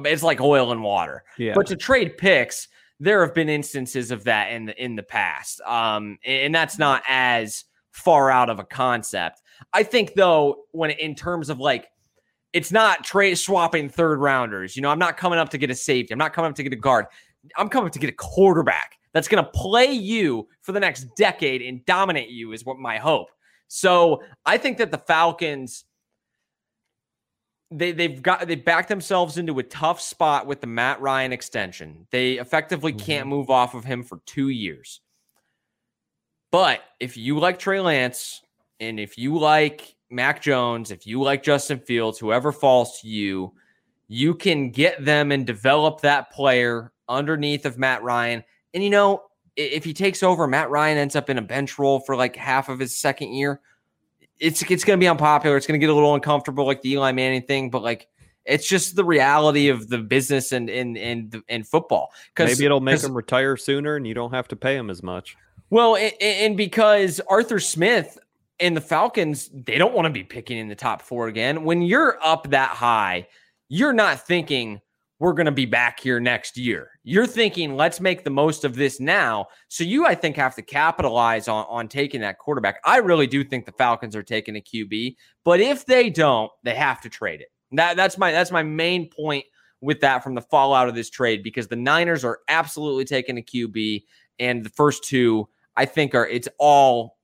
it's 0.05 0.23
like 0.23 0.41
oil 0.41 0.71
and 0.71 0.83
water. 0.83 1.23
Yeah. 1.37 1.53
But 1.55 1.67
to 1.67 1.75
trade 1.75 2.17
picks, 2.17 2.67
there 2.99 3.25
have 3.25 3.33
been 3.33 3.49
instances 3.49 4.11
of 4.11 4.23
that 4.25 4.51
in 4.51 4.65
the 4.65 4.83
in 4.83 4.95
the 4.95 5.03
past. 5.03 5.61
Um, 5.61 6.17
and 6.25 6.53
that's 6.53 6.77
not 6.77 7.03
as 7.07 7.65
far 7.91 8.31
out 8.31 8.49
of 8.49 8.59
a 8.59 8.63
concept. 8.63 9.41
I 9.73 9.83
think 9.83 10.13
though, 10.13 10.65
when 10.71 10.91
in 10.91 11.15
terms 11.15 11.49
of 11.49 11.59
like 11.59 11.87
it's 12.53 12.71
not 12.71 13.03
trade 13.03 13.35
swapping 13.35 13.89
third 13.89 14.19
rounders. 14.19 14.75
You 14.75 14.81
know, 14.81 14.89
I'm 14.89 14.99
not 14.99 15.17
coming 15.17 15.39
up 15.39 15.49
to 15.49 15.57
get 15.57 15.69
a 15.69 15.75
safety. 15.75 16.11
I'm 16.11 16.19
not 16.19 16.33
coming 16.33 16.49
up 16.49 16.55
to 16.57 16.63
get 16.63 16.73
a 16.73 16.77
guard. 16.77 17.05
I'm 17.55 17.69
coming 17.69 17.87
up 17.87 17.93
to 17.93 17.99
get 17.99 18.09
a 18.09 18.13
quarterback 18.13 18.97
that's 19.13 19.27
going 19.27 19.43
to 19.43 19.49
play 19.51 19.91
you 19.91 20.47
for 20.61 20.71
the 20.71 20.79
next 20.79 21.07
decade 21.15 21.61
and 21.61 21.85
dominate 21.85 22.29
you 22.29 22.51
is 22.51 22.65
what 22.65 22.77
my 22.77 22.97
hope. 22.97 23.29
So 23.67 24.21
I 24.45 24.57
think 24.57 24.77
that 24.79 24.91
the 24.91 24.97
Falcons 24.97 25.85
they 27.71 27.93
they've 27.93 28.21
got 28.21 28.47
they 28.47 28.55
backed 28.55 28.89
themselves 28.89 29.37
into 29.37 29.57
a 29.59 29.63
tough 29.63 30.01
spot 30.01 30.45
with 30.45 30.61
the 30.61 30.67
Matt 30.67 30.99
Ryan 30.99 31.31
extension. 31.31 32.05
They 32.11 32.33
effectively 32.33 32.91
mm-hmm. 32.91 33.05
can't 33.05 33.27
move 33.27 33.49
off 33.49 33.73
of 33.73 33.85
him 33.85 34.03
for 34.03 34.19
two 34.25 34.49
years. 34.49 34.99
But 36.51 36.81
if 36.99 37.15
you 37.15 37.39
like 37.39 37.59
Trey 37.59 37.79
Lance 37.79 38.41
and 38.81 38.99
if 38.99 39.17
you 39.17 39.37
like 39.37 39.95
Mac 40.09 40.41
Jones, 40.41 40.91
if 40.91 41.07
you 41.07 41.23
like 41.23 41.43
Justin 41.43 41.79
Fields, 41.79 42.19
whoever 42.19 42.51
falls 42.51 42.99
to 43.01 43.07
you, 43.07 43.53
you 44.09 44.35
can 44.35 44.71
get 44.71 45.03
them 45.05 45.31
and 45.31 45.47
develop 45.47 46.01
that 46.01 46.31
player 46.31 46.91
underneath 47.07 47.65
of 47.65 47.77
Matt 47.77 48.03
Ryan. 48.03 48.43
And 48.73 48.83
you 48.83 48.89
know, 48.89 49.23
if 49.55 49.85
he 49.85 49.93
takes 49.93 50.23
over, 50.23 50.45
Matt 50.45 50.69
Ryan 50.69 50.97
ends 50.97 51.15
up 51.15 51.29
in 51.29 51.37
a 51.37 51.41
bench 51.41 51.79
role 51.79 52.01
for 52.01 52.17
like 52.17 52.35
half 52.35 52.67
of 52.67 52.79
his 52.79 52.97
second 52.97 53.33
year. 53.33 53.61
It's 54.41 54.61
it's 54.63 54.83
going 54.83 54.99
to 54.99 55.03
be 55.03 55.07
unpopular. 55.07 55.55
It's 55.55 55.67
going 55.67 55.79
to 55.79 55.83
get 55.85 55.91
a 55.91 55.93
little 55.93 56.15
uncomfortable, 56.15 56.65
like 56.65 56.81
the 56.81 56.91
Eli 56.91 57.11
Manning 57.11 57.43
thing. 57.43 57.69
But 57.69 57.83
like, 57.83 58.07
it's 58.43 58.67
just 58.67 58.95
the 58.95 59.05
reality 59.05 59.69
of 59.69 59.87
the 59.87 59.99
business 59.99 60.51
and 60.51 60.69
and 60.69 60.97
and 60.97 61.41
and 61.47 61.67
football. 61.67 62.11
Maybe 62.37 62.65
it'll 62.65 62.81
make 62.81 63.01
him 63.01 63.13
retire 63.13 63.55
sooner, 63.55 63.95
and 63.95 64.05
you 64.05 64.13
don't 64.13 64.33
have 64.33 64.47
to 64.49 64.55
pay 64.55 64.75
him 64.75 64.89
as 64.89 65.03
much. 65.03 65.37
Well, 65.69 65.95
and, 65.95 66.13
and 66.19 66.57
because 66.57 67.21
Arthur 67.29 67.59
Smith 67.59 68.17
and 68.59 68.75
the 68.75 68.81
Falcons, 68.81 69.49
they 69.53 69.77
don't 69.77 69.93
want 69.93 70.05
to 70.05 70.11
be 70.11 70.23
picking 70.23 70.57
in 70.57 70.67
the 70.67 70.75
top 70.75 71.01
four 71.01 71.27
again. 71.27 71.63
When 71.63 71.81
you're 71.81 72.17
up 72.21 72.49
that 72.49 72.71
high, 72.71 73.27
you're 73.69 73.93
not 73.93 74.25
thinking 74.25 74.81
we're 75.21 75.33
going 75.33 75.45
to 75.45 75.51
be 75.51 75.67
back 75.67 75.99
here 75.99 76.19
next 76.19 76.57
year. 76.57 76.89
You're 77.03 77.27
thinking, 77.27 77.75
let's 77.75 77.99
make 77.99 78.23
the 78.23 78.31
most 78.31 78.65
of 78.65 78.73
this 78.75 78.99
now. 78.99 79.45
So 79.67 79.83
you, 79.83 80.03
I 80.03 80.15
think, 80.15 80.35
have 80.35 80.55
to 80.55 80.63
capitalize 80.63 81.47
on, 81.47 81.63
on 81.69 81.87
taking 81.87 82.21
that 82.21 82.39
quarterback. 82.39 82.79
I 82.85 82.97
really 82.97 83.27
do 83.27 83.43
think 83.43 83.67
the 83.67 83.71
Falcons 83.73 84.15
are 84.15 84.23
taking 84.23 84.55
a 84.55 84.59
QB, 84.59 85.15
but 85.43 85.59
if 85.59 85.85
they 85.85 86.09
don't, 86.09 86.51
they 86.63 86.73
have 86.73 87.01
to 87.01 87.09
trade 87.09 87.39
it. 87.39 87.49
That, 87.73 87.97
that's 87.97 88.17
my 88.17 88.31
that's 88.31 88.49
my 88.49 88.63
main 88.63 89.11
point 89.11 89.45
with 89.79 90.01
that 90.01 90.23
from 90.23 90.33
the 90.33 90.41
fallout 90.41 90.89
of 90.89 90.95
this 90.95 91.11
trade 91.11 91.43
because 91.43 91.67
the 91.67 91.75
Niners 91.75 92.25
are 92.25 92.39
absolutely 92.47 93.05
taking 93.05 93.37
a 93.37 93.43
QB, 93.43 94.03
and 94.39 94.65
the 94.65 94.71
first 94.71 95.03
two, 95.03 95.47
I 95.77 95.85
think, 95.85 96.15
are 96.15 96.27
it's 96.27 96.49
all 96.57 97.19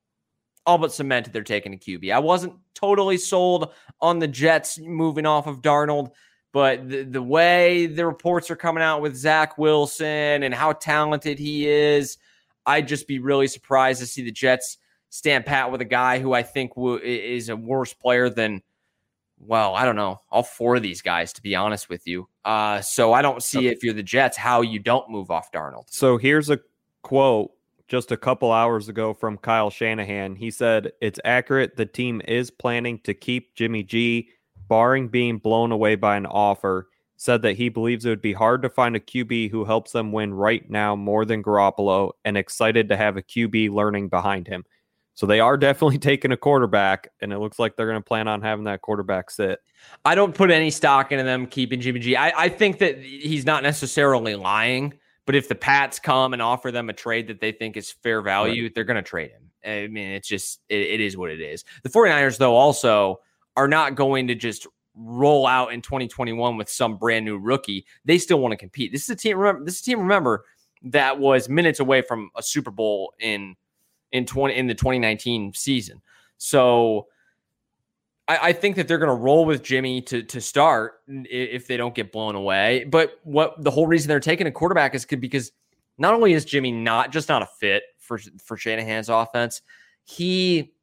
all 0.67 0.77
but 0.77 0.93
cemented 0.93 1.33
they're 1.33 1.41
taking 1.41 1.73
a 1.73 1.77
QB. 1.77 2.13
I 2.13 2.19
wasn't 2.19 2.53
totally 2.75 3.17
sold 3.17 3.73
on 4.01 4.19
the 4.19 4.27
Jets 4.27 4.77
moving 4.77 5.25
off 5.25 5.47
of 5.47 5.63
Darnold. 5.63 6.12
But 6.53 6.89
the, 6.89 7.03
the 7.03 7.21
way 7.21 7.88
the 7.88 8.05
reports 8.05 8.49
are 8.49 8.55
coming 8.55 8.83
out 8.83 9.01
with 9.01 9.15
Zach 9.15 9.57
Wilson 9.57 10.43
and 10.43 10.53
how 10.53 10.73
talented 10.73 11.38
he 11.39 11.67
is, 11.67 12.17
I'd 12.65 12.88
just 12.88 13.07
be 13.07 13.19
really 13.19 13.47
surprised 13.47 13.99
to 13.99 14.05
see 14.05 14.23
the 14.23 14.31
Jets 14.31 14.77
stand 15.10 15.45
pat 15.45 15.71
with 15.71 15.81
a 15.81 15.86
guy 15.86 16.19
who 16.19 16.33
I 16.33 16.43
think 16.43 16.75
w- 16.75 16.99
is 16.99 17.49
a 17.49 17.55
worse 17.55 17.93
player 17.93 18.29
than, 18.29 18.62
well, 19.39 19.75
I 19.75 19.86
don't 19.86 19.95
know, 19.95 20.21
all 20.31 20.43
four 20.43 20.75
of 20.75 20.81
these 20.81 21.01
guys, 21.01 21.33
to 21.33 21.41
be 21.41 21.55
honest 21.55 21.89
with 21.89 22.07
you. 22.07 22.27
Uh, 22.43 22.81
so 22.81 23.13
I 23.13 23.21
don't 23.21 23.43
see 23.43 23.60
okay. 23.60 23.67
if 23.67 23.83
you're 23.83 23.93
the 23.93 24.03
Jets 24.03 24.38
how 24.38 24.62
you 24.62 24.79
don't 24.79 25.10
move 25.10 25.31
off 25.31 25.51
Darnold. 25.51 25.86
So 25.89 26.17
here's 26.17 26.49
a 26.49 26.60
quote 27.03 27.51
just 27.88 28.12
a 28.12 28.17
couple 28.17 28.51
hours 28.51 28.89
ago 28.89 29.13
from 29.13 29.38
Kyle 29.38 29.69
Shanahan. 29.69 30.36
He 30.36 30.51
said, 30.51 30.91
It's 31.01 31.19
accurate. 31.23 31.77
The 31.77 31.86
team 31.86 32.21
is 32.27 32.51
planning 32.51 32.99
to 33.03 33.13
keep 33.13 33.55
Jimmy 33.55 33.83
G 33.83 34.29
barring 34.67 35.08
being 35.08 35.38
blown 35.38 35.71
away 35.71 35.95
by 35.95 36.17
an 36.17 36.25
offer, 36.25 36.88
said 37.17 37.41
that 37.41 37.58
he 37.58 37.69
believes 37.69 38.06
it 38.06 38.10
would 38.10 38.21
be 38.21 38.34
hard 38.34 38.62
to 38.62 38.69
find 38.69 38.95
a 38.95 38.99
QB 38.99 39.49
who 39.49 39.65
helps 39.65 39.91
them 39.91 40.12
win 40.12 40.34
right 40.34 40.69
now 40.69 40.95
more 40.95 41.25
than 41.25 41.43
Garoppolo 41.43 42.12
and 42.23 42.38
excited 42.38 42.89
to 42.89 42.97
have 42.97 43.17
a 43.17 43.23
QB 43.23 43.71
learning 43.71 44.10
behind 44.10 44.47
him. 44.47 44.63
So 45.15 45.25
they 45.25 45.39
are 45.39 45.58
definitely 45.58 45.97
taking 45.97 46.32
a 46.32 46.38
quarterback, 46.38 47.10
and 47.21 47.34
it 47.34 47.39
looks 47.39 47.58
like 47.60 47.75
they're 47.75 47.88
going 47.88 48.01
to 48.01 48.08
plan 48.08 48.27
on 48.27 48.41
having 48.41 48.65
that 48.65 48.82
quarterback 48.82 49.32
sit. 49.32 49.60
I 50.06 50.15
don't 50.15 50.34
put 50.34 50.51
any 50.51 50.69
stock 50.69 51.12
into 51.12 51.23
them 51.23 51.47
keeping 51.47 51.82
Jimmy 51.82 51.99
G. 51.99 52.15
I, 52.15 52.43
I 52.43 52.49
think 52.49 52.80
that 52.80 52.99
he's 52.99 53.45
not 53.45 53.63
necessarily 53.63 54.36
lying, 54.36 54.93
but 55.25 55.36
if 55.36 55.49
the 55.49 55.56
Pats 55.56 55.99
come 55.99 56.34
and 56.34 56.41
offer 56.41 56.71
them 56.71 56.89
a 56.89 56.93
trade 56.93 57.27
that 57.27 57.41
they 57.41 57.51
think 57.51 57.77
is 57.77 57.91
fair 57.91 58.21
value, 58.21 58.63
right. 58.63 58.75
they're 58.75 58.84
going 58.84 58.95
to 58.95 59.01
trade 59.01 59.32
him. 59.32 59.49
I 59.65 59.88
mean, 59.88 60.12
it's 60.12 60.27
just, 60.27 60.62
it, 60.69 60.80
it 60.80 61.01
is 61.01 61.17
what 61.17 61.32
it 61.32 61.41
is. 61.41 61.65
The 61.84 61.89
49ers, 61.89 62.38
though, 62.38 62.56
also 62.56 63.19
are 63.57 63.67
not 63.67 63.95
going 63.95 64.27
to 64.27 64.35
just 64.35 64.67
roll 64.95 65.45
out 65.45 65.73
in 65.73 65.81
2021 65.81 66.57
with 66.57 66.69
some 66.69 66.95
brand 66.95 67.25
new 67.25 67.37
rookie. 67.37 67.85
They 68.05 68.17
still 68.17 68.39
want 68.39 68.53
to 68.53 68.57
compete. 68.57 68.91
This 68.91 69.03
is 69.03 69.09
a 69.09 69.15
team. 69.15 69.37
Remember, 69.37 69.65
this 69.65 69.75
is 69.75 69.81
a 69.81 69.85
team. 69.85 69.99
Remember 69.99 70.45
that 70.83 71.19
was 71.19 71.49
minutes 71.49 71.79
away 71.79 72.01
from 72.01 72.29
a 72.35 72.43
Super 72.43 72.71
Bowl 72.71 73.13
in 73.19 73.55
in 74.11 74.25
20 74.25 74.55
in 74.55 74.67
the 74.67 74.75
2019 74.75 75.53
season. 75.53 76.01
So 76.37 77.07
I, 78.27 78.37
I 78.49 78.53
think 78.53 78.75
that 78.77 78.87
they're 78.87 78.99
going 78.99 79.09
to 79.09 79.21
roll 79.21 79.43
with 79.43 79.63
Jimmy 79.63 80.01
to 80.03 80.23
to 80.23 80.39
start 80.39 81.01
if 81.07 81.67
they 81.67 81.77
don't 81.77 81.95
get 81.95 82.11
blown 82.11 82.35
away. 82.35 82.85
But 82.85 83.19
what 83.23 83.61
the 83.63 83.71
whole 83.71 83.87
reason 83.87 84.07
they're 84.07 84.19
taking 84.19 84.47
a 84.47 84.51
quarterback 84.51 84.95
is 84.95 85.05
because 85.05 85.51
not 85.97 86.13
only 86.13 86.33
is 86.33 86.45
Jimmy 86.45 86.71
not 86.71 87.11
just 87.11 87.27
not 87.27 87.41
a 87.41 87.47
fit 87.59 87.83
for 87.97 88.19
for 88.43 88.55
Shanahan's 88.55 89.09
offense, 89.09 89.61
he 90.03 90.73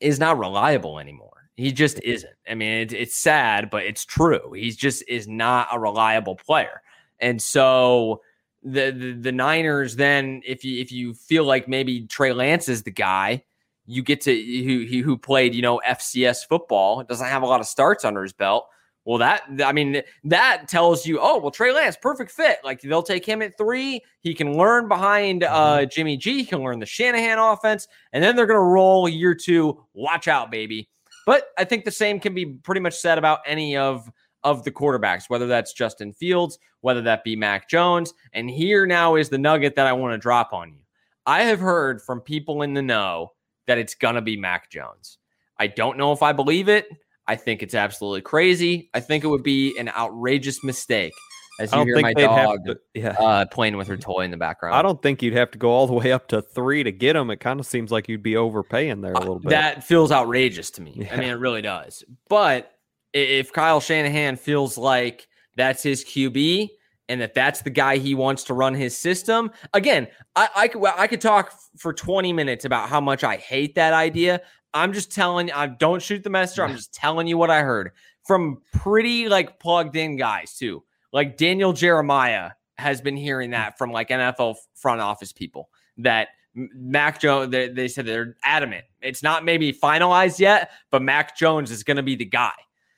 is 0.00 0.18
not 0.18 0.38
reliable 0.38 0.98
anymore. 0.98 1.39
He 1.60 1.72
just 1.72 2.00
isn't. 2.02 2.32
I 2.48 2.54
mean, 2.54 2.80
it, 2.80 2.92
it's 2.94 3.16
sad, 3.16 3.68
but 3.68 3.82
it's 3.82 4.06
true. 4.06 4.52
He 4.52 4.70
just 4.70 5.04
is 5.06 5.28
not 5.28 5.68
a 5.70 5.78
reliable 5.78 6.34
player. 6.34 6.80
And 7.20 7.40
so 7.40 8.22
the, 8.62 8.90
the, 8.90 9.12
the 9.12 9.32
Niners 9.32 9.96
then, 9.96 10.40
if 10.46 10.64
you 10.64 10.80
if 10.80 10.90
you 10.90 11.12
feel 11.12 11.44
like 11.44 11.68
maybe 11.68 12.06
Trey 12.06 12.32
Lance 12.32 12.70
is 12.70 12.82
the 12.82 12.90
guy, 12.90 13.44
you 13.84 14.02
get 14.02 14.22
to 14.22 14.34
who 14.34 15.02
who 15.02 15.18
played 15.18 15.54
you 15.54 15.60
know 15.60 15.82
FCS 15.86 16.46
football, 16.48 17.04
doesn't 17.04 17.26
have 17.26 17.42
a 17.42 17.46
lot 17.46 17.60
of 17.60 17.66
starts 17.66 18.06
under 18.06 18.22
his 18.22 18.32
belt. 18.32 18.66
Well, 19.04 19.18
that 19.18 19.42
I 19.62 19.72
mean, 19.72 20.02
that 20.24 20.66
tells 20.66 21.04
you, 21.04 21.18
oh, 21.20 21.40
well, 21.40 21.50
Trey 21.50 21.72
Lance, 21.72 21.96
perfect 22.00 22.30
fit. 22.30 22.58
Like 22.64 22.80
they'll 22.80 23.02
take 23.02 23.26
him 23.26 23.42
at 23.42 23.58
three. 23.58 24.00
He 24.22 24.34
can 24.34 24.56
learn 24.56 24.88
behind 24.88 25.44
uh, 25.44 25.78
mm-hmm. 25.78 25.88
Jimmy 25.90 26.16
G. 26.16 26.38
He 26.38 26.44
can 26.46 26.62
learn 26.62 26.80
the 26.80 26.86
Shanahan 26.86 27.38
offense, 27.38 27.86
and 28.14 28.24
then 28.24 28.34
they're 28.34 28.46
going 28.46 28.56
to 28.56 28.64
roll 28.64 29.10
year 29.10 29.34
two. 29.34 29.84
Watch 29.92 30.26
out, 30.26 30.50
baby. 30.50 30.88
But 31.30 31.44
I 31.56 31.62
think 31.62 31.84
the 31.84 31.92
same 31.92 32.18
can 32.18 32.34
be 32.34 32.44
pretty 32.44 32.80
much 32.80 32.96
said 32.98 33.16
about 33.16 33.38
any 33.46 33.76
of 33.76 34.10
of 34.42 34.64
the 34.64 34.72
quarterbacks, 34.72 35.30
whether 35.30 35.46
that's 35.46 35.72
Justin 35.72 36.12
Fields, 36.12 36.58
whether 36.80 37.02
that 37.02 37.22
be 37.22 37.36
Mac 37.36 37.68
Jones. 37.68 38.12
And 38.32 38.50
here 38.50 38.84
now 38.84 39.14
is 39.14 39.28
the 39.28 39.38
nugget 39.38 39.76
that 39.76 39.86
I 39.86 39.92
want 39.92 40.12
to 40.12 40.18
drop 40.18 40.52
on 40.52 40.72
you. 40.72 40.80
I 41.26 41.42
have 41.42 41.60
heard 41.60 42.02
from 42.02 42.20
people 42.20 42.62
in 42.62 42.74
the 42.74 42.82
know 42.82 43.30
that 43.68 43.78
it's 43.78 43.94
going 43.94 44.16
to 44.16 44.20
be 44.20 44.36
Mac 44.36 44.72
Jones. 44.72 45.18
I 45.56 45.68
don't 45.68 45.96
know 45.96 46.10
if 46.10 46.20
I 46.20 46.32
believe 46.32 46.68
it. 46.68 46.88
I 47.28 47.36
think 47.36 47.62
it's 47.62 47.76
absolutely 47.76 48.22
crazy. 48.22 48.90
I 48.92 48.98
think 48.98 49.22
it 49.22 49.28
would 49.28 49.44
be 49.44 49.78
an 49.78 49.88
outrageous 49.90 50.64
mistake. 50.64 51.12
As 51.60 51.72
you 51.72 51.84
hear 51.84 52.00
my 52.00 52.12
dog 52.12 52.64
to, 52.66 52.78
yeah. 52.94 53.10
uh, 53.10 53.44
playing 53.46 53.76
with 53.76 53.88
her 53.88 53.96
toy 53.96 54.20
in 54.20 54.30
the 54.30 54.36
background. 54.36 54.74
I 54.74 54.82
don't 54.82 55.02
think 55.02 55.22
you'd 55.22 55.34
have 55.34 55.50
to 55.52 55.58
go 55.58 55.70
all 55.70 55.86
the 55.86 55.92
way 55.92 56.12
up 56.12 56.28
to 56.28 56.42
three 56.42 56.82
to 56.82 56.92
get 56.92 57.12
them. 57.12 57.30
It 57.30 57.40
kind 57.40 57.60
of 57.60 57.66
seems 57.66 57.90
like 57.90 58.08
you'd 58.08 58.22
be 58.22 58.36
overpaying 58.36 59.00
there 59.00 59.12
a 59.12 59.16
uh, 59.16 59.20
little 59.20 59.38
bit. 59.40 59.50
That 59.50 59.84
feels 59.84 60.10
outrageous 60.10 60.70
to 60.72 60.82
me. 60.82 60.94
Yeah. 60.96 61.14
I 61.14 61.16
mean, 61.18 61.28
it 61.28 61.38
really 61.38 61.62
does. 61.62 62.04
But 62.28 62.72
if 63.12 63.52
Kyle 63.52 63.80
Shanahan 63.80 64.36
feels 64.36 64.78
like 64.78 65.28
that's 65.56 65.82
his 65.82 66.04
QB 66.04 66.68
and 67.08 67.20
that 67.20 67.34
that's 67.34 67.62
the 67.62 67.70
guy 67.70 67.98
he 67.98 68.14
wants 68.14 68.44
to 68.44 68.54
run 68.54 68.74
his 68.74 68.96
system, 68.96 69.50
again, 69.74 70.08
I, 70.36 70.48
I 70.56 70.68
could 70.68 70.84
I 70.84 71.06
could 71.06 71.20
talk 71.20 71.52
for 71.76 71.92
20 71.92 72.32
minutes 72.32 72.64
about 72.64 72.88
how 72.88 73.00
much 73.00 73.24
I 73.24 73.36
hate 73.36 73.74
that 73.74 73.92
idea. 73.92 74.40
I'm 74.72 74.92
just 74.92 75.12
telling 75.12 75.48
you, 75.48 75.54
I 75.54 75.66
don't 75.66 76.00
shoot 76.00 76.22
the 76.22 76.30
messenger. 76.30 76.64
I'm 76.64 76.76
just 76.76 76.94
telling 76.94 77.26
you 77.26 77.36
what 77.36 77.50
I 77.50 77.62
heard. 77.62 77.90
from 78.24 78.62
pretty 78.72 79.28
like 79.28 79.58
plugged 79.58 79.96
in 79.96 80.16
guys 80.16 80.56
too. 80.56 80.84
Like 81.12 81.36
Daniel 81.36 81.72
Jeremiah 81.72 82.50
has 82.78 83.00
been 83.00 83.16
hearing 83.16 83.50
mm. 83.50 83.54
that 83.54 83.78
from 83.78 83.92
like 83.92 84.08
NFL 84.08 84.56
front 84.74 85.00
office 85.00 85.32
people 85.32 85.70
that 85.98 86.28
Mac 86.54 87.20
Jones, 87.20 87.52
they, 87.52 87.68
they, 87.68 87.88
said 87.88 88.06
they're 88.06 88.36
adamant. 88.42 88.84
It's 89.00 89.22
not 89.22 89.44
maybe 89.44 89.72
finalized 89.72 90.38
yet, 90.38 90.70
but 90.90 91.02
Mac 91.02 91.36
Jones 91.36 91.70
is 91.70 91.84
going 91.84 91.96
to 91.96 92.02
be 92.02 92.16
the 92.16 92.24
guy. 92.24 92.52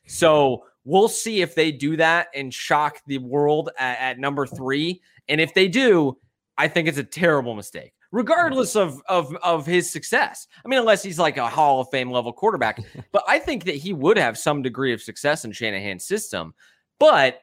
So 0.07 0.65
we'll 0.85 1.09
see 1.09 1.43
if 1.43 1.55
they 1.55 1.71
do 1.71 1.97
that 1.97 2.29
and 2.35 2.53
shock 2.53 3.01
the 3.07 3.19
world 3.19 3.71
at, 3.79 3.99
at, 3.99 4.19
number 4.19 4.47
three. 4.47 5.03
And 5.29 5.41
if 5.41 5.55
they 5.55 5.69
do, 5.69 6.17
I 6.57 6.69
think 6.69 6.89
it's 6.89 6.99
a 6.99 7.05
terrible 7.05 7.55
mistake, 7.55 7.93
regardless 8.11 8.75
of, 8.75 9.01
of, 9.09 9.35
of 9.43 9.67
his 9.67 9.91
success. 9.91 10.49
I 10.65 10.69
mean, 10.69 10.79
unless 10.79 11.03
he's 11.03 11.19
like 11.19 11.37
a 11.37 11.49
Hall 11.49 11.81
of 11.81 11.89
Fame 11.91 12.11
level 12.11 12.33
quarterback. 12.33 12.81
but 13.13 13.23
I 13.29 13.39
think 13.39 13.65
that 13.65 13.77
he 13.77 13.93
would 13.93 14.17
have 14.17 14.39
some 14.39 14.63
degree 14.63 14.93
of 14.93 15.03
success 15.03 15.45
in 15.45 15.53
Shanahan's 15.53 16.05
system. 16.05 16.55
But 16.99 17.43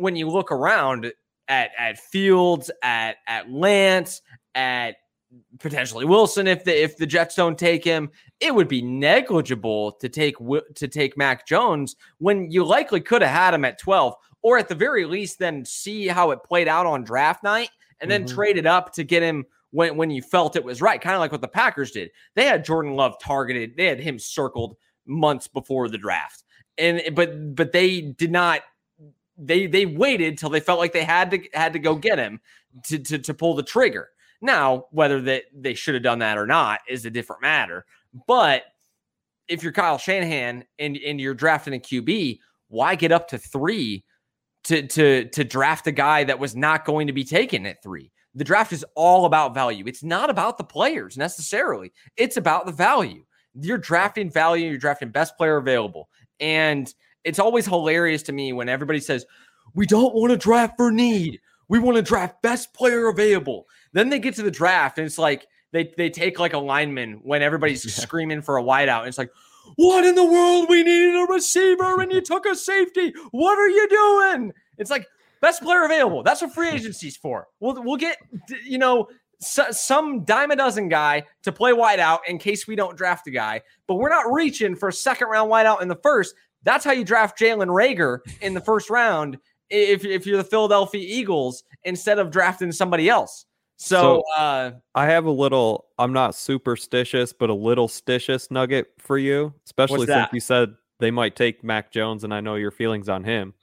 when 0.00 0.16
you 0.16 0.28
look 0.28 0.50
around 0.50 1.12
at, 1.48 1.70
at 1.78 1.98
Fields, 1.98 2.70
at, 2.82 3.16
at 3.26 3.50
Lance, 3.50 4.22
at 4.54 4.96
potentially 5.60 6.04
Wilson 6.04 6.48
if 6.48 6.64
the 6.64 6.82
if 6.82 6.96
the 6.96 7.06
Jets 7.06 7.36
don't 7.36 7.58
take 7.58 7.84
him, 7.84 8.10
it 8.40 8.54
would 8.54 8.68
be 8.68 8.82
negligible 8.82 9.92
to 9.92 10.08
take 10.08 10.36
to 10.74 10.88
take 10.88 11.16
Mac 11.16 11.46
Jones 11.46 11.96
when 12.18 12.50
you 12.50 12.64
likely 12.64 13.00
could 13.00 13.22
have 13.22 13.30
had 13.30 13.54
him 13.54 13.64
at 13.64 13.78
12 13.78 14.14
or 14.42 14.58
at 14.58 14.68
the 14.68 14.74
very 14.74 15.04
least 15.04 15.38
then 15.38 15.64
see 15.64 16.08
how 16.08 16.32
it 16.32 16.42
played 16.42 16.66
out 16.66 16.86
on 16.86 17.04
draft 17.04 17.44
night 17.44 17.70
and 18.00 18.10
then 18.10 18.24
mm-hmm. 18.24 18.34
trade 18.34 18.56
it 18.56 18.66
up 18.66 18.92
to 18.94 19.04
get 19.04 19.22
him 19.22 19.44
when 19.70 19.96
when 19.96 20.10
you 20.10 20.22
felt 20.22 20.56
it 20.56 20.64
was 20.64 20.82
right, 20.82 21.00
kind 21.00 21.14
of 21.14 21.20
like 21.20 21.32
what 21.32 21.40
the 21.40 21.48
Packers 21.48 21.92
did. 21.92 22.10
They 22.34 22.44
had 22.44 22.64
Jordan 22.64 22.94
Love 22.94 23.16
targeted, 23.20 23.76
they 23.76 23.86
had 23.86 24.00
him 24.00 24.18
circled 24.18 24.76
months 25.06 25.48
before 25.48 25.88
the 25.88 25.98
draft. 25.98 26.44
And 26.78 27.14
but 27.14 27.54
but 27.54 27.72
they 27.72 28.00
did 28.00 28.32
not 28.32 28.62
they 29.40 29.66
they 29.66 29.86
waited 29.86 30.38
till 30.38 30.50
they 30.50 30.60
felt 30.60 30.78
like 30.78 30.92
they 30.92 31.04
had 31.04 31.30
to 31.30 31.40
had 31.54 31.72
to 31.72 31.78
go 31.78 31.94
get 31.94 32.18
him 32.18 32.40
to 32.84 32.98
to, 32.98 33.18
to 33.18 33.34
pull 33.34 33.54
the 33.54 33.62
trigger. 33.62 34.08
Now, 34.42 34.86
whether 34.90 35.20
that 35.22 35.44
they, 35.52 35.70
they 35.70 35.74
should 35.74 35.94
have 35.94 36.02
done 36.02 36.20
that 36.20 36.38
or 36.38 36.46
not 36.46 36.80
is 36.88 37.04
a 37.04 37.10
different 37.10 37.42
matter. 37.42 37.84
But 38.26 38.64
if 39.48 39.62
you're 39.62 39.72
Kyle 39.72 39.98
Shanahan 39.98 40.64
and, 40.78 40.96
and 40.96 41.20
you're 41.20 41.34
drafting 41.34 41.74
a 41.74 41.78
QB, 41.78 42.38
why 42.68 42.94
get 42.94 43.12
up 43.12 43.28
to 43.28 43.38
three 43.38 44.04
to 44.64 44.86
to 44.86 45.24
to 45.26 45.44
draft 45.44 45.86
a 45.86 45.92
guy 45.92 46.24
that 46.24 46.38
was 46.38 46.54
not 46.56 46.84
going 46.84 47.06
to 47.06 47.12
be 47.12 47.24
taken 47.24 47.66
at 47.66 47.82
three? 47.82 48.10
The 48.34 48.44
draft 48.44 48.72
is 48.72 48.84
all 48.94 49.24
about 49.24 49.54
value. 49.54 49.84
It's 49.86 50.04
not 50.04 50.30
about 50.30 50.56
the 50.56 50.64
players 50.64 51.16
necessarily. 51.16 51.92
It's 52.16 52.36
about 52.36 52.64
the 52.64 52.72
value. 52.72 53.24
You're 53.54 53.78
drafting 53.78 54.30
value, 54.30 54.68
you're 54.68 54.78
drafting 54.78 55.10
best 55.10 55.36
player 55.36 55.56
available. 55.56 56.08
And 56.38 56.92
it's 57.24 57.38
always 57.38 57.66
hilarious 57.66 58.22
to 58.24 58.32
me 58.32 58.52
when 58.52 58.68
everybody 58.68 59.00
says, 59.00 59.26
We 59.74 59.86
don't 59.86 60.14
want 60.14 60.30
to 60.30 60.36
draft 60.36 60.76
for 60.76 60.90
need. 60.90 61.40
We 61.68 61.78
want 61.78 61.96
to 61.96 62.02
draft 62.02 62.42
best 62.42 62.74
player 62.74 63.08
available. 63.08 63.66
Then 63.92 64.08
they 64.08 64.18
get 64.18 64.34
to 64.36 64.42
the 64.42 64.50
draft 64.50 64.98
and 64.98 65.06
it's 65.06 65.18
like 65.18 65.46
they 65.72 65.92
they 65.96 66.10
take 66.10 66.38
like 66.38 66.52
a 66.52 66.58
lineman 66.58 67.20
when 67.22 67.42
everybody's 67.42 67.84
yeah. 67.84 68.02
screaming 68.02 68.42
for 68.42 68.56
a 68.56 68.62
wideout. 68.62 69.00
And 69.00 69.08
it's 69.08 69.18
like, 69.18 69.30
what 69.76 70.04
in 70.04 70.14
the 70.14 70.24
world? 70.24 70.68
We 70.68 70.82
needed 70.82 71.14
a 71.14 71.32
receiver 71.32 72.00
and 72.00 72.12
you 72.12 72.20
took 72.20 72.46
a 72.46 72.54
safety. 72.54 73.12
What 73.30 73.58
are 73.58 73.68
you 73.68 73.88
doing? 73.88 74.52
It's 74.78 74.90
like 74.90 75.06
best 75.40 75.62
player 75.62 75.84
available. 75.84 76.22
That's 76.22 76.42
what 76.42 76.52
free 76.52 76.68
agency's 76.72 77.16
for. 77.16 77.48
We'll 77.60 77.82
we'll 77.82 77.96
get 77.96 78.18
you 78.64 78.78
know 78.78 79.08
so, 79.40 79.70
some 79.70 80.24
dime 80.24 80.50
a 80.50 80.56
dozen 80.56 80.88
guy 80.88 81.24
to 81.42 81.52
play 81.52 81.72
wideout 81.72 82.20
in 82.28 82.38
case 82.38 82.66
we 82.66 82.76
don't 82.76 82.96
draft 82.96 83.26
a 83.26 83.30
guy. 83.30 83.62
But 83.86 83.96
we're 83.96 84.10
not 84.10 84.30
reaching 84.32 84.76
for 84.76 84.88
a 84.88 84.92
second 84.92 85.28
round 85.28 85.50
wideout 85.50 85.82
in 85.82 85.88
the 85.88 85.98
first. 86.02 86.34
That's 86.62 86.84
how 86.84 86.92
you 86.92 87.04
draft 87.04 87.38
Jalen 87.38 87.68
Reagor 87.68 88.20
in 88.40 88.54
the 88.54 88.60
first 88.60 88.90
round 88.90 89.38
if 89.70 90.04
if 90.04 90.26
you're 90.26 90.36
the 90.36 90.44
Philadelphia 90.44 91.04
Eagles 91.04 91.64
instead 91.84 92.18
of 92.18 92.30
drafting 92.30 92.72
somebody 92.72 93.08
else. 93.08 93.46
So, 93.82 94.22
so 94.36 94.42
uh, 94.42 94.72
I 94.94 95.06
have 95.06 95.24
a 95.24 95.30
little, 95.30 95.86
I'm 95.98 96.12
not 96.12 96.34
superstitious, 96.34 97.32
but 97.32 97.48
a 97.48 97.54
little 97.54 97.88
stitious 97.88 98.50
nugget 98.50 98.88
for 98.98 99.16
you, 99.16 99.54
especially 99.64 100.06
since 100.06 100.28
you 100.34 100.40
said 100.40 100.74
they 100.98 101.10
might 101.10 101.34
take 101.34 101.64
Mac 101.64 101.90
Jones, 101.90 102.22
and 102.22 102.34
I 102.34 102.40
know 102.40 102.56
your 102.56 102.72
feelings 102.72 103.08
on 103.08 103.24
him. 103.24 103.54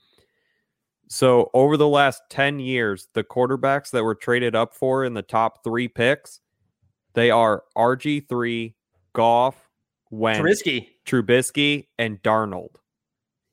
So, 1.06 1.50
over 1.54 1.76
the 1.76 1.86
last 1.86 2.22
10 2.30 2.58
years, 2.58 3.06
the 3.14 3.22
quarterbacks 3.22 3.92
that 3.92 4.02
were 4.02 4.16
traded 4.16 4.56
up 4.56 4.74
for 4.74 5.04
in 5.04 5.14
the 5.14 5.22
top 5.22 5.62
three 5.62 5.86
picks, 5.86 6.40
they 7.14 7.30
are 7.30 7.62
RG3, 7.76 8.74
Goff, 9.12 9.70
Wentz, 10.10 10.40
Trubisky, 10.40 10.88
Trubisky, 11.06 11.86
and 11.96 12.20
Darnold. 12.22 12.74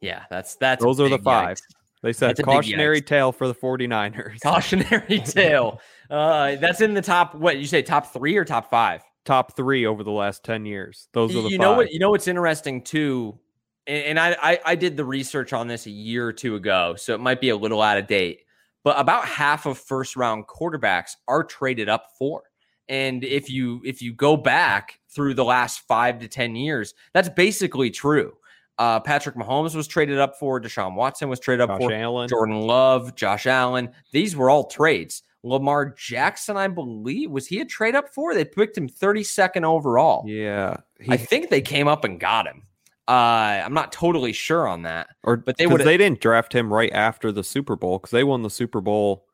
Yeah, 0.06 0.24
that's 0.30 0.56
that's 0.56 0.84
those 0.84 1.00
are 1.00 1.10
the 1.10 1.18
five. 1.18 1.58
Yikes. 1.58 1.62
They 2.02 2.14
said 2.14 2.38
cautionary 2.44 3.02
tale 3.02 3.32
for 3.32 3.48
the 3.48 3.56
49ers. 3.56 4.40
Cautionary 4.42 5.20
tale. 5.26 5.82
Uh, 6.08 6.56
that's 6.58 6.80
in 6.80 6.94
the 6.94 7.02
top. 7.02 7.34
What 7.34 7.58
you 7.58 7.66
say? 7.66 7.82
Top 7.82 8.14
three 8.14 8.38
or 8.38 8.46
top 8.46 8.70
five? 8.70 9.02
Top 9.24 9.56
three 9.56 9.88
over 9.88 10.04
the 10.04 10.12
last 10.12 10.44
ten 10.44 10.66
years. 10.66 11.08
Those 11.14 11.36
are 11.36 11.42
the. 11.42 11.50
You 11.50 11.58
five. 11.58 11.62
know 11.62 11.74
what? 11.74 11.92
You 11.92 11.98
know 11.98 12.12
what's 12.12 12.28
interesting 12.28 12.84
too, 12.84 13.40
and, 13.88 14.04
and 14.06 14.20
I, 14.20 14.38
I 14.40 14.60
I 14.66 14.76
did 14.76 14.98
the 14.98 15.06
research 15.06 15.52
on 15.52 15.68
this 15.68 15.88
a 15.88 15.90
year 15.90 16.28
or 16.28 16.34
two 16.34 16.56
ago, 16.56 16.94
so 16.96 17.16
it 17.16 17.22
might 17.22 17.42
be 17.42 17.50
a 17.50 17.56
little 17.58 17.82
out 17.82 17.98
of 17.98 18.06
date. 18.06 18.42
But 18.84 19.00
about 19.00 19.26
half 19.26 19.66
of 19.66 19.80
first 19.80 20.16
round 20.16 20.46
quarterbacks 20.46 21.14
are 21.28 21.44
traded 21.44 21.90
up 21.90 22.06
for. 22.20 22.44
And 22.88 23.24
if 23.24 23.50
you 23.50 23.82
if 23.84 24.04
you 24.04 24.14
go 24.14 24.38
back 24.38 25.00
through 25.10 25.34
the 25.34 25.44
last 25.44 25.80
five 25.88 26.20
to 26.20 26.28
ten 26.28 26.56
years, 26.56 26.94
that's 27.16 27.30
basically 27.30 27.90
true. 27.90 28.34
Uh, 28.78 29.00
Patrick 29.00 29.36
Mahomes 29.36 29.76
was 29.76 29.88
traded 29.88 30.20
up 30.20 30.38
for. 30.38 30.60
Deshaun 30.60 30.96
Watson 30.96 31.30
was 31.30 31.40
traded 31.40 31.70
up 31.70 31.80
Josh 31.80 31.80
for. 31.80 31.94
Allen. 31.94 32.28
Jordan 32.28 32.62
Love, 32.62 33.16
Josh 33.16 33.46
Allen. 33.46 33.90
These 34.12 34.36
were 34.36 34.50
all 34.50 34.66
trades. 34.66 35.24
Lamar 35.44 35.94
Jackson, 35.94 36.58
I 36.58 36.68
believe, 36.68 37.30
was 37.30 37.46
he 37.46 37.62
a 37.62 37.66
trade 37.66 37.96
up 37.96 38.14
for? 38.14 38.34
They 38.34 38.44
picked 38.44 38.78
him 38.78 38.90
32nd 38.90 39.64
overall. 39.64 40.24
Yeah. 40.28 40.78
He, 41.00 41.12
I 41.12 41.18
think 41.18 41.50
they 41.50 41.62
came 41.62 41.88
up 41.88 42.04
and 42.04 42.20
got 42.20 42.48
him. 42.48 42.64
Uh, 43.08 43.62
I'm 43.64 43.74
not 43.74 43.92
totally 43.92 44.34
sure 44.34 44.68
on 44.68 44.82
that. 44.82 45.08
Or 45.24 45.38
but 45.38 45.58
they 45.58 45.68
would 45.68 45.82
they 45.82 45.98
didn't 45.98 46.22
draft 46.22 46.54
him 46.54 46.74
right 46.74 46.92
after 46.92 47.32
the 47.32 47.44
Super 47.44 47.76
Bowl 47.76 48.00
because 48.00 48.10
they 48.10 48.24
won 48.24 48.42
the 48.42 48.50
Super 48.50 48.82
Bowl 48.82 49.28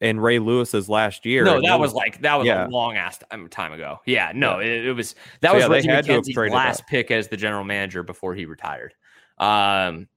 in 0.00 0.20
Ray 0.20 0.38
Lewis's 0.38 0.88
last 0.88 1.26
year. 1.26 1.44
No, 1.44 1.60
that 1.60 1.78
was, 1.78 1.92
was 1.92 1.94
like 1.94 2.20
that 2.22 2.36
was 2.36 2.46
yeah. 2.46 2.66
a 2.66 2.68
long 2.68 2.96
ass 2.96 3.18
time 3.50 3.72
ago. 3.72 3.98
Yeah, 4.06 4.32
no, 4.34 4.60
yeah. 4.60 4.66
It, 4.66 4.86
it, 4.86 4.92
was 4.92 5.14
that 5.40 5.50
so 5.50 5.68
was 5.68 5.84
yeah, 5.84 5.92
Reggie 5.92 6.10
McKenzie's 6.10 6.52
last 6.52 6.86
pick 6.86 7.10
as 7.10 7.28
the 7.28 7.36
general 7.36 7.64
manager 7.64 8.02
before 8.02 8.34
he 8.34 8.46
retired. 8.46 8.94
Um, 9.38 10.08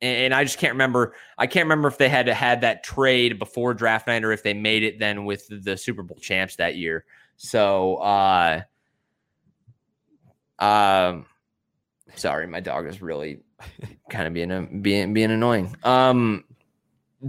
and 0.00 0.34
I 0.34 0.42
just 0.42 0.58
can't 0.58 0.72
remember. 0.72 1.14
I 1.38 1.46
can't 1.46 1.64
remember 1.64 1.88
if 1.88 1.96
they 1.96 2.08
had 2.08 2.26
to 2.26 2.34
had 2.34 2.62
that 2.62 2.82
trade 2.82 3.38
before 3.38 3.72
draft 3.72 4.08
night 4.08 4.24
or 4.24 4.32
if 4.32 4.42
they 4.42 4.52
made 4.52 4.82
it 4.82 4.98
then 4.98 5.24
with 5.24 5.46
the 5.48 5.76
Super 5.76 6.02
Bowl 6.02 6.18
champs 6.20 6.56
that 6.56 6.76
year. 6.76 7.04
So, 7.36 7.96
uh, 7.96 8.62
um, 10.58 11.26
sorry, 12.16 12.46
my 12.46 12.60
dog 12.60 12.86
is 12.86 13.00
really 13.00 13.40
kind 14.10 14.26
of 14.26 14.34
being 14.34 14.50
a, 14.50 14.62
being 14.62 15.14
being 15.14 15.30
annoying. 15.30 15.74
Um, 15.84 16.44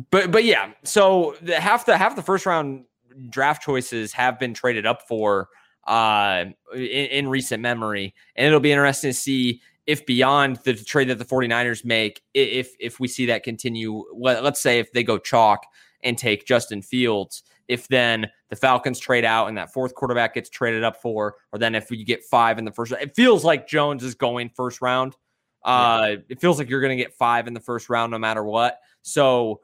but 0.09 0.31
but 0.31 0.43
yeah, 0.43 0.71
so 0.83 1.35
the, 1.41 1.59
half 1.59 1.85
the 1.85 1.97
half 1.97 2.15
the 2.15 2.21
first 2.21 2.45
round 2.45 2.85
draft 3.29 3.61
choices 3.61 4.11
have 4.13 4.39
been 4.39 4.53
traded 4.53 4.85
up 4.85 5.07
for 5.07 5.49
uh 5.85 6.45
in, 6.73 6.79
in 6.79 7.27
recent 7.27 7.61
memory, 7.61 8.13
and 8.35 8.47
it'll 8.47 8.59
be 8.59 8.71
interesting 8.71 9.11
to 9.11 9.13
see 9.13 9.61
if 9.85 10.05
beyond 10.05 10.57
the 10.63 10.73
trade 10.73 11.09
that 11.09 11.17
the 11.19 11.25
49ers 11.25 11.83
make, 11.83 12.21
if 12.33 12.73
if 12.79 12.99
we 12.99 13.07
see 13.07 13.25
that 13.27 13.43
continue, 13.43 14.03
let, 14.15 14.43
us 14.43 14.61
say 14.61 14.79
if 14.79 14.91
they 14.93 15.03
go 15.03 15.17
chalk 15.17 15.65
and 16.03 16.17
take 16.17 16.45
Justin 16.45 16.81
Fields, 16.81 17.43
if 17.67 17.87
then 17.87 18.29
the 18.49 18.55
Falcons 18.55 18.99
trade 18.99 19.25
out 19.25 19.47
and 19.47 19.57
that 19.57 19.73
fourth 19.73 19.93
quarterback 19.93 20.35
gets 20.35 20.49
traded 20.49 20.83
up 20.83 21.01
for, 21.01 21.35
or 21.51 21.59
then 21.59 21.75
if 21.75 21.91
you 21.91 22.05
get 22.05 22.23
five 22.23 22.57
in 22.57 22.65
the 22.65 22.71
first, 22.71 22.93
it 22.93 23.15
feels 23.15 23.43
like 23.43 23.67
Jones 23.67 24.03
is 24.03 24.15
going 24.15 24.49
first 24.49 24.81
round. 24.81 25.15
Uh, 25.63 26.07
yeah. 26.09 26.15
It 26.29 26.41
feels 26.41 26.59
like 26.59 26.69
you're 26.69 26.81
going 26.81 26.97
to 26.97 27.01
get 27.01 27.13
five 27.13 27.47
in 27.47 27.53
the 27.53 27.59
first 27.59 27.89
round 27.89 28.11
no 28.11 28.19
matter 28.19 28.43
what. 28.43 28.79
So 29.01 29.61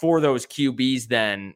for 0.00 0.20
those 0.20 0.46
QBs, 0.46 1.08
then 1.08 1.54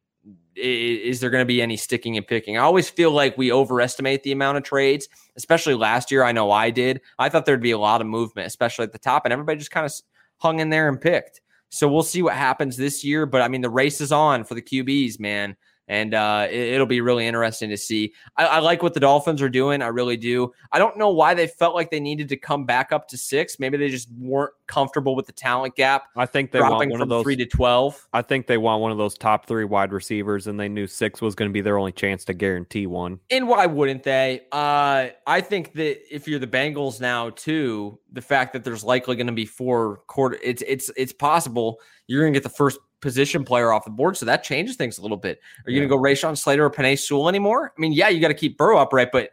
is 0.57 1.21
there 1.21 1.31
going 1.31 1.43
to 1.43 1.47
be 1.47 1.61
any 1.61 1.77
sticking 1.77 2.17
and 2.17 2.27
picking? 2.27 2.57
I 2.57 2.62
always 2.62 2.89
feel 2.89 3.11
like 3.11 3.37
we 3.37 3.53
overestimate 3.53 4.23
the 4.23 4.33
amount 4.33 4.57
of 4.57 4.62
trades, 4.62 5.09
especially 5.37 5.75
last 5.75 6.11
year. 6.11 6.23
I 6.23 6.33
know 6.33 6.51
I 6.51 6.71
did. 6.71 7.01
I 7.19 7.29
thought 7.29 7.45
there'd 7.45 7.61
be 7.61 7.73
a 7.73 7.79
lot 7.79 8.01
of 8.01 8.07
movement, 8.07 8.47
especially 8.47 8.85
at 8.85 8.93
the 8.93 8.99
top, 8.99 9.25
and 9.25 9.33
everybody 9.33 9.59
just 9.59 9.71
kind 9.71 9.85
of 9.85 9.93
hung 10.39 10.61
in 10.61 10.71
there 10.71 10.89
and 10.89 11.01
picked. 11.01 11.41
So 11.71 11.89
we'll 11.89 12.05
see 12.05 12.23
what 12.23 12.35
happens 12.35 12.77
this 12.77 13.03
year. 13.03 13.27
But 13.27 13.43
I 13.43 13.49
mean, 13.49 13.61
the 13.61 13.71
race 13.71 14.01
is 14.01 14.12
on 14.12 14.45
for 14.45 14.55
the 14.55 14.62
QBs, 14.62 15.19
man. 15.19 15.57
And 15.89 16.14
uh, 16.14 16.49
it, 16.51 16.78
will 16.78 16.87
be 16.87 17.01
really 17.01 17.26
interesting 17.26 17.68
to 17.70 17.76
see. 17.76 18.14
I, 18.37 18.47
I, 18.47 18.59
like 18.61 18.82
what 18.82 18.95
the 18.95 19.01
Dolphins 19.01 19.43
are 19.43 19.49
doing. 19.49 19.82
I 19.82 19.89
really 19.89 20.16
do. 20.16 20.53
I 20.72 20.78
don't 20.78 20.97
know 20.97 21.11
why 21.11 21.35
they 21.35 21.47
felt 21.47 21.74
like 21.74 21.91
they 21.91 22.01
needed 22.01 22.28
to 22.30 22.37
come 22.37 22.64
back 22.64 22.93
up 22.93 23.09
to 23.09 23.18
six. 23.18 23.59
Maybe 23.59 23.76
they 23.76 23.91
just 23.91 24.09
weren't 24.18 24.53
comfortable 24.66 25.14
with 25.14 25.26
the 25.26 25.32
talent 25.32 25.76
gap. 25.76 26.05
I 26.16 26.26
think 26.26 26.53
they 26.53 26.61
want 26.61 26.91
one 26.91 27.03
of 27.03 27.09
those 27.09 27.22
three 27.22 27.37
to 27.37 27.47
twelve. 27.47 28.09
I 28.12 28.22
think 28.22 28.47
they 28.47 28.59
want 28.59 28.80
one 28.80 28.93
of 28.93 28.99
those 28.99 29.16
top 29.18 29.47
three 29.47 29.64
wide 29.64 29.93
receivers, 29.93 30.47
and 30.47 30.59
they 30.59 30.68
knew 30.68 30.87
six 30.87 31.20
was 31.20 31.35
going 31.35 31.51
to 31.51 31.53
be 31.53 31.61
their 31.61 31.78
only 31.78 31.93
chance 31.93 32.24
to 32.26 32.35
guarantee 32.35 32.87
one. 32.87 33.20
And 33.30 33.47
why 33.47 33.66
wouldn't 33.66 34.03
they? 34.03 34.43
Uh, 34.53 35.09
I 35.26 35.41
think 35.41 35.74
that 35.74 36.14
if 36.14 36.26
you're 36.26 36.39
the 36.39 36.47
Bengals 36.47 37.01
now, 37.01 37.30
too, 37.30 37.99
the 38.12 38.22
fact 38.22 38.53
that 38.55 38.64
there's 38.64 38.85
likely 38.85 39.16
going 39.16 39.26
to 39.26 39.32
be 39.32 39.47
four 39.47 39.99
quarter, 40.07 40.39
it's 40.43 40.62
it's 40.66 40.91
it's 40.97 41.12
possible 41.12 41.80
you're 42.07 42.22
going 42.22 42.32
to 42.32 42.37
get 42.39 42.45
the 42.45 42.55
first 42.55 42.78
position 43.05 43.45
player 43.45 43.71
off 43.71 43.85
the 43.85 43.91
board. 43.91 44.17
So 44.17 44.25
that 44.25 44.43
changes 44.43 44.77
things 44.77 44.97
a 44.97 45.03
little 45.03 45.19
bit. 45.19 45.39
Are 45.67 45.71
you 45.71 45.77
yeah. 45.77 45.87
going 45.87 45.91
to 45.91 45.95
go 45.95 46.27
Rashawn 46.27 46.39
Slater 46.39 46.65
or 46.65 46.71
Penei 46.71 46.99
Sewell 46.99 47.29
anymore? 47.29 47.71
I 47.77 47.79
mean, 47.79 47.93
yeah, 47.93 48.09
you 48.09 48.19
got 48.19 48.29
to 48.29 48.35
keep 48.35 48.57
Burrow 48.57 48.79
upright, 48.79 49.13
but 49.13 49.29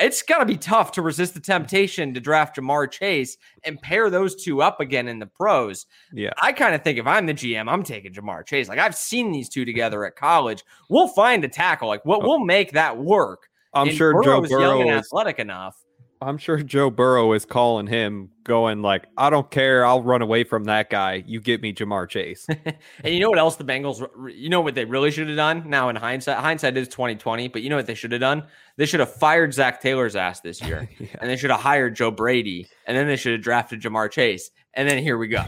it's 0.00 0.22
got 0.22 0.38
to 0.38 0.44
be 0.44 0.56
tough 0.56 0.90
to 0.92 1.02
resist 1.02 1.34
the 1.34 1.40
temptation 1.40 2.12
to 2.14 2.20
draft 2.20 2.56
Ja'Marr 2.56 2.90
Chase 2.90 3.36
and 3.62 3.80
pair 3.80 4.10
those 4.10 4.34
two 4.34 4.60
up 4.60 4.80
again 4.80 5.06
in 5.06 5.20
the 5.20 5.26
pros. 5.26 5.86
Yeah. 6.12 6.32
I 6.42 6.50
kind 6.52 6.74
of 6.74 6.82
think 6.82 6.98
if 6.98 7.06
I'm 7.06 7.26
the 7.26 7.34
GM, 7.34 7.70
I'm 7.70 7.84
taking 7.84 8.12
Ja'Marr 8.12 8.44
Chase. 8.44 8.68
Like 8.68 8.80
I've 8.80 8.96
seen 8.96 9.30
these 9.30 9.48
two 9.48 9.64
together 9.72 10.04
at 10.04 10.16
college. 10.16 10.64
We'll 10.90 11.06
find 11.06 11.44
a 11.44 11.48
tackle. 11.48 11.86
Like 11.86 12.04
what 12.04 12.24
oh. 12.24 12.26
we'll 12.26 12.44
make 12.44 12.72
that 12.72 12.98
work. 12.98 13.48
I'm 13.72 13.88
and 13.88 13.96
sure 13.96 14.12
Burrow's 14.12 14.26
Joe 14.26 14.40
Burrow 14.40 14.44
is 14.44 14.50
young 14.50 14.80
and 14.80 14.90
athletic 14.98 15.38
enough. 15.38 15.76
I'm 16.22 16.38
sure 16.38 16.62
Joe 16.62 16.90
Burrow 16.90 17.32
is 17.32 17.44
calling 17.44 17.86
him, 17.86 18.30
going 18.44 18.82
like, 18.82 19.06
"I 19.16 19.30
don't 19.30 19.50
care. 19.50 19.84
I'll 19.84 20.02
run 20.02 20.22
away 20.22 20.44
from 20.44 20.64
that 20.64 20.90
guy. 20.90 21.24
You 21.26 21.40
get 21.40 21.60
me 21.60 21.72
Ja'Marr 21.72 22.08
Chase." 22.08 22.46
and 23.04 23.14
you 23.14 23.20
know 23.20 23.28
what 23.28 23.38
else 23.38 23.56
the 23.56 23.64
Bengals? 23.64 24.06
You 24.34 24.48
know 24.48 24.60
what 24.60 24.74
they 24.74 24.84
really 24.84 25.10
should 25.10 25.28
have 25.28 25.36
done? 25.36 25.64
Now 25.68 25.88
in 25.88 25.96
hindsight, 25.96 26.38
hindsight 26.38 26.76
is 26.76 26.88
2020. 26.88 27.48
But 27.48 27.62
you 27.62 27.70
know 27.70 27.76
what 27.76 27.86
they 27.86 27.94
should 27.94 28.12
have 28.12 28.20
done? 28.20 28.44
They 28.76 28.86
should 28.86 29.00
have 29.00 29.12
fired 29.12 29.52
Zac 29.52 29.80
Taylor's 29.80 30.16
ass 30.16 30.40
this 30.40 30.62
year, 30.62 30.88
yeah. 30.98 31.08
and 31.20 31.28
they 31.28 31.36
should 31.36 31.50
have 31.50 31.60
hired 31.60 31.96
Joe 31.96 32.10
Brady, 32.10 32.66
and 32.86 32.96
then 32.96 33.06
they 33.06 33.16
should 33.16 33.32
have 33.32 33.42
drafted 33.42 33.82
Ja'Marr 33.82 34.10
Chase, 34.10 34.50
and 34.74 34.88
then 34.88 35.02
here 35.02 35.18
we 35.18 35.28
go. 35.28 35.44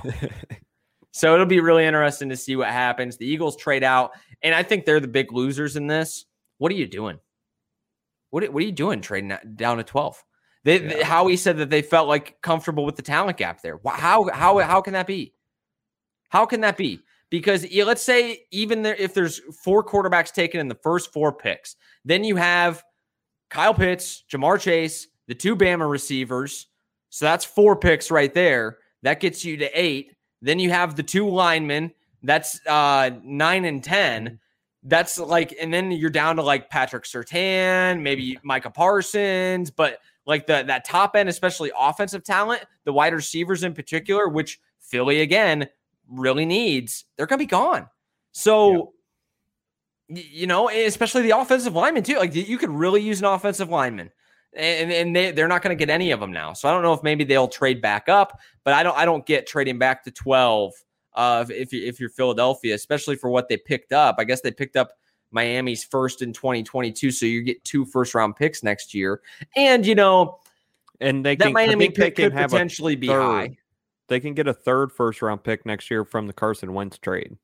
so 1.13 1.35
it'll 1.35 1.47
be 1.47 1.61
really 1.61 1.87
interesting 1.87 2.29
to 2.29 2.37
see 2.37 2.57
what 2.57 2.69
happens. 2.69 3.17
The 3.17 3.27
Eagles 3.27 3.57
trade 3.57 3.85
out, 3.85 4.13
and 4.43 4.55
I 4.55 4.63
think 4.63 4.85
they're 4.85 5.01
the 5.01 5.09
big 5.09 5.33
losers 5.33 5.77
in 5.77 5.87
this. 5.87 6.27
What 6.59 6.71
are 6.71 6.77
you 6.77 6.87
doing? 6.87 7.19
What, 8.31 8.53
what 8.53 8.63
are 8.63 8.67
you 8.67 8.73
doing 8.73 9.01
trading 9.01 9.33
down 9.55 9.77
to 9.77 9.85
12? 9.85 10.25
They, 10.65 10.81
yeah. 10.81 10.89
they, 10.89 11.03
Howie 11.03 11.37
said 11.37 11.59
that 11.59 11.71
they 11.71 11.83
felt 11.83 12.09
like 12.09 12.41
comfortable 12.43 12.85
with 12.85 12.97
the 12.97 13.03
talent 13.03 13.37
gap 13.37 13.63
there. 13.63 13.79
How 13.87 14.29
how 14.33 14.59
how 14.59 14.81
can 14.81 14.95
that 14.95 15.07
be? 15.07 15.33
How 16.31 16.47
can 16.47 16.61
that 16.63 16.77
be? 16.77 17.01
Because 17.31 17.67
let's 17.75 18.03
say 18.03 18.47
even 18.51 18.83
there, 18.83 18.95
if 18.95 19.15
there's 19.15 19.41
four 19.63 19.85
quarterbacks 19.85 20.33
taken 20.33 20.61
in 20.61 20.69
the 20.69 20.75
first 20.77 21.13
four 21.13 21.33
picks, 21.33 21.77
then 22.05 22.25
you 22.25 22.37
have 22.37 22.83
Kyle 23.51 23.75
Pitts, 23.75 24.25
Ja'Marr 24.31 24.61
Chase, 24.61 25.09
the 25.27 25.35
two 25.35 25.57
Bama 25.57 25.89
receivers. 25.89 26.67
So 27.11 27.25
that's 27.25 27.45
four 27.45 27.77
picks 27.77 28.11
right 28.11 28.33
there. 28.33 28.79
That 29.03 29.21
gets 29.21 29.45
you 29.45 29.57
to 29.59 29.71
eight. 29.81 30.17
Then 30.43 30.59
you 30.59 30.71
have 30.71 30.97
the 30.97 31.03
two 31.03 31.29
linemen. 31.29 31.93
That's 32.23 32.65
uh, 32.67 33.11
nine 33.23 33.65
and 33.65 33.83
ten. 33.83 34.25
Mm-hmm. 34.25 34.35
That's 34.85 35.19
like, 35.19 35.55
and 35.61 35.73
then 35.73 35.93
you're 35.93 36.11
down 36.11 36.37
to 36.37 36.43
like 36.43 36.69
Patrick 36.69 37.05
Surtain, 37.05 38.01
maybe 38.01 38.39
Micah 38.43 38.71
Parsons, 38.71 39.71
but 39.71 39.99
like 40.27 40.47
the 40.47 40.65
that 40.67 40.85
top 40.85 41.17
end, 41.17 41.29
especially 41.29 41.71
offensive 41.79 42.25
talent, 42.25 42.65
the 42.85 42.93
wide 42.93 43.15
receivers 43.15 43.63
in 43.63 43.75
particular, 43.75 44.29
which 44.29 44.61
Philly 44.81 45.21
again 45.21 45.69
really 46.09 46.45
needs, 46.45 47.05
they're 47.17 47.27
gonna 47.27 47.39
be 47.39 47.47
gone. 47.47 47.89
So 48.33 48.93
yeah. 50.09 50.23
you 50.31 50.47
know, 50.47 50.69
especially 50.71 51.23
the 51.23 51.39
offensive 51.39 51.75
lineman 51.75 52.03
too. 52.03 52.17
Like 52.17 52.35
you 52.35 52.59
could 52.59 52.71
really 52.71 53.01
use 53.01 53.21
an 53.21 53.27
offensive 53.27 53.69
lineman. 53.69 54.11
And, 54.57 54.93
and 54.93 55.17
they, 55.17 55.33
they're 55.33 55.49
not 55.49 55.63
going 55.63 55.77
to 55.77 55.79
get 55.85 55.91
any 55.91 56.13
of 56.13 56.21
them 56.21 56.31
now. 56.31 56.53
So 56.53 56.69
I 56.69 56.73
don't 56.73 56.85
know 56.85 56.93
if 56.93 57.03
maybe 57.03 57.25
they'll 57.25 57.49
trade 57.49 57.83
back 57.83 58.09
up, 58.09 58.39
but 58.63 58.73
I 58.73 58.85
don't 58.85 58.97
I 58.97 59.05
don't 59.05 59.27
get 59.27 59.49
trading 59.49 59.81
back 59.81 60.05
to 60.05 60.13
12 60.13 60.73
uh, 61.15 61.45
if, 61.49 61.73
you, 61.73 61.85
if 61.85 61.99
you're 61.99 62.09
Philadelphia, 62.09 62.75
especially 62.75 63.17
for 63.17 63.31
what 63.31 63.49
they 63.49 63.57
picked 63.57 63.93
up. 63.93 64.17
I 64.19 64.25
guess 64.25 64.41
they 64.43 64.51
picked 64.51 64.77
up 64.77 64.93
Miami's 65.35 65.85
first 65.85 66.23
in 66.23 66.33
2022. 66.33 67.11
So 67.11 67.27
you 67.27 67.43
get 67.43 67.63
two 67.65 67.85
first 67.85 68.15
round 68.15 68.37
picks 68.37 68.63
next 68.63 68.95
year. 68.95 69.21
And, 69.57 69.85
you 69.85 69.95
know, 69.95 70.39
and 71.01 71.27
they 71.27 71.37
that 71.37 71.45
can, 71.45 71.53
Miami 71.53 71.91
pick 71.91 72.17
could 72.17 72.33
potentially 72.33 72.97
be 72.97 73.09
high. 73.09 73.59
They 74.09 74.21
can 74.21 74.35
get 74.35 74.47
a 74.47 74.55
third 74.55 74.93
first 74.93 75.21
round 75.21 75.43
pick 75.43 75.67
next 75.67 75.91
year 75.91 76.05
from 76.05 76.27
the 76.27 76.33
Carson 76.33 76.73
Wentz 76.73 76.99
trade. 76.99 77.37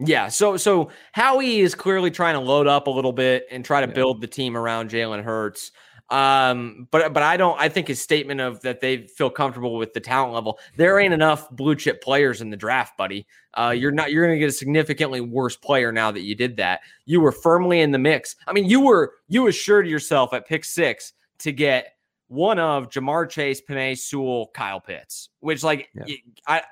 Yeah, 0.00 0.28
so 0.28 0.56
so 0.56 0.90
Howie 1.12 1.60
is 1.60 1.74
clearly 1.74 2.10
trying 2.10 2.34
to 2.34 2.40
load 2.40 2.66
up 2.66 2.88
a 2.88 2.90
little 2.90 3.12
bit 3.12 3.46
and 3.50 3.64
try 3.64 3.80
to 3.80 3.86
yeah. 3.86 3.94
build 3.94 4.20
the 4.20 4.26
team 4.26 4.56
around 4.56 4.90
Jalen 4.90 5.22
Hurts. 5.22 5.70
Um, 6.10 6.86
but 6.90 7.12
but 7.14 7.22
I 7.22 7.36
don't. 7.36 7.58
I 7.58 7.68
think 7.68 7.88
his 7.88 8.00
statement 8.00 8.40
of 8.40 8.60
that 8.60 8.80
they 8.80 9.06
feel 9.06 9.30
comfortable 9.30 9.76
with 9.76 9.94
the 9.94 10.00
talent 10.00 10.34
level. 10.34 10.58
There 10.76 10.98
ain't 10.98 11.14
enough 11.14 11.50
blue 11.50 11.74
chip 11.74 12.02
players 12.02 12.40
in 12.40 12.50
the 12.50 12.56
draft, 12.56 12.96
buddy. 12.98 13.26
Uh, 13.54 13.74
you're 13.76 13.90
not. 13.90 14.12
You're 14.12 14.26
going 14.26 14.36
to 14.36 14.38
get 14.38 14.50
a 14.50 14.52
significantly 14.52 15.20
worse 15.22 15.56
player 15.56 15.92
now 15.92 16.10
that 16.10 16.20
you 16.20 16.34
did 16.34 16.56
that. 16.58 16.80
You 17.06 17.20
were 17.20 17.32
firmly 17.32 17.80
in 17.80 17.90
the 17.90 17.98
mix. 17.98 18.36
I 18.46 18.52
mean, 18.52 18.68
you 18.68 18.80
were 18.80 19.14
you 19.28 19.46
assured 19.46 19.88
yourself 19.88 20.34
at 20.34 20.46
pick 20.46 20.64
six 20.64 21.14
to 21.38 21.52
get 21.52 21.94
one 22.28 22.58
of 22.58 22.90
Ja'Marr 22.90 23.28
Chase, 23.28 23.62
Penei 23.62 23.96
Sewell, 23.96 24.50
Kyle 24.54 24.80
Pitts, 24.80 25.30
which 25.40 25.62
like 25.62 25.88
yeah. 25.94 26.04
you, 26.06 26.18
I 26.46 26.62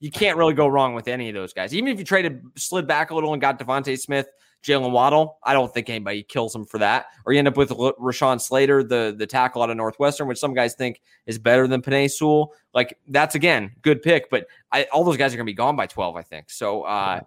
you 0.00 0.10
can't 0.10 0.36
really 0.36 0.54
go 0.54 0.66
wrong 0.66 0.94
with 0.94 1.08
any 1.08 1.28
of 1.28 1.34
those 1.34 1.52
guys. 1.52 1.74
Even 1.74 1.88
if 1.88 1.98
you 1.98 2.04
traded 2.04 2.42
slid 2.56 2.86
back 2.86 3.10
a 3.10 3.14
little 3.14 3.32
and 3.32 3.40
got 3.40 3.58
DeVonta 3.58 3.98
Smith 3.98 4.26
Jaylen 4.62 4.92
Waddle. 4.92 5.38
I 5.42 5.52
don't 5.52 5.72
think 5.72 5.90
anybody 5.90 6.22
kills 6.22 6.54
him 6.54 6.64
for 6.64 6.78
that. 6.78 7.06
Or 7.26 7.32
you 7.32 7.38
end 7.38 7.48
up 7.48 7.56
with 7.56 7.70
Rashawn 7.70 8.40
Slater, 8.40 8.84
the, 8.84 9.14
the 9.16 9.26
tackle 9.26 9.62
out 9.62 9.70
of 9.70 9.76
Northwestern, 9.76 10.28
which 10.28 10.38
some 10.38 10.54
guys 10.54 10.74
think 10.74 11.00
is 11.26 11.38
better 11.38 11.66
than 11.66 11.82
Penei 11.82 12.10
Sewell. 12.10 12.52
Like 12.72 12.98
that's 13.08 13.34
again 13.34 13.72
good 13.82 14.02
pick, 14.02 14.30
but 14.30 14.46
I, 14.70 14.84
all 14.92 15.04
those 15.04 15.16
guys 15.16 15.34
are 15.34 15.36
going 15.36 15.46
to 15.46 15.50
be 15.50 15.54
gone 15.54 15.76
by 15.76 15.86
twelve, 15.86 16.16
I 16.16 16.22
think. 16.22 16.50
So 16.50 16.82
uh, 16.82 17.20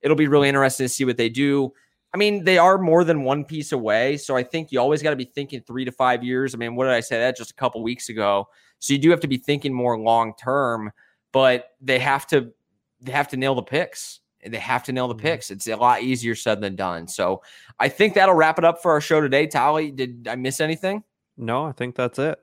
it'll 0.00 0.16
be 0.16 0.28
really 0.28 0.48
interesting 0.48 0.84
to 0.84 0.88
see 0.88 1.04
what 1.04 1.16
they 1.16 1.28
do. 1.28 1.72
I 2.14 2.18
mean, 2.18 2.44
they 2.44 2.58
are 2.58 2.76
more 2.76 3.04
than 3.04 3.22
one 3.22 3.44
piece 3.44 3.72
away, 3.72 4.18
so 4.18 4.36
I 4.36 4.42
think 4.42 4.70
you 4.70 4.78
always 4.78 5.02
got 5.02 5.10
to 5.10 5.16
be 5.16 5.24
thinking 5.24 5.62
three 5.62 5.86
to 5.86 5.92
five 5.92 6.22
years. 6.22 6.54
I 6.54 6.58
mean, 6.58 6.74
what 6.74 6.84
did 6.84 6.92
I 6.92 7.00
say 7.00 7.18
that 7.18 7.38
just 7.38 7.52
a 7.52 7.54
couple 7.54 7.82
weeks 7.82 8.10
ago? 8.10 8.48
So 8.80 8.92
you 8.92 8.98
do 8.98 9.08
have 9.10 9.20
to 9.20 9.28
be 9.28 9.38
thinking 9.38 9.72
more 9.72 9.98
long 9.98 10.34
term, 10.38 10.92
but 11.32 11.70
they 11.80 11.98
have 12.00 12.26
to 12.26 12.52
they 13.00 13.12
have 13.12 13.28
to 13.28 13.36
nail 13.36 13.54
the 13.54 13.62
picks. 13.62 14.20
They 14.44 14.58
have 14.58 14.82
to 14.84 14.92
nail 14.92 15.08
the 15.08 15.14
mm-hmm. 15.14 15.22
picks. 15.22 15.50
It's 15.50 15.66
a 15.66 15.76
lot 15.76 16.02
easier 16.02 16.34
said 16.34 16.60
than 16.60 16.76
done. 16.76 17.06
So 17.08 17.42
I 17.78 17.88
think 17.88 18.14
that'll 18.14 18.34
wrap 18.34 18.58
it 18.58 18.64
up 18.64 18.82
for 18.82 18.90
our 18.90 19.00
show 19.00 19.20
today. 19.20 19.46
Tolley, 19.46 19.90
did 19.90 20.28
I 20.28 20.34
miss 20.34 20.60
anything? 20.60 21.04
No, 21.36 21.64
I 21.64 21.72
think 21.72 21.94
that's 21.94 22.18
it. 22.18 22.38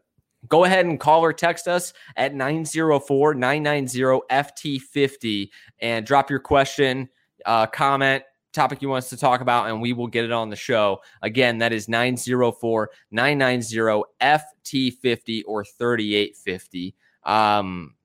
Go 0.48 0.64
ahead 0.64 0.86
and 0.86 1.00
call 1.00 1.24
or 1.24 1.34
text 1.34 1.68
us 1.68 1.94
at 2.16 2.34
904 2.34 3.34
990 3.34 4.22
FT50 4.32 5.50
and 5.82 6.06
drop 6.06 6.30
your 6.30 6.40
question, 6.40 7.10
uh, 7.46 7.66
comment, 7.68 8.24
topic 8.54 8.82
you 8.82 8.90
want 8.90 9.04
us 9.04 9.10
to 9.10 9.18
talk 9.18 9.42
about, 9.42 9.70
and 9.70 9.82
we 9.82 9.94
will 9.94 10.08
get 10.08 10.26
it 10.26 10.32
on 10.32 10.50
the 10.50 10.56
show. 10.56 11.02
Again, 11.22 11.58
that 11.60 11.74
is 11.74 11.90
904 11.90 12.90
990 13.12 14.04
FT50 14.22 15.44
or 15.46 15.66
3850. 15.66 16.96
Um, 17.24 17.96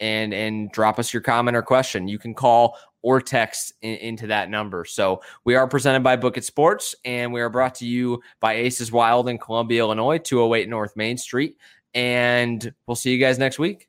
and 0.00 0.34
and 0.34 0.72
drop 0.72 0.98
us 0.98 1.12
your 1.14 1.22
comment 1.22 1.56
or 1.56 1.62
question. 1.62 2.08
You 2.08 2.18
can 2.18 2.34
call 2.34 2.76
or 3.04 3.20
text 3.20 3.74
in, 3.82 3.96
into 3.96 4.26
that 4.28 4.48
number. 4.48 4.86
So 4.86 5.20
we 5.44 5.54
are 5.54 5.68
presented 5.68 6.02
by 6.02 6.16
Book 6.16 6.38
It 6.38 6.44
Sports, 6.44 6.94
and 7.04 7.32
we 7.32 7.42
are 7.42 7.50
brought 7.50 7.74
to 7.76 7.86
you 7.86 8.22
by 8.40 8.54
Aces 8.54 8.90
Wild 8.90 9.28
in 9.28 9.36
Columbia, 9.38 9.80
Illinois, 9.80 10.18
208 10.18 10.68
North 10.70 10.96
Main 10.96 11.18
Street. 11.18 11.58
And 11.92 12.72
we'll 12.86 12.96
see 12.96 13.12
you 13.12 13.18
guys 13.18 13.38
next 13.38 13.58
week. 13.58 13.88